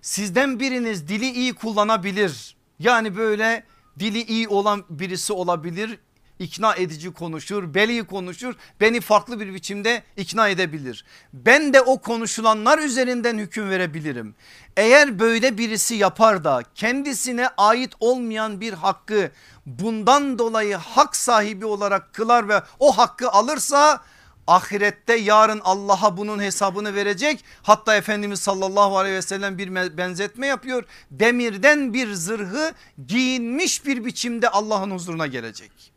Sizden 0.03 0.61
biriniz 0.61 1.09
dili 1.09 1.31
iyi 1.31 1.55
kullanabilir. 1.55 2.57
Yani 2.79 3.17
böyle 3.17 3.65
dili 3.99 4.23
iyi 4.23 4.49
olan 4.49 4.85
birisi 4.91 5.33
olabilir 5.33 5.99
ikna 6.39 6.75
edici 6.75 7.13
konuşur, 7.13 7.75
beli 7.75 8.05
konuşur, 8.05 8.55
beni 8.81 9.01
farklı 9.01 9.41
bir 9.41 9.55
biçimde 9.55 10.03
ikna 10.17 10.49
edebilir. 10.49 11.05
Ben 11.33 11.73
de 11.73 11.81
o 11.81 11.99
konuşulanlar 11.99 12.79
üzerinden 12.79 13.39
hüküm 13.39 13.71
verebilirim. 13.71 14.35
Eğer 14.77 15.19
böyle 15.19 15.59
birisi 15.59 15.95
yapar 15.95 16.45
da 16.45 16.63
kendisine 16.75 17.49
ait 17.49 17.93
olmayan 18.01 18.61
bir 18.61 18.73
hakkı 18.73 19.31
bundan 19.67 20.39
dolayı 20.39 20.77
hak 20.77 21.17
sahibi 21.17 21.67
olarak 21.67 22.13
kılar 22.15 22.49
ve 22.49 22.63
o 22.79 22.99
hakkı 22.99 23.31
alırsa 23.31 24.03
ahirette 24.47 25.15
yarın 25.15 25.61
Allah'a 25.65 26.17
bunun 26.17 26.43
hesabını 26.43 26.95
verecek. 26.95 27.45
Hatta 27.63 27.97
Efendimiz 27.97 28.41
sallallahu 28.41 28.99
aleyhi 28.99 29.17
ve 29.17 29.23
sellem 29.23 29.59
bir 29.59 29.97
benzetme 29.99 30.47
yapıyor. 30.47 30.85
Demirden 31.11 31.95
bir 31.95 32.13
zırhı 32.13 32.73
giyinmiş 33.07 33.87
bir 33.87 34.05
biçimde 34.05 34.49
Allah'ın 34.49 34.91
huzuruna 34.91 35.27
gelecek. 35.27 35.96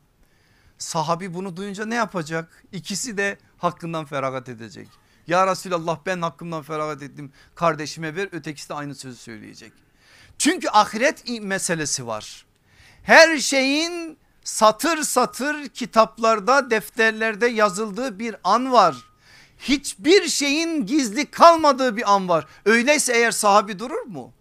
Sahabi 0.80 1.34
bunu 1.34 1.58
duyunca 1.58 1.86
ne 1.86 1.96
yapacak? 1.96 2.64
İkisi 2.72 3.18
de 3.18 3.38
hakkından 3.58 4.06
feragat 4.06 4.50
edecek. 4.50 4.88
Ya 5.28 5.48
Resulallah 5.48 6.00
ben 6.06 6.22
hakkımdan 6.22 6.62
feragat 6.62 7.02
ettim 7.04 7.32
kardeşime 7.56 8.16
ver 8.16 8.30
ötekisi 8.32 8.70
de 8.70 8.74
aynı 8.74 8.96
sözü 8.96 9.18
söyleyecek. 9.18 9.74
Çünkü 10.38 10.70
ahiret 10.70 11.42
meselesi 11.42 12.08
var. 12.08 12.46
Her 13.04 13.38
şeyin 13.38 14.18
satır 14.44 15.04
satır 15.04 15.68
kitaplarda 15.68 16.70
defterlerde 16.70 17.48
yazıldığı 17.48 18.20
bir 18.20 18.36
an 18.44 18.72
var. 18.72 18.96
Hiçbir 19.60 20.28
şeyin 20.28 20.86
gizli 20.86 21.26
kalmadığı 21.32 21.98
bir 21.98 22.14
an 22.14 22.30
var. 22.30 22.46
Öyleyse 22.66 23.14
eğer 23.14 23.32
sahabi 23.32 23.80
durur 23.80 24.02
mu? 24.02 24.34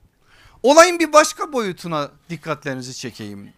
Olayın 0.63 0.99
bir 0.99 1.13
başka 1.13 1.53
boyutuna 1.53 2.11
dikkatlerinizi 2.31 2.95
çekeyim. 2.95 3.53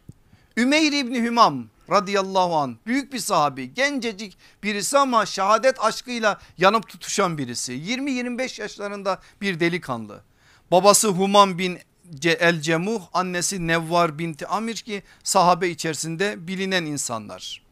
Ümeyr 0.56 0.92
İbni 0.92 1.22
Hümam 1.22 1.66
radıyallahu 1.90 2.56
an 2.56 2.76
büyük 2.86 3.12
bir 3.12 3.18
sahabi 3.18 3.74
gencecik 3.74 4.38
birisi 4.62 4.98
ama 4.98 5.26
şehadet 5.26 5.84
aşkıyla 5.84 6.40
yanıp 6.58 6.88
tutuşan 6.88 7.38
birisi 7.38 7.72
20-25 7.72 8.60
yaşlarında 8.60 9.20
bir 9.40 9.60
delikanlı 9.60 10.22
babası 10.70 11.08
Humam 11.08 11.58
bin 11.58 11.78
El 12.24 12.60
Cemuh 12.60 13.02
annesi 13.12 13.66
Nevvar 13.66 14.18
binti 14.18 14.46
Amir 14.46 14.76
ki 14.76 15.02
sahabe 15.24 15.68
içerisinde 15.68 16.48
bilinen 16.48 16.84
insanlar. 16.84 17.62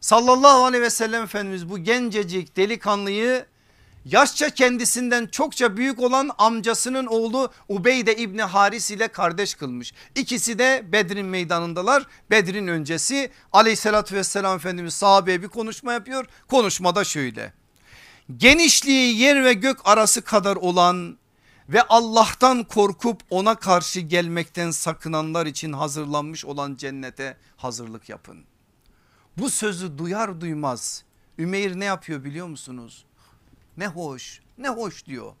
Sallallahu 0.00 0.64
aleyhi 0.64 0.82
ve 0.82 0.90
sellem 0.90 1.22
Efendimiz 1.22 1.70
bu 1.70 1.78
gencecik 1.78 2.56
delikanlıyı 2.56 3.46
yaşça 4.04 4.50
kendisinden 4.50 5.26
çokça 5.26 5.76
büyük 5.76 6.00
olan 6.00 6.30
amcasının 6.38 7.06
oğlu 7.06 7.52
Ubeyde 7.68 8.16
İbni 8.16 8.42
Haris 8.42 8.90
ile 8.90 9.08
kardeş 9.08 9.54
kılmış. 9.54 9.94
İkisi 10.14 10.58
de 10.58 10.84
Bedir'in 10.92 11.26
meydanındalar. 11.26 12.06
Bedir'in 12.30 12.66
öncesi 12.66 13.30
aleyhissalatü 13.52 14.14
vesselam 14.14 14.56
Efendimiz 14.56 14.94
sahabeye 14.94 15.42
bir 15.42 15.48
konuşma 15.48 15.92
yapıyor. 15.92 16.26
Konuşmada 16.48 17.04
şöyle. 17.04 17.52
Genişliği 18.36 19.18
yer 19.18 19.44
ve 19.44 19.52
gök 19.52 19.88
arası 19.88 20.22
kadar 20.22 20.56
olan 20.56 21.18
ve 21.68 21.82
Allah'tan 21.82 22.64
korkup 22.64 23.20
ona 23.30 23.54
karşı 23.54 24.00
gelmekten 24.00 24.70
sakınanlar 24.70 25.46
için 25.46 25.72
hazırlanmış 25.72 26.44
olan 26.44 26.76
cennete 26.76 27.36
hazırlık 27.56 28.08
yapın. 28.08 28.44
Bu 29.36 29.50
sözü 29.50 29.98
duyar 29.98 30.40
duymaz 30.40 31.04
Ümeyr 31.38 31.80
ne 31.80 31.84
yapıyor 31.84 32.24
biliyor 32.24 32.46
musunuz? 32.46 33.04
Ne 33.78 33.86
hoş 33.86 34.40
ne 34.58 34.68
hoş 34.68 35.06
diyor. 35.06 35.32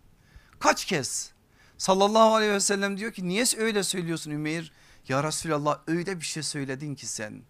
Kaç 0.58 0.84
kez 0.84 1.32
sallallahu 1.78 2.34
aleyhi 2.34 2.52
ve 2.52 2.60
sellem 2.60 2.98
diyor 2.98 3.12
ki 3.12 3.28
niye 3.28 3.44
öyle 3.58 3.82
söylüyorsun 3.82 4.30
Ümeyr? 4.30 4.72
Ya 5.08 5.24
Resulallah 5.24 5.78
öyle 5.86 6.20
bir 6.20 6.24
şey 6.24 6.42
söyledin 6.42 6.94
ki 6.94 7.06
sen. 7.06 7.42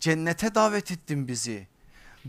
Cennete 0.00 0.54
davet 0.54 0.90
ettin 0.90 1.28
bizi. 1.28 1.68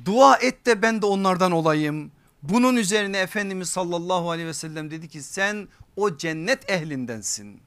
Dua 0.06 0.38
et 0.38 0.66
de 0.66 0.82
ben 0.82 1.02
de 1.02 1.06
onlardan 1.06 1.52
olayım. 1.52 2.12
Bunun 2.44 2.76
üzerine 2.76 3.18
Efendimiz 3.18 3.70
sallallahu 3.70 4.32
aleyhi 4.32 4.48
ve 4.48 4.54
sellem 4.54 4.92
dedi 4.92 5.10
ki 5.10 5.24
sen 5.24 5.68
o 5.96 6.18
cennet 6.18 6.70
ehlindensin. 6.70 7.62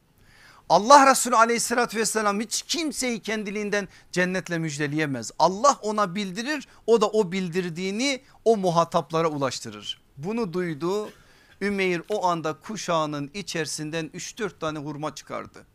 Allah 0.68 1.11
Resulü 1.11 1.37
aleyhissalatü 1.37 1.99
vesselam 1.99 2.41
hiç 2.41 2.62
kimseyi 2.62 3.20
kendiliğinden 3.20 3.89
cennetle 4.12 4.59
müjdeleyemez. 4.59 5.31
Allah 5.39 5.79
ona 5.83 6.14
bildirir 6.14 6.68
o 6.87 7.01
da 7.01 7.09
o 7.09 7.33
bildirdiğini 7.33 8.23
o 8.45 8.57
muhataplara 8.57 9.29
ulaştırır. 9.29 10.01
Bunu 10.25 10.53
duydu 10.53 11.11
Ümeyr 11.61 12.03
o 12.09 12.27
anda 12.27 12.53
kuşağının 12.53 13.31
içerisinden 13.35 14.07
3-4 14.07 14.59
tane 14.61 14.79
hurma 14.79 15.14
çıkardı. 15.14 15.66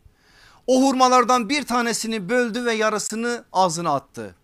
O 0.67 0.81
hurmalardan 0.81 1.49
bir 1.49 1.63
tanesini 1.63 2.29
böldü 2.29 2.65
ve 2.65 2.73
yarısını 2.73 3.43
ağzına 3.53 3.95
attı. 3.95 4.35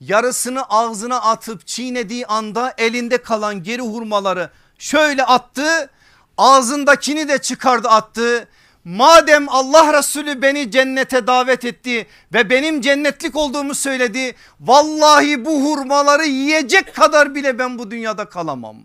Yarısını 0.00 0.64
ağzına 0.64 1.20
atıp 1.20 1.66
çiğnediği 1.66 2.26
anda 2.26 2.74
elinde 2.78 3.18
kalan 3.18 3.62
geri 3.62 3.82
hurmaları 3.82 4.50
şöyle 4.78 5.24
attı. 5.24 5.90
Ağzındakini 6.38 7.28
de 7.28 7.38
çıkardı 7.38 7.88
attı. 7.88 8.48
Madem 8.84 9.48
Allah 9.48 9.98
Resulü 9.98 10.42
beni 10.42 10.70
cennete 10.70 11.26
davet 11.26 11.64
etti 11.64 12.06
ve 12.32 12.50
benim 12.50 12.80
cennetlik 12.80 13.36
olduğumu 13.36 13.74
söyledi. 13.74 14.34
Vallahi 14.60 15.44
bu 15.44 15.64
hurmaları 15.64 16.26
yiyecek 16.26 16.94
kadar 16.94 17.34
bile 17.34 17.58
ben 17.58 17.78
bu 17.78 17.90
dünyada 17.90 18.24
kalamam 18.24 18.76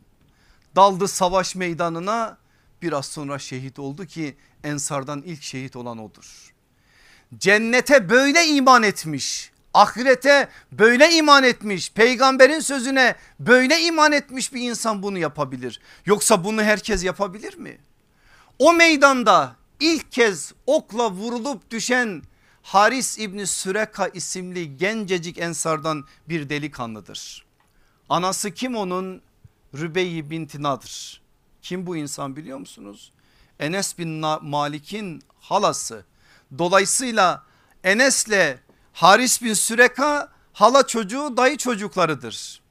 daldı 0.79 1.07
savaş 1.07 1.55
meydanına 1.55 2.37
biraz 2.81 3.05
sonra 3.05 3.39
şehit 3.39 3.79
oldu 3.79 4.05
ki 4.05 4.37
ensardan 4.63 5.21
ilk 5.21 5.43
şehit 5.43 5.75
olan 5.75 5.97
odur. 5.97 6.53
Cennete 7.37 8.09
böyle 8.09 8.47
iman 8.47 8.83
etmiş 8.83 9.51
ahirete 9.73 10.49
böyle 10.71 11.11
iman 11.11 11.43
etmiş 11.43 11.91
peygamberin 11.91 12.59
sözüne 12.59 13.15
böyle 13.39 13.81
iman 13.81 14.11
etmiş 14.11 14.53
bir 14.53 14.61
insan 14.61 15.03
bunu 15.03 15.17
yapabilir. 15.17 15.81
Yoksa 16.05 16.43
bunu 16.43 16.63
herkes 16.63 17.03
yapabilir 17.03 17.57
mi? 17.57 17.77
O 18.59 18.73
meydanda 18.73 19.55
ilk 19.79 20.11
kez 20.11 20.53
okla 20.65 21.11
vurulup 21.11 21.71
düşen 21.71 22.23
Haris 22.61 23.19
İbni 23.19 23.47
Süreka 23.47 24.07
isimli 24.07 24.77
gencecik 24.77 25.37
ensardan 25.37 26.05
bir 26.29 26.49
delikanlıdır. 26.49 27.45
Anası 28.09 28.51
kim 28.51 28.75
onun? 28.75 29.28
Rübeyi 29.75 30.29
binti 30.29 30.63
Nadr. 30.63 31.21
Kim 31.61 31.87
bu 31.87 31.97
insan 31.97 32.35
biliyor 32.35 32.57
musunuz? 32.57 33.11
Enes 33.59 33.97
bin 33.97 34.09
Malik'in 34.41 35.21
halası. 35.39 36.05
Dolayısıyla 36.57 37.43
Enes'le 37.83 38.57
Haris 38.93 39.41
bin 39.41 39.53
Süreka 39.53 40.31
hala 40.53 40.87
çocuğu 40.87 41.37
dayı 41.37 41.57
çocuklarıdır. 41.57 42.61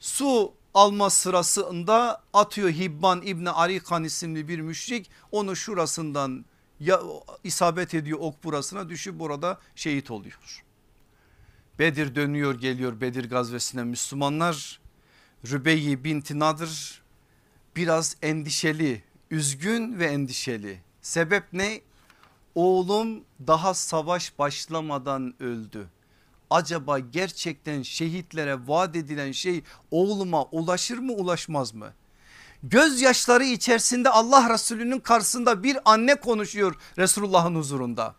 Su 0.00 0.54
alma 0.74 1.10
sırasında 1.10 2.22
atıyor 2.32 2.70
Hibban 2.70 3.22
İbni 3.22 3.50
Arikan 3.50 4.04
isimli 4.04 4.48
bir 4.48 4.60
müşrik 4.60 5.10
onu 5.32 5.56
şurasından 5.56 6.44
ya 6.80 7.00
isabet 7.44 7.94
ediyor 7.94 8.18
ok 8.20 8.44
burasına 8.44 8.88
düşüp 8.88 9.18
burada 9.18 9.60
şehit 9.74 10.10
oluyor. 10.10 10.64
Bedir 11.78 12.14
dönüyor 12.14 12.60
geliyor 12.60 13.00
Bedir 13.00 13.30
gazvesine 13.30 13.84
Müslümanlar. 13.84 14.80
Rübeyyi 15.50 16.04
binti 16.04 16.38
Nadır 16.38 17.02
biraz 17.76 18.16
endişeli, 18.22 19.02
üzgün 19.30 19.98
ve 19.98 20.06
endişeli. 20.06 20.80
Sebep 21.02 21.52
ne? 21.52 21.80
Oğlum 22.54 23.24
daha 23.46 23.74
savaş 23.74 24.38
başlamadan 24.38 25.34
öldü. 25.40 25.88
Acaba 26.50 26.98
gerçekten 26.98 27.82
şehitlere 27.82 28.68
vaat 28.68 28.96
edilen 28.96 29.32
şey 29.32 29.62
oğluma 29.90 30.44
ulaşır 30.44 30.98
mı 30.98 31.12
ulaşmaz 31.12 31.74
mı? 31.74 31.92
Gözyaşları 32.62 33.44
içerisinde 33.44 34.10
Allah 34.10 34.54
Resulü'nün 34.54 35.00
karşısında 35.00 35.62
bir 35.62 35.78
anne 35.84 36.14
konuşuyor 36.14 36.74
Resulullah'ın 36.98 37.54
huzurunda. 37.54 38.14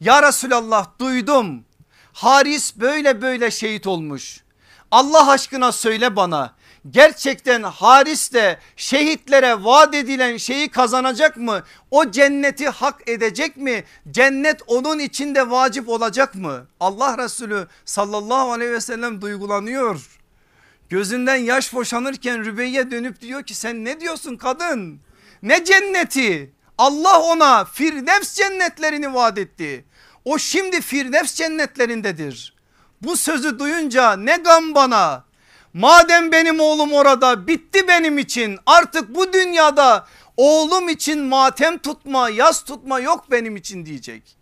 Ya 0.00 0.22
Resulallah 0.22 0.86
duydum 0.98 1.64
Haris 2.12 2.76
böyle 2.76 3.22
böyle 3.22 3.50
şehit 3.50 3.86
olmuş. 3.86 4.44
Allah 4.90 5.30
aşkına 5.30 5.72
söyle 5.72 6.16
bana 6.16 6.54
gerçekten 6.90 7.62
Haris 7.62 8.32
de 8.32 8.58
şehitlere 8.76 9.64
vaat 9.64 9.94
edilen 9.94 10.36
şeyi 10.36 10.68
kazanacak 10.68 11.36
mı? 11.36 11.62
O 11.90 12.10
cenneti 12.10 12.68
hak 12.68 13.08
edecek 13.08 13.56
mi? 13.56 13.84
Cennet 14.10 14.62
onun 14.66 14.98
içinde 14.98 15.50
vacip 15.50 15.88
olacak 15.88 16.34
mı? 16.34 16.66
Allah 16.80 17.18
Resulü 17.18 17.66
sallallahu 17.84 18.52
aleyhi 18.52 18.72
ve 18.72 18.80
sellem 18.80 19.20
duygulanıyor. 19.20 20.20
Gözünden 20.88 21.36
yaş 21.36 21.74
boşanırken 21.74 22.44
Rübeyye 22.44 22.90
dönüp 22.90 23.20
diyor 23.20 23.42
ki 23.42 23.54
sen 23.54 23.84
ne 23.84 24.00
diyorsun 24.00 24.36
kadın? 24.36 25.00
Ne 25.42 25.64
cenneti? 25.64 26.52
Allah 26.78 27.20
ona 27.20 27.64
Firdevs 27.64 28.34
cennetlerini 28.34 29.14
vaat 29.14 29.38
etti. 29.38 29.84
O 30.24 30.38
şimdi 30.38 30.80
Firdevs 30.80 31.34
cennetlerindedir. 31.34 32.56
Bu 33.02 33.16
sözü 33.16 33.58
duyunca 33.58 34.16
ne 34.16 34.36
gam 34.36 34.74
bana. 34.74 35.29
Madem 35.74 36.32
benim 36.32 36.60
oğlum 36.60 36.92
orada 36.92 37.46
bitti 37.46 37.88
benim 37.88 38.18
için 38.18 38.58
artık 38.66 39.14
bu 39.14 39.32
dünyada 39.32 40.06
oğlum 40.36 40.88
için 40.88 41.24
matem 41.24 41.78
tutma 41.78 42.28
yas 42.30 42.64
tutma 42.64 43.00
yok 43.00 43.30
benim 43.30 43.56
için 43.56 43.86
diyecek. 43.86 44.36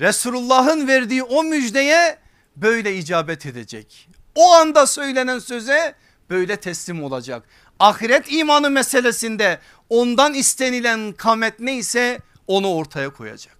Resulullah'ın 0.00 0.88
verdiği 0.88 1.22
o 1.22 1.44
müjdeye 1.44 2.18
böyle 2.56 2.96
icabet 2.96 3.46
edecek. 3.46 4.08
O 4.34 4.52
anda 4.52 4.86
söylenen 4.86 5.38
söze 5.38 5.94
böyle 6.30 6.56
teslim 6.56 7.02
olacak. 7.04 7.42
Ahiret 7.78 8.32
imanı 8.32 8.70
meselesinde 8.70 9.60
ondan 9.88 10.34
istenilen 10.34 11.12
kamet 11.12 11.60
neyse 11.60 12.18
onu 12.46 12.74
ortaya 12.74 13.10
koyacak. 13.10 13.56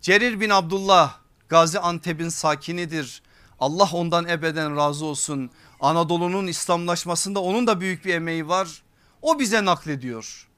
Cerir 0.00 0.40
bin 0.40 0.50
Abdullah 0.50 1.18
Gaziantep'in 1.48 2.28
sakinidir. 2.28 3.22
Allah 3.60 3.90
ondan 3.92 4.28
ebeden 4.28 4.76
razı 4.76 5.04
olsun. 5.04 5.50
Anadolu'nun 5.80 6.46
İslamlaşmasında 6.46 7.40
onun 7.40 7.66
da 7.66 7.80
büyük 7.80 8.04
bir 8.04 8.14
emeği 8.14 8.48
var. 8.48 8.82
O 9.22 9.38
bize 9.38 9.64
naklediyor. 9.64 10.48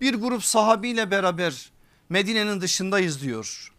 Bir 0.00 0.14
grup 0.14 0.44
sahabiyle 0.44 1.10
beraber 1.10 1.72
Medine'nin 2.08 2.60
dışındayız 2.60 3.22
diyor. 3.22 3.72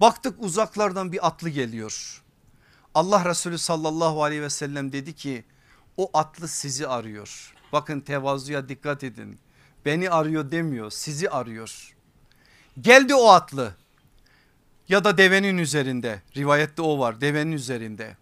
Baktık 0.00 0.42
uzaklardan 0.42 1.12
bir 1.12 1.26
atlı 1.26 1.48
geliyor. 1.48 2.22
Allah 2.94 3.24
Resulü 3.24 3.58
sallallahu 3.58 4.24
aleyhi 4.24 4.42
ve 4.42 4.50
sellem 4.50 4.92
dedi 4.92 5.14
ki 5.14 5.44
o 5.96 6.10
atlı 6.14 6.48
sizi 6.48 6.88
arıyor. 6.88 7.54
Bakın 7.72 8.00
tevazuya 8.00 8.68
dikkat 8.68 9.04
edin. 9.04 9.38
Beni 9.84 10.10
arıyor 10.10 10.50
demiyor 10.50 10.90
sizi 10.90 11.30
arıyor. 11.30 11.96
Geldi 12.80 13.14
o 13.14 13.28
atlı 13.28 13.74
ya 14.88 15.04
da 15.04 15.18
devenin 15.18 15.58
üzerinde 15.58 16.22
rivayette 16.36 16.82
o 16.82 16.98
var 16.98 17.20
devenin 17.20 17.52
üzerinde. 17.52 18.16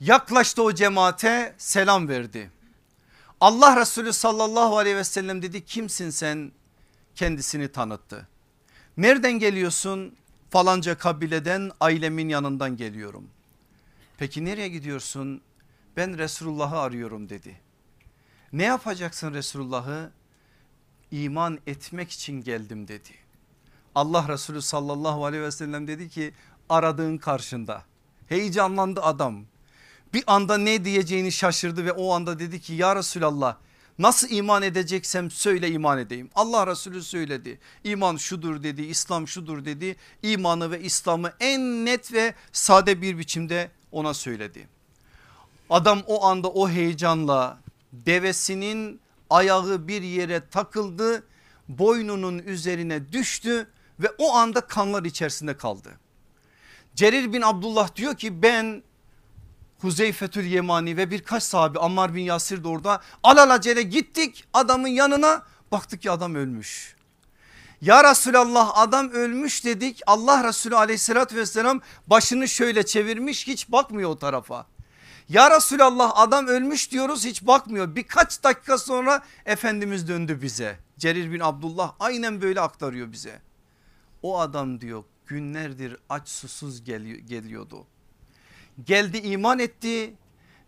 Yaklaştı 0.00 0.62
o 0.62 0.74
cemaate 0.74 1.54
selam 1.58 2.08
verdi. 2.08 2.50
Allah 3.40 3.80
Resulü 3.80 4.12
sallallahu 4.12 4.78
aleyhi 4.78 4.96
ve 4.96 5.04
sellem 5.04 5.42
dedi 5.42 5.64
kimsin 5.64 6.10
sen 6.10 6.52
kendisini 7.14 7.68
tanıttı. 7.68 8.28
Nereden 8.96 9.32
geliyorsun 9.32 10.16
falanca 10.50 10.98
kabileden 10.98 11.70
ailemin 11.80 12.28
yanından 12.28 12.76
geliyorum. 12.76 13.28
Peki 14.18 14.44
nereye 14.44 14.68
gidiyorsun? 14.68 15.40
Ben 15.96 16.18
Resulullah'ı 16.18 16.78
arıyorum 16.78 17.28
dedi. 17.28 17.60
Ne 18.52 18.64
yapacaksın 18.64 19.34
Resulullah'ı? 19.34 20.10
İman 21.10 21.58
etmek 21.66 22.10
için 22.10 22.42
geldim 22.42 22.88
dedi. 22.88 23.10
Allah 23.94 24.28
Resulü 24.28 24.62
sallallahu 24.62 25.24
aleyhi 25.24 25.42
ve 25.42 25.50
sellem 25.50 25.86
dedi 25.86 26.08
ki 26.08 26.32
aradığın 26.68 27.18
karşında. 27.18 27.82
Heyecanlandı 28.28 29.02
adam. 29.02 29.44
Bir 30.14 30.24
anda 30.26 30.58
ne 30.58 30.84
diyeceğini 30.84 31.32
şaşırdı 31.32 31.84
ve 31.84 31.92
o 31.92 32.12
anda 32.12 32.38
dedi 32.38 32.60
ki 32.60 32.74
ya 32.74 32.96
Resulallah 32.96 33.56
nasıl 33.98 34.30
iman 34.30 34.62
edeceksem 34.62 35.30
söyle 35.30 35.70
iman 35.70 35.98
edeyim. 35.98 36.30
Allah 36.34 36.66
Resulü 36.66 37.02
söyledi. 37.02 37.58
İman 37.84 38.16
şudur 38.16 38.62
dedi, 38.62 38.82
İslam 38.82 39.28
şudur 39.28 39.64
dedi. 39.64 39.96
İmanı 40.22 40.70
ve 40.70 40.80
İslam'ı 40.80 41.32
en 41.40 41.60
net 41.84 42.12
ve 42.12 42.34
sade 42.52 43.02
bir 43.02 43.18
biçimde 43.18 43.70
ona 43.92 44.14
söyledi. 44.14 44.68
Adam 45.70 46.02
o 46.06 46.24
anda 46.24 46.48
o 46.48 46.68
heyecanla 46.68 47.58
devesinin 47.92 49.00
ayağı 49.30 49.88
bir 49.88 50.02
yere 50.02 50.48
takıldı 50.48 51.24
boynunun 51.68 52.38
üzerine 52.38 53.12
düştü 53.12 53.66
ve 54.02 54.10
o 54.18 54.34
anda 54.34 54.60
kanlar 54.60 55.04
içerisinde 55.04 55.56
kaldı. 55.56 55.98
Cerir 56.94 57.32
bin 57.32 57.42
Abdullah 57.42 57.96
diyor 57.96 58.16
ki 58.16 58.42
ben 58.42 58.82
Huzeyfetül 59.80 60.44
Yemani 60.44 60.96
ve 60.96 61.10
birkaç 61.10 61.42
sahabi 61.42 61.78
Ammar 61.78 62.14
bin 62.14 62.22
Yasir 62.22 62.64
de 62.64 62.68
orada 62.68 63.00
alelacele 63.22 63.82
gittik 63.82 64.44
adamın 64.52 64.88
yanına 64.88 65.42
baktık 65.72 66.02
ki 66.02 66.10
adam 66.10 66.34
ölmüş. 66.34 66.96
Ya 67.80 68.10
Resulallah 68.10 68.72
adam 68.74 69.10
ölmüş 69.10 69.64
dedik 69.64 70.00
Allah 70.06 70.48
Resulü 70.48 70.76
aleyhissalatü 70.76 71.36
vesselam 71.36 71.80
başını 72.06 72.48
şöyle 72.48 72.86
çevirmiş 72.86 73.46
hiç 73.46 73.72
bakmıyor 73.72 74.10
o 74.10 74.18
tarafa. 74.18 74.66
Ya 75.28 75.56
Resulallah 75.56 76.12
adam 76.14 76.46
ölmüş 76.46 76.90
diyoruz 76.90 77.24
hiç 77.24 77.46
bakmıyor. 77.46 77.96
Birkaç 77.96 78.42
dakika 78.44 78.78
sonra 78.78 79.22
Efendimiz 79.46 80.08
döndü 80.08 80.42
bize. 80.42 80.78
Cerir 80.98 81.32
bin 81.32 81.40
Abdullah 81.40 81.92
aynen 82.00 82.40
böyle 82.40 82.60
aktarıyor 82.60 83.12
bize. 83.12 83.40
O 84.22 84.40
adam 84.40 84.80
diyor 84.80 85.04
günlerdir 85.26 85.96
aç 86.08 86.28
susuz 86.28 86.84
geliyordu. 86.84 87.86
Geldi 88.84 89.18
iman 89.18 89.58
etti 89.58 90.14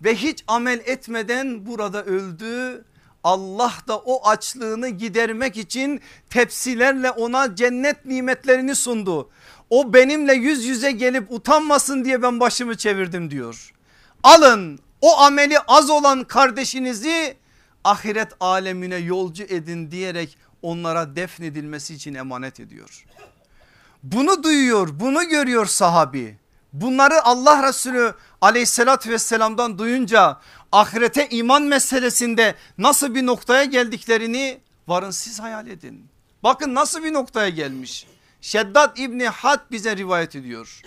ve 0.04 0.14
hiç 0.14 0.44
amel 0.46 0.80
etmeden 0.86 1.66
burada 1.66 2.04
öldü. 2.04 2.84
Allah 3.24 3.74
da 3.88 3.98
o 3.98 4.28
açlığını 4.28 4.88
gidermek 4.88 5.56
için 5.56 6.00
tepsilerle 6.30 7.10
ona 7.10 7.54
cennet 7.54 8.04
nimetlerini 8.04 8.74
sundu. 8.74 9.30
O 9.70 9.94
benimle 9.94 10.34
yüz 10.34 10.64
yüze 10.64 10.92
gelip 10.92 11.32
utanmasın 11.32 12.04
diye 12.04 12.22
ben 12.22 12.40
başımı 12.40 12.76
çevirdim 12.76 13.30
diyor. 13.30 13.72
Alın 14.22 14.78
o 15.00 15.18
ameli 15.18 15.58
az 15.58 15.90
olan 15.90 16.24
kardeşinizi 16.24 17.36
ahiret 17.84 18.32
alemine 18.40 18.96
yolcu 18.96 19.42
edin 19.42 19.90
diyerek 19.90 20.38
onlara 20.62 21.16
defnedilmesi 21.16 21.94
için 21.94 22.14
emanet 22.14 22.60
ediyor. 22.60 23.04
Bunu 24.04 24.42
duyuyor 24.42 25.00
bunu 25.00 25.28
görüyor 25.28 25.66
sahabi. 25.66 26.38
Bunları 26.72 27.24
Allah 27.24 27.68
Resulü 27.68 28.14
aleyhissalatü 28.40 29.10
vesselamdan 29.10 29.78
duyunca 29.78 30.40
ahirete 30.72 31.28
iman 31.28 31.62
meselesinde 31.62 32.54
nasıl 32.78 33.14
bir 33.14 33.26
noktaya 33.26 33.64
geldiklerini 33.64 34.60
varın 34.88 35.10
siz 35.10 35.40
hayal 35.40 35.66
edin. 35.66 36.08
Bakın 36.42 36.74
nasıl 36.74 37.04
bir 37.04 37.12
noktaya 37.12 37.48
gelmiş. 37.48 38.06
Şeddat 38.40 38.98
İbni 38.98 39.28
Had 39.28 39.60
bize 39.70 39.96
rivayet 39.96 40.36
ediyor. 40.36 40.82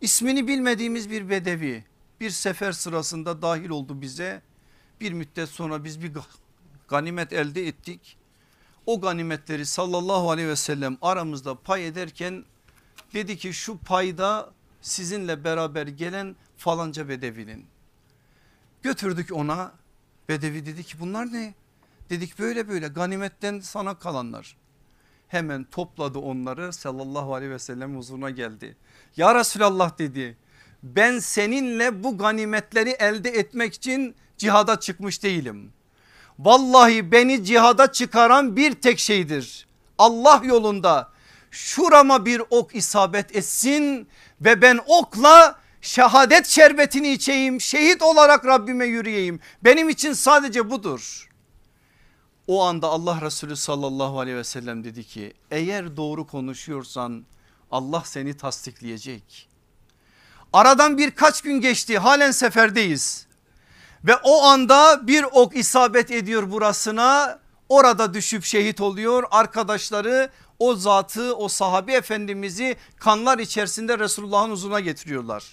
İsmini 0.00 0.48
bilmediğimiz 0.48 1.10
bir 1.10 1.30
bedevi 1.30 1.84
bir 2.20 2.30
sefer 2.30 2.72
sırasında 2.72 3.42
dahil 3.42 3.68
oldu 3.68 4.00
bize. 4.00 4.42
Bir 5.00 5.12
müddet 5.12 5.48
sonra 5.48 5.84
biz 5.84 6.02
bir 6.02 6.12
ganimet 6.88 7.32
elde 7.32 7.66
ettik. 7.66 8.16
O 8.86 9.00
ganimetleri 9.00 9.66
sallallahu 9.66 10.30
aleyhi 10.30 10.48
ve 10.48 10.56
sellem 10.56 10.98
aramızda 11.02 11.54
pay 11.54 11.86
ederken 11.86 12.44
dedi 13.14 13.36
ki 13.36 13.52
şu 13.52 13.78
payda 13.78 14.50
sizinle 14.80 15.44
beraber 15.44 15.86
gelen 15.86 16.36
falanca 16.56 17.08
bedevinin. 17.08 17.66
Götürdük 18.82 19.32
ona 19.32 19.72
bedevi 20.28 20.66
dedi 20.66 20.84
ki 20.84 21.00
bunlar 21.00 21.32
ne? 21.32 21.54
Dedik 22.10 22.38
böyle 22.38 22.68
böyle 22.68 22.88
ganimetten 22.88 23.60
sana 23.60 23.98
kalanlar. 23.98 24.56
Hemen 25.28 25.64
topladı 25.64 26.18
onları 26.18 26.72
sallallahu 26.72 27.34
aleyhi 27.34 27.52
ve 27.52 27.58
sellem 27.58 27.96
huzuruna 27.96 28.30
geldi. 28.30 28.76
Ya 29.16 29.34
Resulallah 29.34 29.98
dedi 29.98 30.36
ben 30.82 31.18
seninle 31.18 32.04
bu 32.04 32.18
ganimetleri 32.18 32.90
elde 32.90 33.30
etmek 33.30 33.74
için 33.74 34.14
cihada 34.38 34.80
çıkmış 34.80 35.22
değilim. 35.22 35.72
Vallahi 36.38 37.12
beni 37.12 37.44
cihada 37.44 37.92
çıkaran 37.92 38.56
bir 38.56 38.74
tek 38.74 38.98
şeydir. 38.98 39.66
Allah 39.98 40.40
yolunda 40.44 41.08
şurama 41.50 42.26
bir 42.26 42.42
ok 42.50 42.74
isabet 42.74 43.36
etsin 43.36 44.08
ve 44.40 44.62
ben 44.62 44.80
okla 44.86 45.58
şehadet 45.80 46.46
şerbetini 46.46 47.12
içeyim 47.12 47.60
şehit 47.60 48.02
olarak 48.02 48.46
Rabbime 48.46 48.86
yürüyeyim 48.86 49.40
benim 49.64 49.88
için 49.88 50.12
sadece 50.12 50.70
budur. 50.70 51.28
O 52.46 52.64
anda 52.64 52.88
Allah 52.88 53.20
Resulü 53.20 53.56
sallallahu 53.56 54.20
aleyhi 54.20 54.36
ve 54.36 54.44
sellem 54.44 54.84
dedi 54.84 55.04
ki 55.04 55.34
eğer 55.50 55.96
doğru 55.96 56.26
konuşuyorsan 56.26 57.24
Allah 57.70 58.02
seni 58.04 58.36
tasdikleyecek. 58.36 59.48
Aradan 60.52 60.98
birkaç 60.98 61.42
gün 61.42 61.60
geçti 61.60 61.98
halen 61.98 62.30
seferdeyiz 62.30 63.26
ve 64.04 64.16
o 64.16 64.42
anda 64.42 65.06
bir 65.06 65.24
ok 65.32 65.56
isabet 65.56 66.10
ediyor 66.10 66.50
burasına 66.50 67.38
orada 67.68 68.14
düşüp 68.14 68.44
şehit 68.44 68.80
oluyor 68.80 69.24
arkadaşları 69.30 70.30
o 70.58 70.74
zatı 70.74 71.36
o 71.36 71.48
sahabi 71.48 71.92
efendimizi 71.92 72.76
kanlar 72.96 73.38
içerisinde 73.38 73.98
Resulullah'ın 73.98 74.50
huzuruna 74.50 74.80
getiriyorlar. 74.80 75.44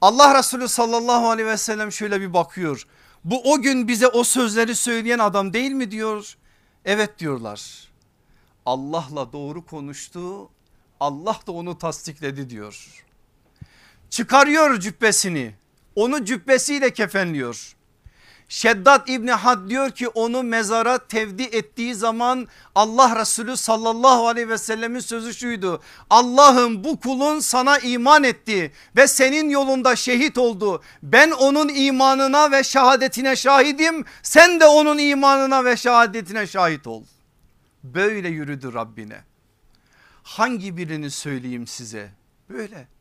Allah 0.00 0.38
Resulü 0.38 0.68
sallallahu 0.68 1.30
aleyhi 1.30 1.48
ve 1.48 1.56
sellem 1.56 1.92
şöyle 1.92 2.20
bir 2.20 2.32
bakıyor 2.32 2.86
bu 3.26 3.52
o 3.52 3.62
gün 3.62 3.88
bize 3.88 4.08
o 4.08 4.24
sözleri 4.24 4.74
söyleyen 4.74 5.18
adam 5.18 5.52
değil 5.52 5.70
mi 5.70 5.90
diyor. 5.90 6.36
Evet 6.84 7.18
diyorlar. 7.18 7.88
Allah'la 8.66 9.32
doğru 9.32 9.66
konuştu. 9.66 10.50
Allah 11.00 11.40
da 11.46 11.52
onu 11.52 11.78
tasdikledi 11.78 12.50
diyor. 12.50 13.04
Çıkarıyor 14.10 14.80
cübbesini. 14.80 15.54
Onu 15.96 16.24
cübbesiyle 16.24 16.92
kefenliyor. 16.92 17.76
Şeddat 18.48 19.08
İbni 19.08 19.32
Had 19.32 19.70
diyor 19.70 19.90
ki 19.90 20.08
onu 20.08 20.42
mezara 20.42 20.98
tevdi 20.98 21.42
ettiği 21.42 21.94
zaman 21.94 22.48
Allah 22.74 23.20
Resulü 23.20 23.56
sallallahu 23.56 24.28
aleyhi 24.28 24.48
ve 24.48 24.58
sellemin 24.58 25.00
sözü 25.00 25.34
şuydu. 25.34 25.82
Allah'ım 26.10 26.84
bu 26.84 27.00
kulun 27.00 27.40
sana 27.40 27.78
iman 27.78 28.24
etti 28.24 28.72
ve 28.96 29.06
senin 29.06 29.48
yolunda 29.48 29.96
şehit 29.96 30.38
oldu. 30.38 30.82
Ben 31.02 31.30
onun 31.30 31.68
imanına 31.68 32.50
ve 32.50 32.64
şehadetine 32.64 33.36
şahidim. 33.36 34.04
Sen 34.22 34.60
de 34.60 34.66
onun 34.66 34.98
imanına 34.98 35.64
ve 35.64 35.76
şehadetine 35.76 36.46
şahit 36.46 36.86
ol. 36.86 37.04
Böyle 37.84 38.28
yürüdü 38.28 38.74
Rabbine. 38.74 39.20
Hangi 40.22 40.76
birini 40.76 41.10
söyleyeyim 41.10 41.66
size? 41.66 42.10
Böyle. 42.50 42.95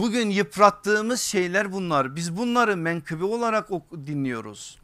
Bugün 0.00 0.30
yıprattığımız 0.30 1.20
şeyler 1.20 1.72
bunlar. 1.72 2.16
Biz 2.16 2.36
bunları 2.36 2.76
menkıbe 2.76 3.24
olarak 3.24 3.68
dinliyoruz. 4.06 4.78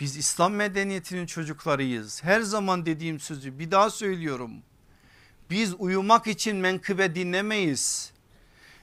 Biz 0.00 0.16
İslam 0.16 0.54
medeniyetinin 0.54 1.26
çocuklarıyız. 1.26 2.24
Her 2.24 2.40
zaman 2.40 2.86
dediğim 2.86 3.20
sözü 3.20 3.58
bir 3.58 3.70
daha 3.70 3.90
söylüyorum. 3.90 4.52
Biz 5.50 5.74
uyumak 5.78 6.26
için 6.26 6.56
menkıbe 6.56 7.14
dinlemeyiz. 7.14 8.12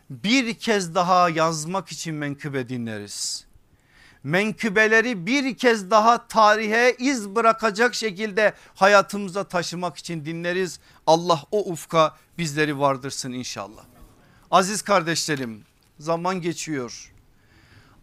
Bir 0.09 0.53
kez 0.53 0.95
daha 0.95 1.29
yazmak 1.29 1.91
için 1.91 2.15
menkıbe 2.15 2.69
dinleriz. 2.69 3.45
Menkıbeleri 4.23 5.25
bir 5.25 5.57
kez 5.57 5.91
daha 5.91 6.27
tarihe 6.27 6.95
iz 6.99 7.29
bırakacak 7.29 7.95
şekilde 7.95 8.53
hayatımıza 8.75 9.43
taşımak 9.43 9.97
için 9.97 10.25
dinleriz. 10.25 10.79
Allah 11.07 11.43
o 11.51 11.71
ufka 11.71 12.17
bizleri 12.37 12.79
vardırsın 12.79 13.31
inşallah. 13.31 13.90
Aziz 14.51 14.81
kardeşlerim 14.81 15.63
zaman 15.99 16.41
geçiyor. 16.41 17.13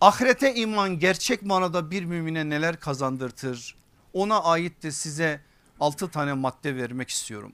Ahirete 0.00 0.54
iman 0.54 0.98
gerçek 0.98 1.42
manada 1.42 1.90
bir 1.90 2.04
mümine 2.04 2.48
neler 2.48 2.80
kazandırtır? 2.80 3.76
Ona 4.12 4.42
ait 4.42 4.82
de 4.82 4.90
size 4.90 5.40
6 5.80 6.10
tane 6.10 6.32
madde 6.32 6.76
vermek 6.76 7.10
istiyorum. 7.10 7.52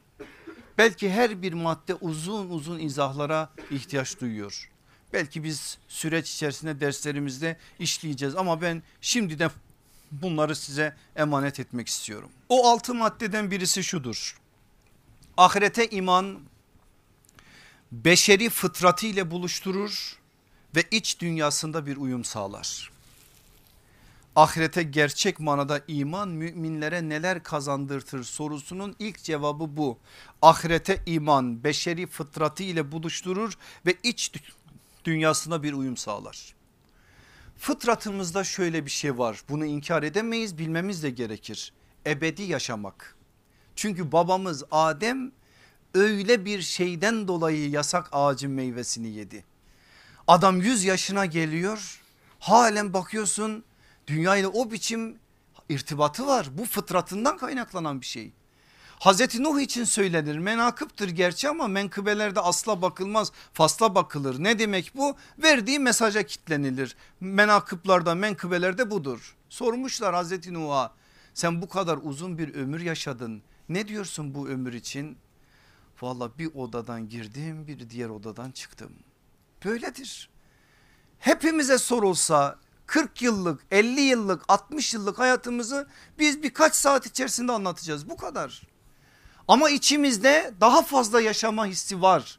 Belki 0.78 1.11
her 1.11 1.42
bir 1.42 1.53
madde 1.53 1.95
uzun 1.95 2.51
uzun 2.51 2.78
izahlara 2.78 3.51
ihtiyaç 3.70 4.20
duyuyor. 4.20 4.70
Belki 5.12 5.45
biz 5.45 5.78
süreç 5.88 6.34
içerisinde 6.34 6.80
derslerimizde 6.80 7.57
işleyeceğiz 7.78 8.36
ama 8.36 8.62
ben 8.62 8.82
şimdiden 9.01 9.51
bunları 10.12 10.57
size 10.57 10.97
emanet 11.16 11.61
etmek 11.61 11.88
istiyorum. 11.88 12.30
O 12.49 12.68
altı 12.68 12.95
maddeden 12.95 13.51
birisi 13.51 13.84
şudur. 13.84 14.38
Ahirete 15.36 15.88
iman 15.90 16.40
beşeri 17.95 18.51
fıtratı 18.51 19.07
ile 19.07 19.30
buluşturur 19.30 20.18
ve 20.76 20.82
iç 20.90 21.20
dünyasında 21.20 21.86
bir 21.86 21.97
uyum 21.97 22.24
sağlar. 22.24 22.90
Ahirete 24.36 24.82
gerçek 24.82 25.40
manada 25.40 25.80
iman 25.88 26.28
müminlere 26.28 27.09
neler 27.09 27.42
kazandırtır 27.42 28.24
sorusunun 28.24 28.97
ilk 28.99 29.22
cevabı 29.22 29.76
bu. 29.76 29.99
Ahirete 30.42 31.03
iman 31.07 31.64
beşeri 31.64 32.07
fıtratı 32.07 32.62
ile 32.62 32.92
buluşturur 32.92 33.59
ve 33.86 33.95
iç 34.03 34.32
dünyasına 35.05 35.62
bir 35.62 35.72
uyum 35.72 35.97
sağlar. 35.97 36.55
Fıtratımızda 37.59 38.45
şöyle 38.45 38.84
bir 38.86 38.90
şey 38.90 39.18
var 39.18 39.42
bunu 39.49 39.64
inkar 39.64 40.03
edemeyiz 40.03 40.59
bilmemiz 40.59 41.03
de 41.03 41.11
gerekir. 41.11 41.72
Ebedi 42.07 42.42
yaşamak. 42.42 43.16
Çünkü 43.76 44.12
babamız 44.12 44.64
Adem 44.70 45.32
öyle 45.95 46.45
bir 46.45 46.62
şeyden 46.62 47.28
dolayı 47.28 47.70
yasak 47.70 48.09
ağacın 48.12 48.51
meyvesini 48.51 49.09
yedi. 49.09 49.45
Adam 50.28 50.61
100 50.61 50.84
yaşına 50.84 51.26
geliyor 51.26 52.01
halen 52.38 52.92
bakıyorsun 52.92 53.64
dünyayla 54.07 54.49
o 54.49 54.70
biçim 54.70 55.16
irtibatı 55.68 56.26
var. 56.26 56.49
Bu 56.59 56.64
fıtratından 56.64 57.36
kaynaklanan 57.36 58.01
bir 58.01 58.07
şey. 58.07 58.32
Hazreti 58.99 59.42
Nuh 59.42 59.61
için 59.61 59.84
söylenir 59.84 60.38
menakıptır 60.38 61.09
gerçi 61.09 61.49
ama 61.49 61.68
menkıbelerde 61.68 62.40
asla 62.40 62.82
bakılmaz 62.82 63.32
fasla 63.53 63.95
bakılır. 63.95 64.45
Ne 64.45 64.59
demek 64.59 64.92
bu? 64.97 65.16
Verdiği 65.38 65.78
mesaja 65.78 66.22
kitlenilir. 66.22 66.97
Menakıplarda 67.20 68.14
menkıbelerde 68.14 68.90
budur. 68.90 69.36
Sormuşlar 69.49 70.14
Hazreti 70.14 70.55
Nuh'a 70.55 70.92
sen 71.34 71.62
bu 71.62 71.68
kadar 71.68 71.99
uzun 72.03 72.38
bir 72.38 72.55
ömür 72.55 72.80
yaşadın 72.80 73.42
ne 73.68 73.88
diyorsun 73.88 74.34
bu 74.34 74.49
ömür 74.49 74.72
için? 74.72 75.16
Valla 76.05 76.38
bir 76.38 76.55
odadan 76.55 77.09
girdim 77.09 77.66
bir 77.66 77.90
diğer 77.90 78.09
odadan 78.09 78.50
çıktım. 78.50 78.92
Böyledir. 79.64 80.30
Hepimize 81.18 81.78
sorulsa 81.78 82.59
40 82.86 83.22
yıllık 83.22 83.61
50 83.70 84.00
yıllık 84.00 84.42
60 84.48 84.94
yıllık 84.94 85.18
hayatımızı 85.18 85.88
biz 86.18 86.42
birkaç 86.42 86.74
saat 86.74 87.07
içerisinde 87.07 87.52
anlatacağız 87.52 88.11
bu 88.11 88.16
kadar. 88.16 88.62
Ama 89.48 89.70
içimizde 89.70 90.55
daha 90.61 90.82
fazla 90.82 91.20
yaşama 91.20 91.66
hissi 91.66 92.02
var. 92.02 92.38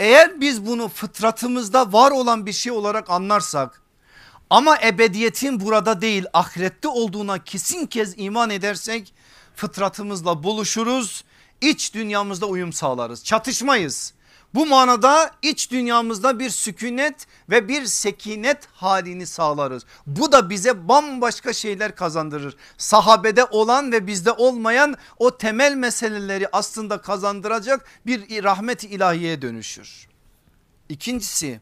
Eğer 0.00 0.40
biz 0.40 0.66
bunu 0.66 0.88
fıtratımızda 0.88 1.92
var 1.92 2.10
olan 2.10 2.46
bir 2.46 2.52
şey 2.52 2.72
olarak 2.72 3.10
anlarsak 3.10 3.82
ama 4.50 4.78
ebediyetin 4.82 5.60
burada 5.60 6.00
değil 6.00 6.24
ahirette 6.32 6.88
olduğuna 6.88 7.44
kesin 7.44 7.86
kez 7.86 8.14
iman 8.16 8.50
edersek 8.50 9.14
fıtratımızla 9.54 10.42
buluşuruz 10.42 11.24
iç 11.60 11.94
dünyamızda 11.94 12.46
uyum 12.46 12.72
sağlarız 12.72 13.24
çatışmayız. 13.24 14.14
Bu 14.54 14.66
manada 14.66 15.30
iç 15.42 15.70
dünyamızda 15.70 16.38
bir 16.38 16.50
sükunet 16.50 17.26
ve 17.50 17.68
bir 17.68 17.84
sekinet 17.84 18.66
halini 18.72 19.26
sağlarız. 19.26 19.84
Bu 20.06 20.32
da 20.32 20.50
bize 20.50 20.88
bambaşka 20.88 21.52
şeyler 21.52 21.96
kazandırır. 21.96 22.56
Sahabede 22.78 23.44
olan 23.44 23.92
ve 23.92 24.06
bizde 24.06 24.32
olmayan 24.32 24.96
o 25.18 25.36
temel 25.36 25.74
meseleleri 25.74 26.48
aslında 26.52 27.00
kazandıracak 27.00 27.86
bir 28.06 28.44
rahmet 28.44 28.84
ilahiye 28.84 29.42
dönüşür. 29.42 30.08
İkincisi 30.88 31.60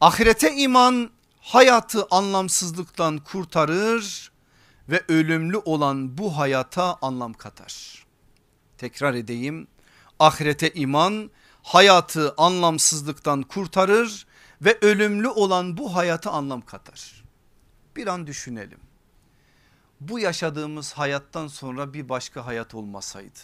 ahirete 0.00 0.54
iman 0.54 1.10
hayatı 1.40 2.06
anlamsızlıktan 2.10 3.18
kurtarır 3.18 4.32
ve 4.88 5.04
ölümlü 5.08 5.56
olan 5.56 6.18
bu 6.18 6.38
hayata 6.38 6.98
anlam 7.02 7.32
katar. 7.32 8.06
Tekrar 8.80 9.14
edeyim 9.14 9.66
ahirete 10.18 10.72
iman 10.72 11.30
hayatı 11.62 12.34
anlamsızlıktan 12.36 13.42
kurtarır 13.42 14.26
ve 14.62 14.78
ölümlü 14.82 15.28
olan 15.28 15.76
bu 15.76 15.94
hayata 15.94 16.30
anlam 16.30 16.60
katar. 16.60 17.24
Bir 17.96 18.06
an 18.06 18.26
düşünelim. 18.26 18.80
Bu 20.00 20.18
yaşadığımız 20.18 20.92
hayattan 20.92 21.48
sonra 21.48 21.94
bir 21.94 22.08
başka 22.08 22.46
hayat 22.46 22.74
olmasaydı 22.74 23.38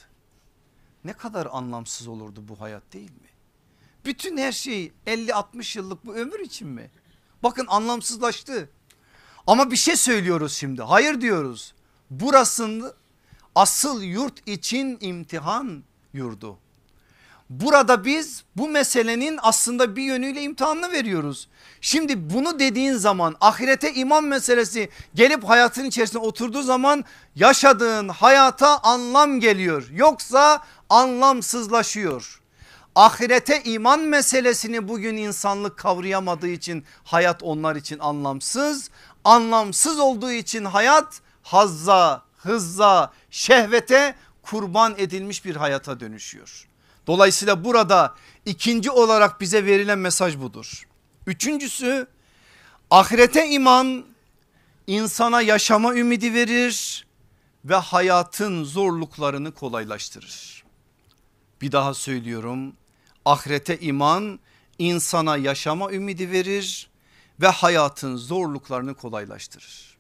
ne 1.05 1.13
kadar 1.13 1.49
anlamsız 1.53 2.09
olurdu 2.09 2.45
bu 2.49 2.61
hayat 2.61 2.93
değil 2.93 3.11
mi? 3.11 3.29
Bütün 4.05 4.37
her 4.37 4.53
şey 4.53 4.93
50-60 5.07 5.79
yıllık 5.79 6.07
bu 6.07 6.15
ömür 6.15 6.41
için 6.41 6.69
mi? 6.69 6.91
Bakın 7.43 7.67
anlamsızlaştı. 7.69 8.71
Ama 9.47 9.71
bir 9.71 9.77
şey 9.77 9.97
söylüyoruz 9.97 10.53
şimdi. 10.53 10.83
Hayır 10.83 11.21
diyoruz. 11.21 11.75
Burasını 12.11 12.95
asıl 13.57 14.03
yurt 14.03 14.49
için 14.49 14.99
imtihan 15.01 15.83
yurdu. 16.13 16.59
Burada 17.51 18.05
biz 18.05 18.45
bu 18.57 18.69
meselenin 18.69 19.39
aslında 19.43 19.97
bir 19.97 20.03
yönüyle 20.03 20.43
imtihanını 20.43 20.93
veriyoruz. 20.93 21.49
Şimdi 21.81 22.31
bunu 22.35 22.59
dediğin 22.59 22.95
zaman 22.95 23.37
ahirete 23.41 23.95
iman 23.95 24.25
meselesi 24.25 24.91
gelip 25.15 25.45
hayatın 25.45 25.85
içerisine 25.85 26.21
oturduğu 26.21 26.63
zaman 26.63 27.05
yaşadığın 27.37 28.09
hayata 28.09 28.79
anlam 28.79 29.41
geliyor. 29.41 29.89
Yoksa 29.93 30.63
anlamsızlaşıyor. 30.91 32.41
Ahirete 32.95 33.63
iman 33.63 34.01
meselesini 34.01 34.89
bugün 34.89 35.17
insanlık 35.17 35.77
kavrayamadığı 35.77 36.49
için 36.49 36.85
hayat 37.05 37.43
onlar 37.43 37.77
için 37.77 37.99
anlamsız. 37.99 38.91
Anlamsız 39.25 39.99
olduğu 39.99 40.33
için 40.33 40.65
hayat 40.65 41.21
hazza, 41.43 42.26
hızza, 42.47 43.13
şehvete 43.31 44.15
kurban 44.43 44.95
edilmiş 44.99 45.45
bir 45.45 45.57
hayata 45.57 46.01
dönüşüyor. 46.01 46.69
Dolayısıyla 47.07 47.65
burada 47.65 48.15
ikinci 48.45 48.91
olarak 48.91 49.41
bize 49.41 49.65
verilen 49.65 49.99
mesaj 49.99 50.39
budur. 50.39 50.87
Üçüncüsü 51.27 52.07
ahirete 52.91 53.49
iman 53.49 54.05
insana 54.87 55.43
yaşama 55.43 55.95
ümidi 55.95 56.35
verir 56.35 57.07
ve 57.65 57.75
hayatın 57.75 58.65
zorluklarını 58.65 59.53
kolaylaştırır. 59.53 60.65
Bir 61.61 61.73
daha 61.73 61.95
söylüyorum 61.95 62.77
ahirete 63.25 63.79
iman 63.79 64.41
insana 64.79 65.37
yaşama 65.37 65.93
ümidi 65.93 66.31
verir 66.31 66.91
ve 67.41 67.49
hayatın 67.49 68.17
zorluklarını 68.17 68.95
kolaylaştırır. 68.95 69.96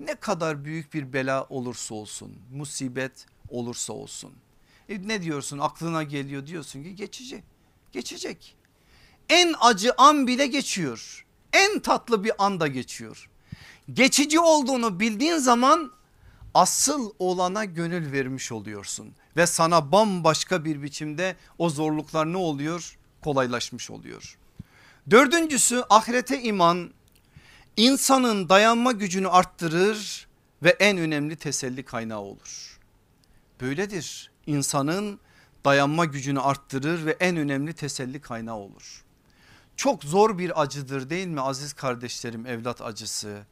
Ne 0.00 0.14
kadar 0.14 0.64
büyük 0.64 0.94
bir 0.94 1.12
bela 1.12 1.44
olursa 1.44 1.94
olsun 1.94 2.32
musibet 2.52 3.26
olursa 3.48 3.92
olsun. 3.92 4.32
E 4.88 5.08
ne 5.08 5.22
diyorsun 5.22 5.58
aklına 5.58 6.02
geliyor 6.02 6.46
diyorsun 6.46 6.82
ki 6.82 6.96
geçici 6.96 7.42
geçecek. 7.92 8.56
En 9.28 9.54
acı 9.60 9.92
an 9.98 10.26
bile 10.26 10.46
geçiyor. 10.46 11.26
En 11.52 11.78
tatlı 11.78 12.24
bir 12.24 12.32
anda 12.38 12.66
geçiyor. 12.66 13.30
Geçici 13.92 14.40
olduğunu 14.40 15.00
bildiğin 15.00 15.36
zaman 15.36 15.92
asıl 16.54 17.10
olana 17.18 17.64
gönül 17.64 18.12
vermiş 18.12 18.52
oluyorsun 18.52 19.12
ve 19.36 19.46
sana 19.46 19.92
bambaşka 19.92 20.64
bir 20.64 20.82
biçimde 20.82 21.36
o 21.58 21.70
zorluklar 21.70 22.32
ne 22.32 22.36
oluyor? 22.36 22.98
Kolaylaşmış 23.24 23.90
oluyor. 23.90 24.38
Dördüncüsü 25.10 25.84
ahirete 25.90 26.42
iman 26.42 26.90
insanın 27.76 28.48
dayanma 28.48 28.92
gücünü 28.92 29.28
arttırır 29.28 30.26
ve 30.62 30.70
en 30.70 30.98
önemli 30.98 31.36
teselli 31.36 31.84
kaynağı 31.84 32.20
olur. 32.20 32.80
Böyledir 33.60 34.30
insanın 34.46 35.20
dayanma 35.64 36.04
gücünü 36.04 36.40
arttırır 36.40 37.06
ve 37.06 37.16
en 37.20 37.36
önemli 37.36 37.72
teselli 37.72 38.20
kaynağı 38.20 38.56
olur. 38.56 39.04
Çok 39.76 40.04
zor 40.04 40.38
bir 40.38 40.62
acıdır 40.62 41.10
değil 41.10 41.26
mi 41.26 41.40
aziz 41.40 41.72
kardeşlerim 41.72 42.46
evlat 42.46 42.82
acısı. 42.82 43.42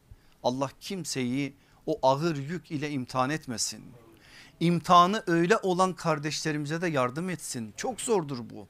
Allah 0.43 0.69
kimseyi 0.81 1.55
o 1.85 1.99
ağır 2.01 2.35
yük 2.35 2.71
ile 2.71 2.89
imtihan 2.89 3.29
etmesin. 3.29 3.83
İmtihanı 4.59 5.23
öyle 5.27 5.57
olan 5.57 5.93
kardeşlerimize 5.93 6.81
de 6.81 6.87
yardım 6.87 7.29
etsin. 7.29 7.73
Çok 7.77 8.01
zordur 8.01 8.39
bu. 8.49 8.67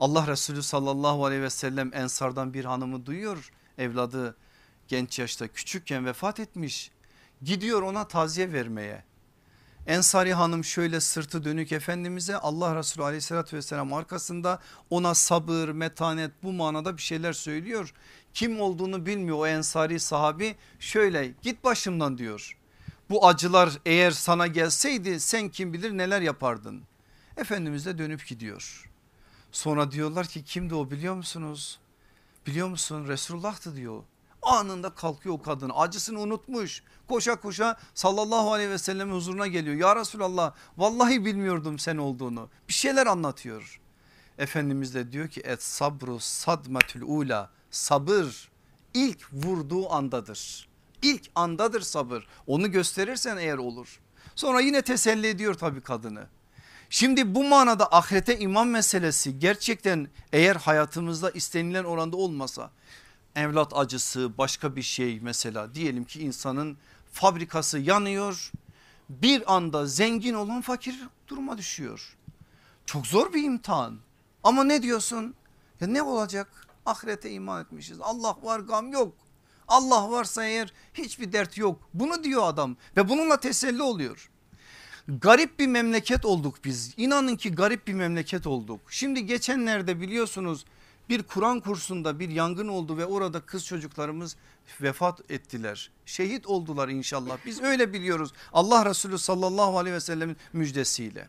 Allah 0.00 0.26
Resulü 0.26 0.62
sallallahu 0.62 1.24
aleyhi 1.24 1.42
ve 1.42 1.50
sellem 1.50 1.90
ensardan 1.94 2.54
bir 2.54 2.64
hanımı 2.64 3.06
duyuyor. 3.06 3.50
Evladı 3.78 4.36
genç 4.88 5.18
yaşta 5.18 5.48
küçükken 5.48 6.06
vefat 6.06 6.40
etmiş. 6.40 6.90
Gidiyor 7.42 7.82
ona 7.82 8.08
taziye 8.08 8.52
vermeye. 8.52 9.04
Ensari 9.86 10.34
hanım 10.34 10.64
şöyle 10.64 11.00
sırtı 11.00 11.44
dönük 11.44 11.72
Efendimiz'e 11.72 12.36
Allah 12.36 12.76
Resulü 12.76 13.04
aleyhissalatü 13.04 13.56
vesselam 13.56 13.92
arkasında 13.92 14.60
ona 14.90 15.14
sabır 15.14 15.68
metanet 15.68 16.30
bu 16.42 16.52
manada 16.52 16.96
bir 16.96 17.02
şeyler 17.02 17.32
söylüyor. 17.32 17.94
Kim 18.34 18.60
olduğunu 18.60 19.06
bilmiyor 19.06 19.38
o 19.38 19.46
ensari 19.46 20.00
sahabi 20.00 20.56
şöyle 20.78 21.34
git 21.42 21.64
başımdan 21.64 22.18
diyor. 22.18 22.56
Bu 23.10 23.26
acılar 23.26 23.78
eğer 23.86 24.10
sana 24.10 24.46
gelseydi 24.46 25.20
sen 25.20 25.48
kim 25.48 25.72
bilir 25.72 25.90
neler 25.90 26.20
yapardın. 26.20 26.82
Efendimiz 27.36 27.86
de 27.86 27.98
dönüp 27.98 28.26
gidiyor. 28.26 28.90
Sonra 29.52 29.90
diyorlar 29.90 30.26
ki 30.26 30.44
kimdi 30.44 30.74
o 30.74 30.90
biliyor 30.90 31.14
musunuz? 31.14 31.78
Biliyor 32.46 32.68
musun 32.68 33.08
Resulullah'tı 33.08 33.76
diyor. 33.76 34.02
Anında 34.46 34.90
kalkıyor 34.90 35.34
o 35.34 35.42
kadın 35.42 35.72
acısını 35.74 36.20
unutmuş. 36.20 36.82
Koşa 37.08 37.40
koşa 37.40 37.76
sallallahu 37.94 38.52
aleyhi 38.52 38.70
ve 38.70 38.78
sellemin 38.78 39.14
huzuruna 39.14 39.46
geliyor. 39.46 39.76
Ya 39.76 39.96
Resulallah 39.96 40.52
vallahi 40.76 41.24
bilmiyordum 41.24 41.78
sen 41.78 41.96
olduğunu. 41.96 42.48
Bir 42.68 42.72
şeyler 42.72 43.06
anlatıyor. 43.06 43.80
Efendimiz 44.38 44.94
de 44.94 45.12
diyor 45.12 45.28
ki 45.28 45.40
et 45.40 45.62
sabru 45.62 46.20
sadmetül 46.20 47.02
ula 47.02 47.50
sabır 47.70 48.48
ilk 48.94 49.32
vurduğu 49.32 49.92
andadır. 49.92 50.68
İlk 51.02 51.22
andadır 51.34 51.80
sabır 51.80 52.26
onu 52.46 52.70
gösterirsen 52.70 53.36
eğer 53.36 53.58
olur. 53.58 54.00
Sonra 54.34 54.60
yine 54.60 54.82
teselli 54.82 55.26
ediyor 55.26 55.54
tabii 55.54 55.80
kadını. 55.80 56.26
Şimdi 56.90 57.34
bu 57.34 57.44
manada 57.44 57.92
ahirete 57.92 58.38
iman 58.38 58.68
meselesi 58.68 59.38
gerçekten 59.38 60.08
eğer 60.32 60.56
hayatımızda 60.56 61.30
istenilen 61.30 61.84
oranda 61.84 62.16
olmasa 62.16 62.70
evlat 63.36 63.72
acısı 63.74 64.38
başka 64.38 64.76
bir 64.76 64.82
şey 64.82 65.20
mesela. 65.20 65.74
Diyelim 65.74 66.04
ki 66.04 66.20
insanın 66.20 66.76
fabrikası 67.12 67.78
yanıyor 67.78 68.52
bir 69.08 69.54
anda 69.54 69.86
zengin 69.86 70.34
olan 70.34 70.60
fakir 70.60 71.08
duruma 71.28 71.58
düşüyor. 71.58 72.16
Çok 72.86 73.06
zor 73.06 73.32
bir 73.32 73.42
imtihan. 73.42 73.98
Ama 74.44 74.64
ne 74.64 74.82
diyorsun? 74.82 75.34
Ya 75.80 75.86
ne 75.88 76.02
olacak? 76.02 76.66
Ahirete 76.86 77.30
iman 77.30 77.62
etmişiz. 77.62 78.00
Allah 78.00 78.36
var 78.42 78.60
gam 78.60 78.92
yok. 78.92 79.14
Allah 79.68 80.10
varsa 80.10 80.44
eğer 80.44 80.72
hiçbir 80.94 81.32
dert 81.32 81.58
yok. 81.58 81.88
Bunu 81.94 82.24
diyor 82.24 82.42
adam 82.44 82.76
ve 82.96 83.08
bununla 83.08 83.40
teselli 83.40 83.82
oluyor. 83.82 84.30
Garip 85.08 85.58
bir 85.58 85.66
memleket 85.66 86.24
olduk 86.24 86.64
biz. 86.64 86.94
İnanın 86.96 87.36
ki 87.36 87.52
garip 87.52 87.86
bir 87.86 87.94
memleket 87.94 88.46
olduk. 88.46 88.80
Şimdi 88.88 89.26
geçenlerde 89.26 90.00
biliyorsunuz 90.00 90.64
bir 91.08 91.22
Kur'an 91.22 91.60
kursunda 91.60 92.18
bir 92.18 92.28
yangın 92.28 92.68
oldu 92.68 92.98
ve 92.98 93.06
orada 93.06 93.40
kız 93.40 93.66
çocuklarımız 93.66 94.36
vefat 94.80 95.30
ettiler. 95.30 95.90
Şehit 96.06 96.46
oldular 96.46 96.88
inşallah 96.88 97.38
biz 97.46 97.62
öyle 97.62 97.92
biliyoruz 97.92 98.32
Allah 98.52 98.86
Resulü 98.86 99.18
sallallahu 99.18 99.78
aleyhi 99.78 99.96
ve 99.96 100.00
sellemin 100.00 100.36
müjdesiyle. 100.52 101.28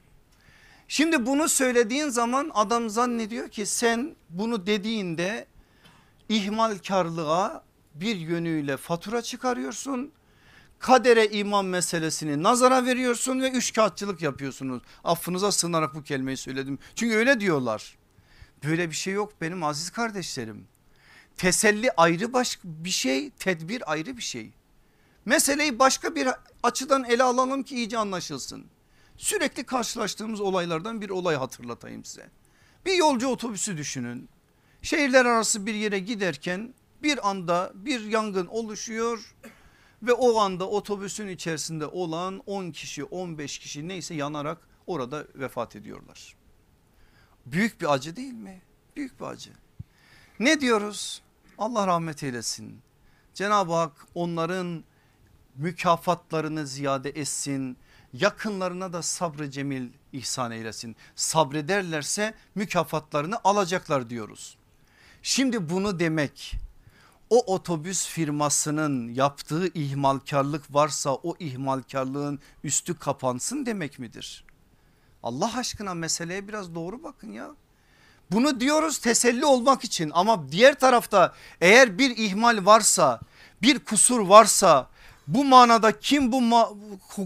Şimdi 0.87 1.25
bunu 1.25 1.49
söylediğin 1.49 2.09
zaman 2.09 2.51
adam 2.53 2.89
zannediyor 2.89 3.49
ki 3.49 3.65
sen 3.65 4.15
bunu 4.29 4.65
dediğinde 4.67 5.47
ihmalkarlığa 6.29 7.63
bir 7.95 8.15
yönüyle 8.15 8.77
fatura 8.77 9.21
çıkarıyorsun. 9.21 10.11
Kadere 10.79 11.27
iman 11.27 11.65
meselesini 11.65 12.43
nazara 12.43 12.85
veriyorsun 12.85 13.41
ve 13.41 13.51
üçkağıtçılık 13.51 14.21
yapıyorsunuz. 14.21 14.81
Affınıza 15.03 15.51
sığınarak 15.51 15.95
bu 15.95 16.03
kelimeyi 16.03 16.37
söyledim. 16.37 16.79
Çünkü 16.95 17.15
öyle 17.15 17.39
diyorlar. 17.39 17.97
Böyle 18.63 18.89
bir 18.89 18.95
şey 18.95 19.13
yok 19.13 19.33
benim 19.41 19.63
aziz 19.63 19.89
kardeşlerim. 19.89 20.67
Teselli 21.37 21.91
ayrı 21.91 22.33
başka 22.33 22.61
bir 22.65 22.89
şey, 22.89 23.29
tedbir 23.29 23.91
ayrı 23.91 24.17
bir 24.17 24.21
şey. 24.21 24.51
Meseleyi 25.25 25.79
başka 25.79 26.15
bir 26.15 26.29
açıdan 26.63 27.03
ele 27.03 27.23
alalım 27.23 27.63
ki 27.63 27.75
iyice 27.75 27.97
anlaşılsın. 27.97 28.65
Sürekli 29.17 29.63
karşılaştığımız 29.63 30.41
olaylardan 30.41 31.01
bir 31.01 31.09
olay 31.09 31.35
hatırlatayım 31.35 32.05
size. 32.05 32.29
Bir 32.85 32.93
yolcu 32.93 33.27
otobüsü 33.27 33.77
düşünün. 33.77 34.29
Şehirler 34.81 35.25
arası 35.25 35.65
bir 35.65 35.73
yere 35.73 35.99
giderken 35.99 36.73
bir 37.03 37.29
anda 37.29 37.71
bir 37.75 38.01
yangın 38.01 38.45
oluşuyor 38.45 39.35
ve 40.03 40.13
o 40.13 40.39
anda 40.39 40.69
otobüsün 40.69 41.27
içerisinde 41.27 41.85
olan 41.85 42.41
10 42.45 42.71
kişi 42.71 43.03
15 43.03 43.59
kişi 43.59 43.87
neyse 43.87 44.13
yanarak 44.13 44.67
orada 44.87 45.27
vefat 45.35 45.75
ediyorlar. 45.75 46.36
Büyük 47.51 47.81
bir 47.81 47.93
acı 47.93 48.15
değil 48.15 48.33
mi? 48.33 48.61
Büyük 48.95 49.19
bir 49.19 49.25
acı. 49.25 49.49
Ne 50.39 50.61
diyoruz? 50.61 51.21
Allah 51.57 51.87
rahmet 51.87 52.23
eylesin. 52.23 52.81
Cenab-ı 53.33 53.73
Hak 53.73 54.07
onların 54.15 54.83
mükafatlarını 55.55 56.67
ziyade 56.67 57.09
etsin. 57.09 57.77
Yakınlarına 58.13 58.93
da 58.93 59.01
sabrı 59.01 59.51
cemil 59.51 59.89
ihsan 60.13 60.51
eylesin. 60.51 60.95
Sabrederlerse 61.15 62.33
mükafatlarını 62.55 63.39
alacaklar 63.43 64.09
diyoruz. 64.09 64.57
Şimdi 65.21 65.69
bunu 65.69 65.99
demek 65.99 66.55
o 67.29 67.53
otobüs 67.53 68.07
firmasının 68.07 69.13
yaptığı 69.13 69.67
ihmalkarlık 69.73 70.73
varsa 70.73 71.15
o 71.15 71.35
ihmalkarlığın 71.39 72.39
üstü 72.63 72.99
kapansın 72.99 73.65
demek 73.65 73.99
midir? 73.99 74.46
Allah 75.23 75.57
aşkına 75.57 75.93
meseleye 75.93 76.47
biraz 76.47 76.75
doğru 76.75 77.03
bakın 77.03 77.31
ya. 77.31 77.49
Bunu 78.31 78.59
diyoruz 78.59 78.97
teselli 78.97 79.45
olmak 79.45 79.83
için 79.83 80.11
ama 80.13 80.51
diğer 80.51 80.79
tarafta 80.79 81.33
eğer 81.61 81.97
bir 81.97 82.17
ihmal 82.17 82.65
varsa 82.65 83.19
bir 83.61 83.79
kusur 83.79 84.19
varsa 84.19 84.89
bu 85.27 85.45
manada 85.45 85.99
kim 85.99 86.31
bu 86.31 86.41
ma 86.41 86.69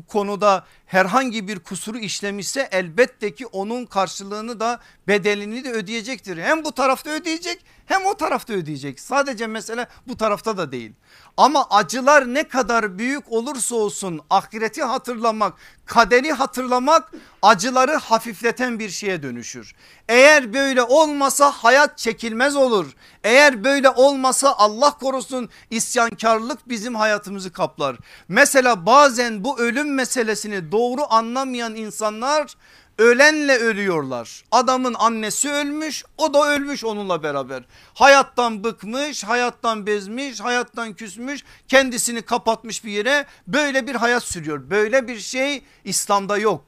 konuda 0.07 0.65
herhangi 0.91 1.47
bir 1.47 1.59
kusuru 1.59 1.97
işlemişse 1.97 2.69
elbette 2.71 3.35
ki 3.35 3.45
onun 3.45 3.85
karşılığını 3.85 4.59
da 4.59 4.79
bedelini 5.07 5.63
de 5.63 5.71
ödeyecektir. 5.71 6.37
Hem 6.37 6.65
bu 6.65 6.71
tarafta 6.71 7.09
ödeyecek 7.09 7.65
hem 7.85 8.05
o 8.05 8.13
tarafta 8.13 8.53
ödeyecek. 8.53 8.99
Sadece 8.99 9.47
mesele 9.47 9.87
bu 10.07 10.17
tarafta 10.17 10.57
da 10.57 10.71
değil. 10.71 10.91
Ama 11.37 11.67
acılar 11.69 12.33
ne 12.33 12.43
kadar 12.43 12.97
büyük 12.97 13.31
olursa 13.31 13.75
olsun 13.75 14.21
ahireti 14.29 14.83
hatırlamak, 14.83 15.53
kaderi 15.85 16.31
hatırlamak 16.31 17.11
acıları 17.41 17.95
hafifleten 17.95 18.79
bir 18.79 18.89
şeye 18.89 19.23
dönüşür. 19.23 19.75
Eğer 20.09 20.53
böyle 20.53 20.83
olmasa 20.83 21.51
hayat 21.51 21.97
çekilmez 21.97 22.55
olur. 22.55 22.95
Eğer 23.23 23.63
böyle 23.63 23.89
olmasa 23.89 24.55
Allah 24.57 24.91
korusun 24.91 25.49
isyankarlık 25.69 26.69
bizim 26.69 26.95
hayatımızı 26.95 27.51
kaplar. 27.51 27.97
Mesela 28.27 28.85
bazen 28.85 29.43
bu 29.43 29.59
ölüm 29.59 29.93
meselesini 29.93 30.71
doğru 30.71 30.80
anlamayan 31.09 31.75
insanlar 31.75 32.55
ölenle 32.97 33.57
ölüyorlar. 33.57 34.43
Adamın 34.51 34.93
annesi 34.93 35.51
ölmüş 35.51 36.03
o 36.17 36.33
da 36.33 36.49
ölmüş 36.49 36.83
onunla 36.83 37.23
beraber. 37.23 37.63
Hayattan 37.93 38.63
bıkmış 38.63 39.23
hayattan 39.23 39.85
bezmiş 39.85 40.39
hayattan 40.39 40.93
küsmüş 40.93 41.43
kendisini 41.67 42.21
kapatmış 42.21 42.85
bir 42.85 42.91
yere 42.91 43.25
böyle 43.47 43.87
bir 43.87 43.95
hayat 43.95 44.23
sürüyor. 44.23 44.69
Böyle 44.69 45.07
bir 45.07 45.19
şey 45.19 45.63
İslam'da 45.83 46.37
yok. 46.37 46.65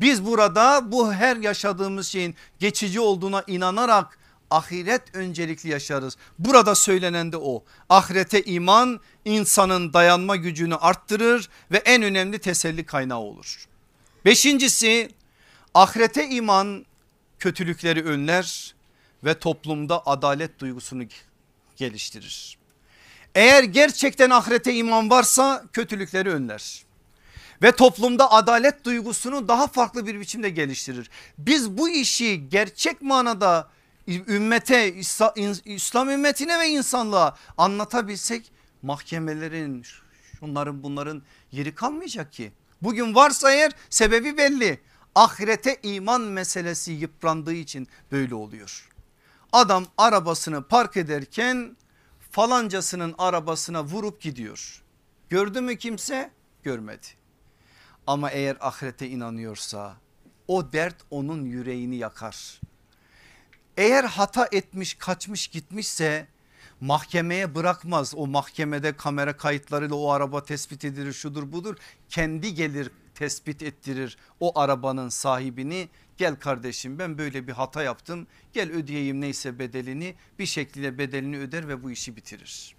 Biz 0.00 0.26
burada 0.26 0.92
bu 0.92 1.12
her 1.12 1.36
yaşadığımız 1.36 2.08
şeyin 2.08 2.34
geçici 2.58 3.00
olduğuna 3.00 3.44
inanarak 3.46 4.18
ahiret 4.50 5.02
öncelikli 5.14 5.68
yaşarız. 5.68 6.16
Burada 6.38 6.74
söylenen 6.74 7.32
de 7.32 7.36
o. 7.36 7.64
Ahirete 7.88 8.42
iman 8.42 9.00
insanın 9.24 9.92
dayanma 9.92 10.36
gücünü 10.36 10.76
arttırır 10.76 11.48
ve 11.72 11.76
en 11.76 12.02
önemli 12.02 12.38
teselli 12.38 12.86
kaynağı 12.86 13.18
olur. 13.18 13.66
Beşincisi 14.24 15.08
ahirete 15.74 16.28
iman 16.28 16.86
kötülükleri 17.38 18.04
önler 18.04 18.74
ve 19.24 19.38
toplumda 19.38 20.06
adalet 20.06 20.58
duygusunu 20.58 21.02
geliştirir. 21.76 22.58
Eğer 23.34 23.64
gerçekten 23.64 24.30
ahirete 24.30 24.74
iman 24.74 25.10
varsa 25.10 25.64
kötülükleri 25.72 26.30
önler 26.30 26.84
ve 27.62 27.72
toplumda 27.72 28.32
adalet 28.32 28.84
duygusunu 28.84 29.48
daha 29.48 29.66
farklı 29.66 30.06
bir 30.06 30.20
biçimde 30.20 30.50
geliştirir. 30.50 31.10
Biz 31.38 31.78
bu 31.78 31.88
işi 31.88 32.48
gerçek 32.48 33.02
manada 33.02 33.68
ümmete 34.08 34.94
İslam 35.64 36.10
ümmetine 36.10 36.58
ve 36.58 36.68
insanlığa 36.68 37.36
anlatabilsek 37.58 38.52
mahkemelerin 38.82 39.82
şunların 40.40 40.82
bunların 40.82 41.22
yeri 41.52 41.74
kalmayacak 41.74 42.32
ki. 42.32 42.52
Bugün 42.82 43.14
varsa 43.14 43.52
eğer 43.52 43.72
sebebi 43.90 44.36
belli 44.36 44.80
ahirete 45.14 45.78
iman 45.82 46.20
meselesi 46.20 46.92
yıprandığı 46.92 47.52
için 47.52 47.88
böyle 48.12 48.34
oluyor. 48.34 48.88
Adam 49.52 49.86
arabasını 49.98 50.68
park 50.68 50.96
ederken 50.96 51.76
falancasının 52.30 53.14
arabasına 53.18 53.84
vurup 53.84 54.20
gidiyor. 54.20 54.82
Gördü 55.28 55.60
mü 55.60 55.76
kimse? 55.76 56.30
Görmedi. 56.62 57.06
Ama 58.06 58.30
eğer 58.30 58.56
ahirete 58.60 59.08
inanıyorsa 59.08 59.96
o 60.48 60.72
dert 60.72 60.96
onun 61.10 61.44
yüreğini 61.44 61.96
yakar. 61.96 62.60
Eğer 63.76 64.04
hata 64.04 64.48
etmiş 64.52 64.94
kaçmış 64.94 65.48
gitmişse 65.48 66.26
mahkemeye 66.80 67.54
bırakmaz. 67.54 68.14
O 68.16 68.26
mahkemede 68.26 68.96
kamera 68.96 69.36
kayıtlarıyla 69.36 69.96
o 69.96 70.10
araba 70.10 70.44
tespit 70.44 70.84
edilir 70.84 71.12
şudur 71.12 71.52
budur. 71.52 71.76
Kendi 72.08 72.54
gelir 72.54 72.90
tespit 73.14 73.62
ettirir 73.62 74.16
o 74.40 74.58
arabanın 74.58 75.08
sahibini 75.08 75.88
gel 76.16 76.36
kardeşim 76.36 76.98
ben 76.98 77.18
böyle 77.18 77.46
bir 77.46 77.52
hata 77.52 77.82
yaptım 77.82 78.26
gel 78.52 78.70
ödeyeyim 78.70 79.20
neyse 79.20 79.58
bedelini 79.58 80.14
bir 80.38 80.46
şekilde 80.46 80.98
bedelini 80.98 81.38
öder 81.38 81.68
ve 81.68 81.82
bu 81.82 81.90
işi 81.90 82.16
bitirir. 82.16 82.76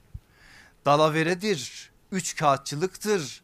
Dalaveredir, 0.86 1.92
üç 2.12 2.36
kağıtçılıktır, 2.36 3.42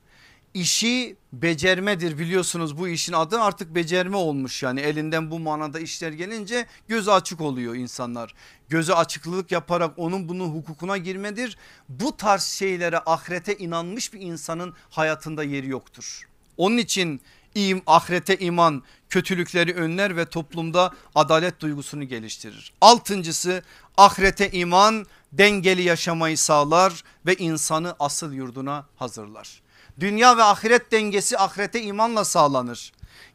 işi 0.58 1.16
becermedir 1.34 2.18
biliyorsunuz 2.18 2.78
bu 2.78 2.88
işin 2.88 3.14
adı 3.14 3.40
artık 3.40 3.76
becerme 3.76 4.18
olmuş 4.18 4.64
yani 4.64 4.80
elinden 4.80 5.32
bu 5.32 5.40
manada 5.40 5.80
işler 5.80 6.12
gelince 6.12 6.66
gözü 6.88 7.12
açık 7.12 7.42
oluyor 7.42 7.76
insanlar. 7.76 8.34
Gözü 8.70 8.94
açıklılık 8.94 9.52
yaparak 9.52 10.00
onun 10.00 10.30
bunun 10.30 10.50
hukukuna 10.50 10.98
girmedir. 10.98 11.58
Bu 11.90 12.18
tarz 12.18 12.44
şeylere 12.44 13.00
ahirete 13.06 13.58
inanmış 13.58 14.14
bir 14.14 14.22
insanın 14.22 14.74
hayatında 14.90 15.44
yeri 15.44 15.68
yoktur. 15.68 16.28
Onun 16.58 16.78
için 16.78 17.22
im, 17.56 17.82
ahirete 17.88 18.38
iman 18.38 18.84
kötülükleri 19.10 19.74
önler 19.74 20.18
ve 20.18 20.26
toplumda 20.26 20.94
adalet 21.16 21.60
duygusunu 21.60 22.04
geliştirir. 22.04 22.74
Altıncısı 22.82 23.64
ahirete 23.98 24.52
iman 24.52 25.06
dengeli 25.32 25.82
yaşamayı 25.82 26.38
sağlar 26.38 27.04
ve 27.26 27.36
insanı 27.36 27.96
asıl 28.00 28.34
yurduna 28.34 28.86
hazırlar. 28.96 29.67
Dünya 30.00 30.38
ve 30.38 30.44
ahiret 30.44 30.92
dengesi 30.92 31.38
ahirete 31.38 31.82
imanla 31.82 32.26
sağlanır. 32.26 32.94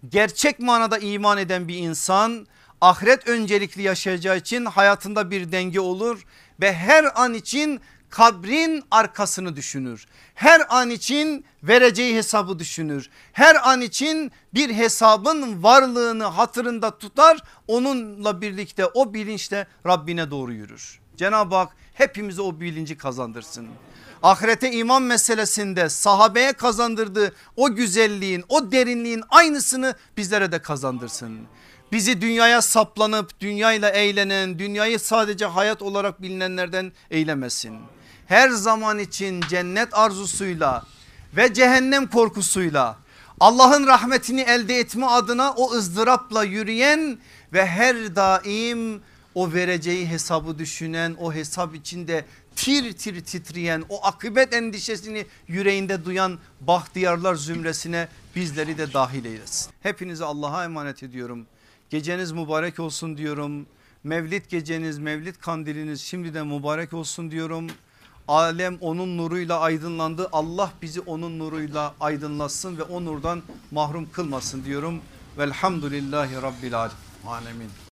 Gerçek 0.08 0.60
manada 0.60 0.98
iman 0.98 1.38
eden 1.38 1.68
bir 1.68 1.76
insan 1.76 2.46
ahiret 2.80 3.28
öncelikli 3.28 3.82
yaşayacağı 3.82 4.36
için 4.36 4.64
hayatında 4.64 5.30
bir 5.30 5.52
denge 5.52 5.80
olur 5.80 6.24
ve 6.60 6.72
her 6.72 7.22
an 7.22 7.34
için 7.34 7.80
kabrin 8.10 8.84
arkasını 8.90 9.56
düşünür. 9.56 10.06
Her 10.34 10.62
an 10.68 10.90
için 10.90 11.44
vereceği 11.62 12.16
hesabı 12.16 12.58
düşünür. 12.58 13.10
Her 13.32 13.68
an 13.68 13.80
için 13.80 14.32
bir 14.54 14.74
hesabın 14.74 15.62
varlığını 15.62 16.24
hatırında 16.24 16.98
tutar. 16.98 17.38
Onunla 17.68 18.40
birlikte 18.40 18.86
o 18.86 19.14
bilinçle 19.14 19.66
Rabbine 19.86 20.30
doğru 20.30 20.52
yürür. 20.52 21.00
Cenab-ı 21.16 21.54
Hak 21.54 21.76
hepimize 21.94 22.42
o 22.42 22.60
bilinci 22.60 22.96
kazandırsın. 22.96 23.68
Ahirete 24.22 24.72
iman 24.72 25.02
meselesinde 25.02 25.88
sahabeye 25.88 26.52
kazandırdığı 26.52 27.34
o 27.56 27.74
güzelliğin 27.74 28.44
o 28.48 28.72
derinliğin 28.72 29.22
aynısını 29.30 29.94
bizlere 30.16 30.52
de 30.52 30.58
kazandırsın. 30.58 31.40
Bizi 31.92 32.20
dünyaya 32.20 32.62
saplanıp 32.62 33.40
dünyayla 33.40 33.90
eğlenen 33.90 34.58
dünyayı 34.58 34.98
sadece 34.98 35.46
hayat 35.46 35.82
olarak 35.82 36.22
bilinenlerden 36.22 36.92
eylemesin 37.10 37.78
her 38.32 38.50
zaman 38.50 38.98
için 38.98 39.40
cennet 39.40 39.94
arzusuyla 39.94 40.82
ve 41.36 41.54
cehennem 41.54 42.06
korkusuyla 42.06 42.96
Allah'ın 43.40 43.86
rahmetini 43.86 44.40
elde 44.40 44.78
etme 44.78 45.06
adına 45.06 45.52
o 45.52 45.72
ızdırapla 45.72 46.44
yürüyen 46.44 47.18
ve 47.52 47.66
her 47.66 48.16
daim 48.16 49.02
o 49.34 49.52
vereceği 49.52 50.08
hesabı 50.08 50.58
düşünen 50.58 51.16
o 51.20 51.32
hesap 51.32 51.74
içinde 51.74 52.24
tir 52.57 52.92
tir 52.92 53.24
titreyen 53.24 53.84
o 53.88 54.07
akıbet 54.07 54.55
endişesini 54.55 55.26
yüreğinde 55.48 56.05
duyan 56.05 56.38
bahtiyarlar 56.61 57.34
zümresine 57.34 58.09
bizleri 58.36 58.78
de 58.78 58.92
dahil 58.92 59.24
eylesin. 59.24 59.72
Hepinizi 59.82 60.24
Allah'a 60.24 60.64
emanet 60.64 61.02
ediyorum. 61.02 61.47
Geceniz 61.90 62.32
mübarek 62.32 62.81
olsun 62.81 63.16
diyorum. 63.16 63.66
Mevlid 64.05 64.43
geceniz, 64.48 64.98
Mevlid 64.98 65.35
kandiliniz 65.35 66.01
şimdiden 66.01 66.47
mübarek 66.47 66.93
olsun 66.93 67.31
diyorum. 67.31 67.66
Alem 68.28 68.78
onun 68.81 69.18
nuruyla 69.18 69.60
aydınlandı. 69.60 70.28
Allah 70.32 70.72
bizi 70.82 71.01
onun 71.01 71.39
nuruyla 71.39 71.94
aydınlatsın 72.01 72.78
ve 72.78 72.82
o 72.82 73.05
nurdan 73.05 73.43
mahrum 73.70 74.10
kılmasın 74.12 74.64
diyorum. 74.64 75.01
Velhamdülillahi 75.39 76.43
Rabbil 76.43 76.89
alemin. 77.26 77.70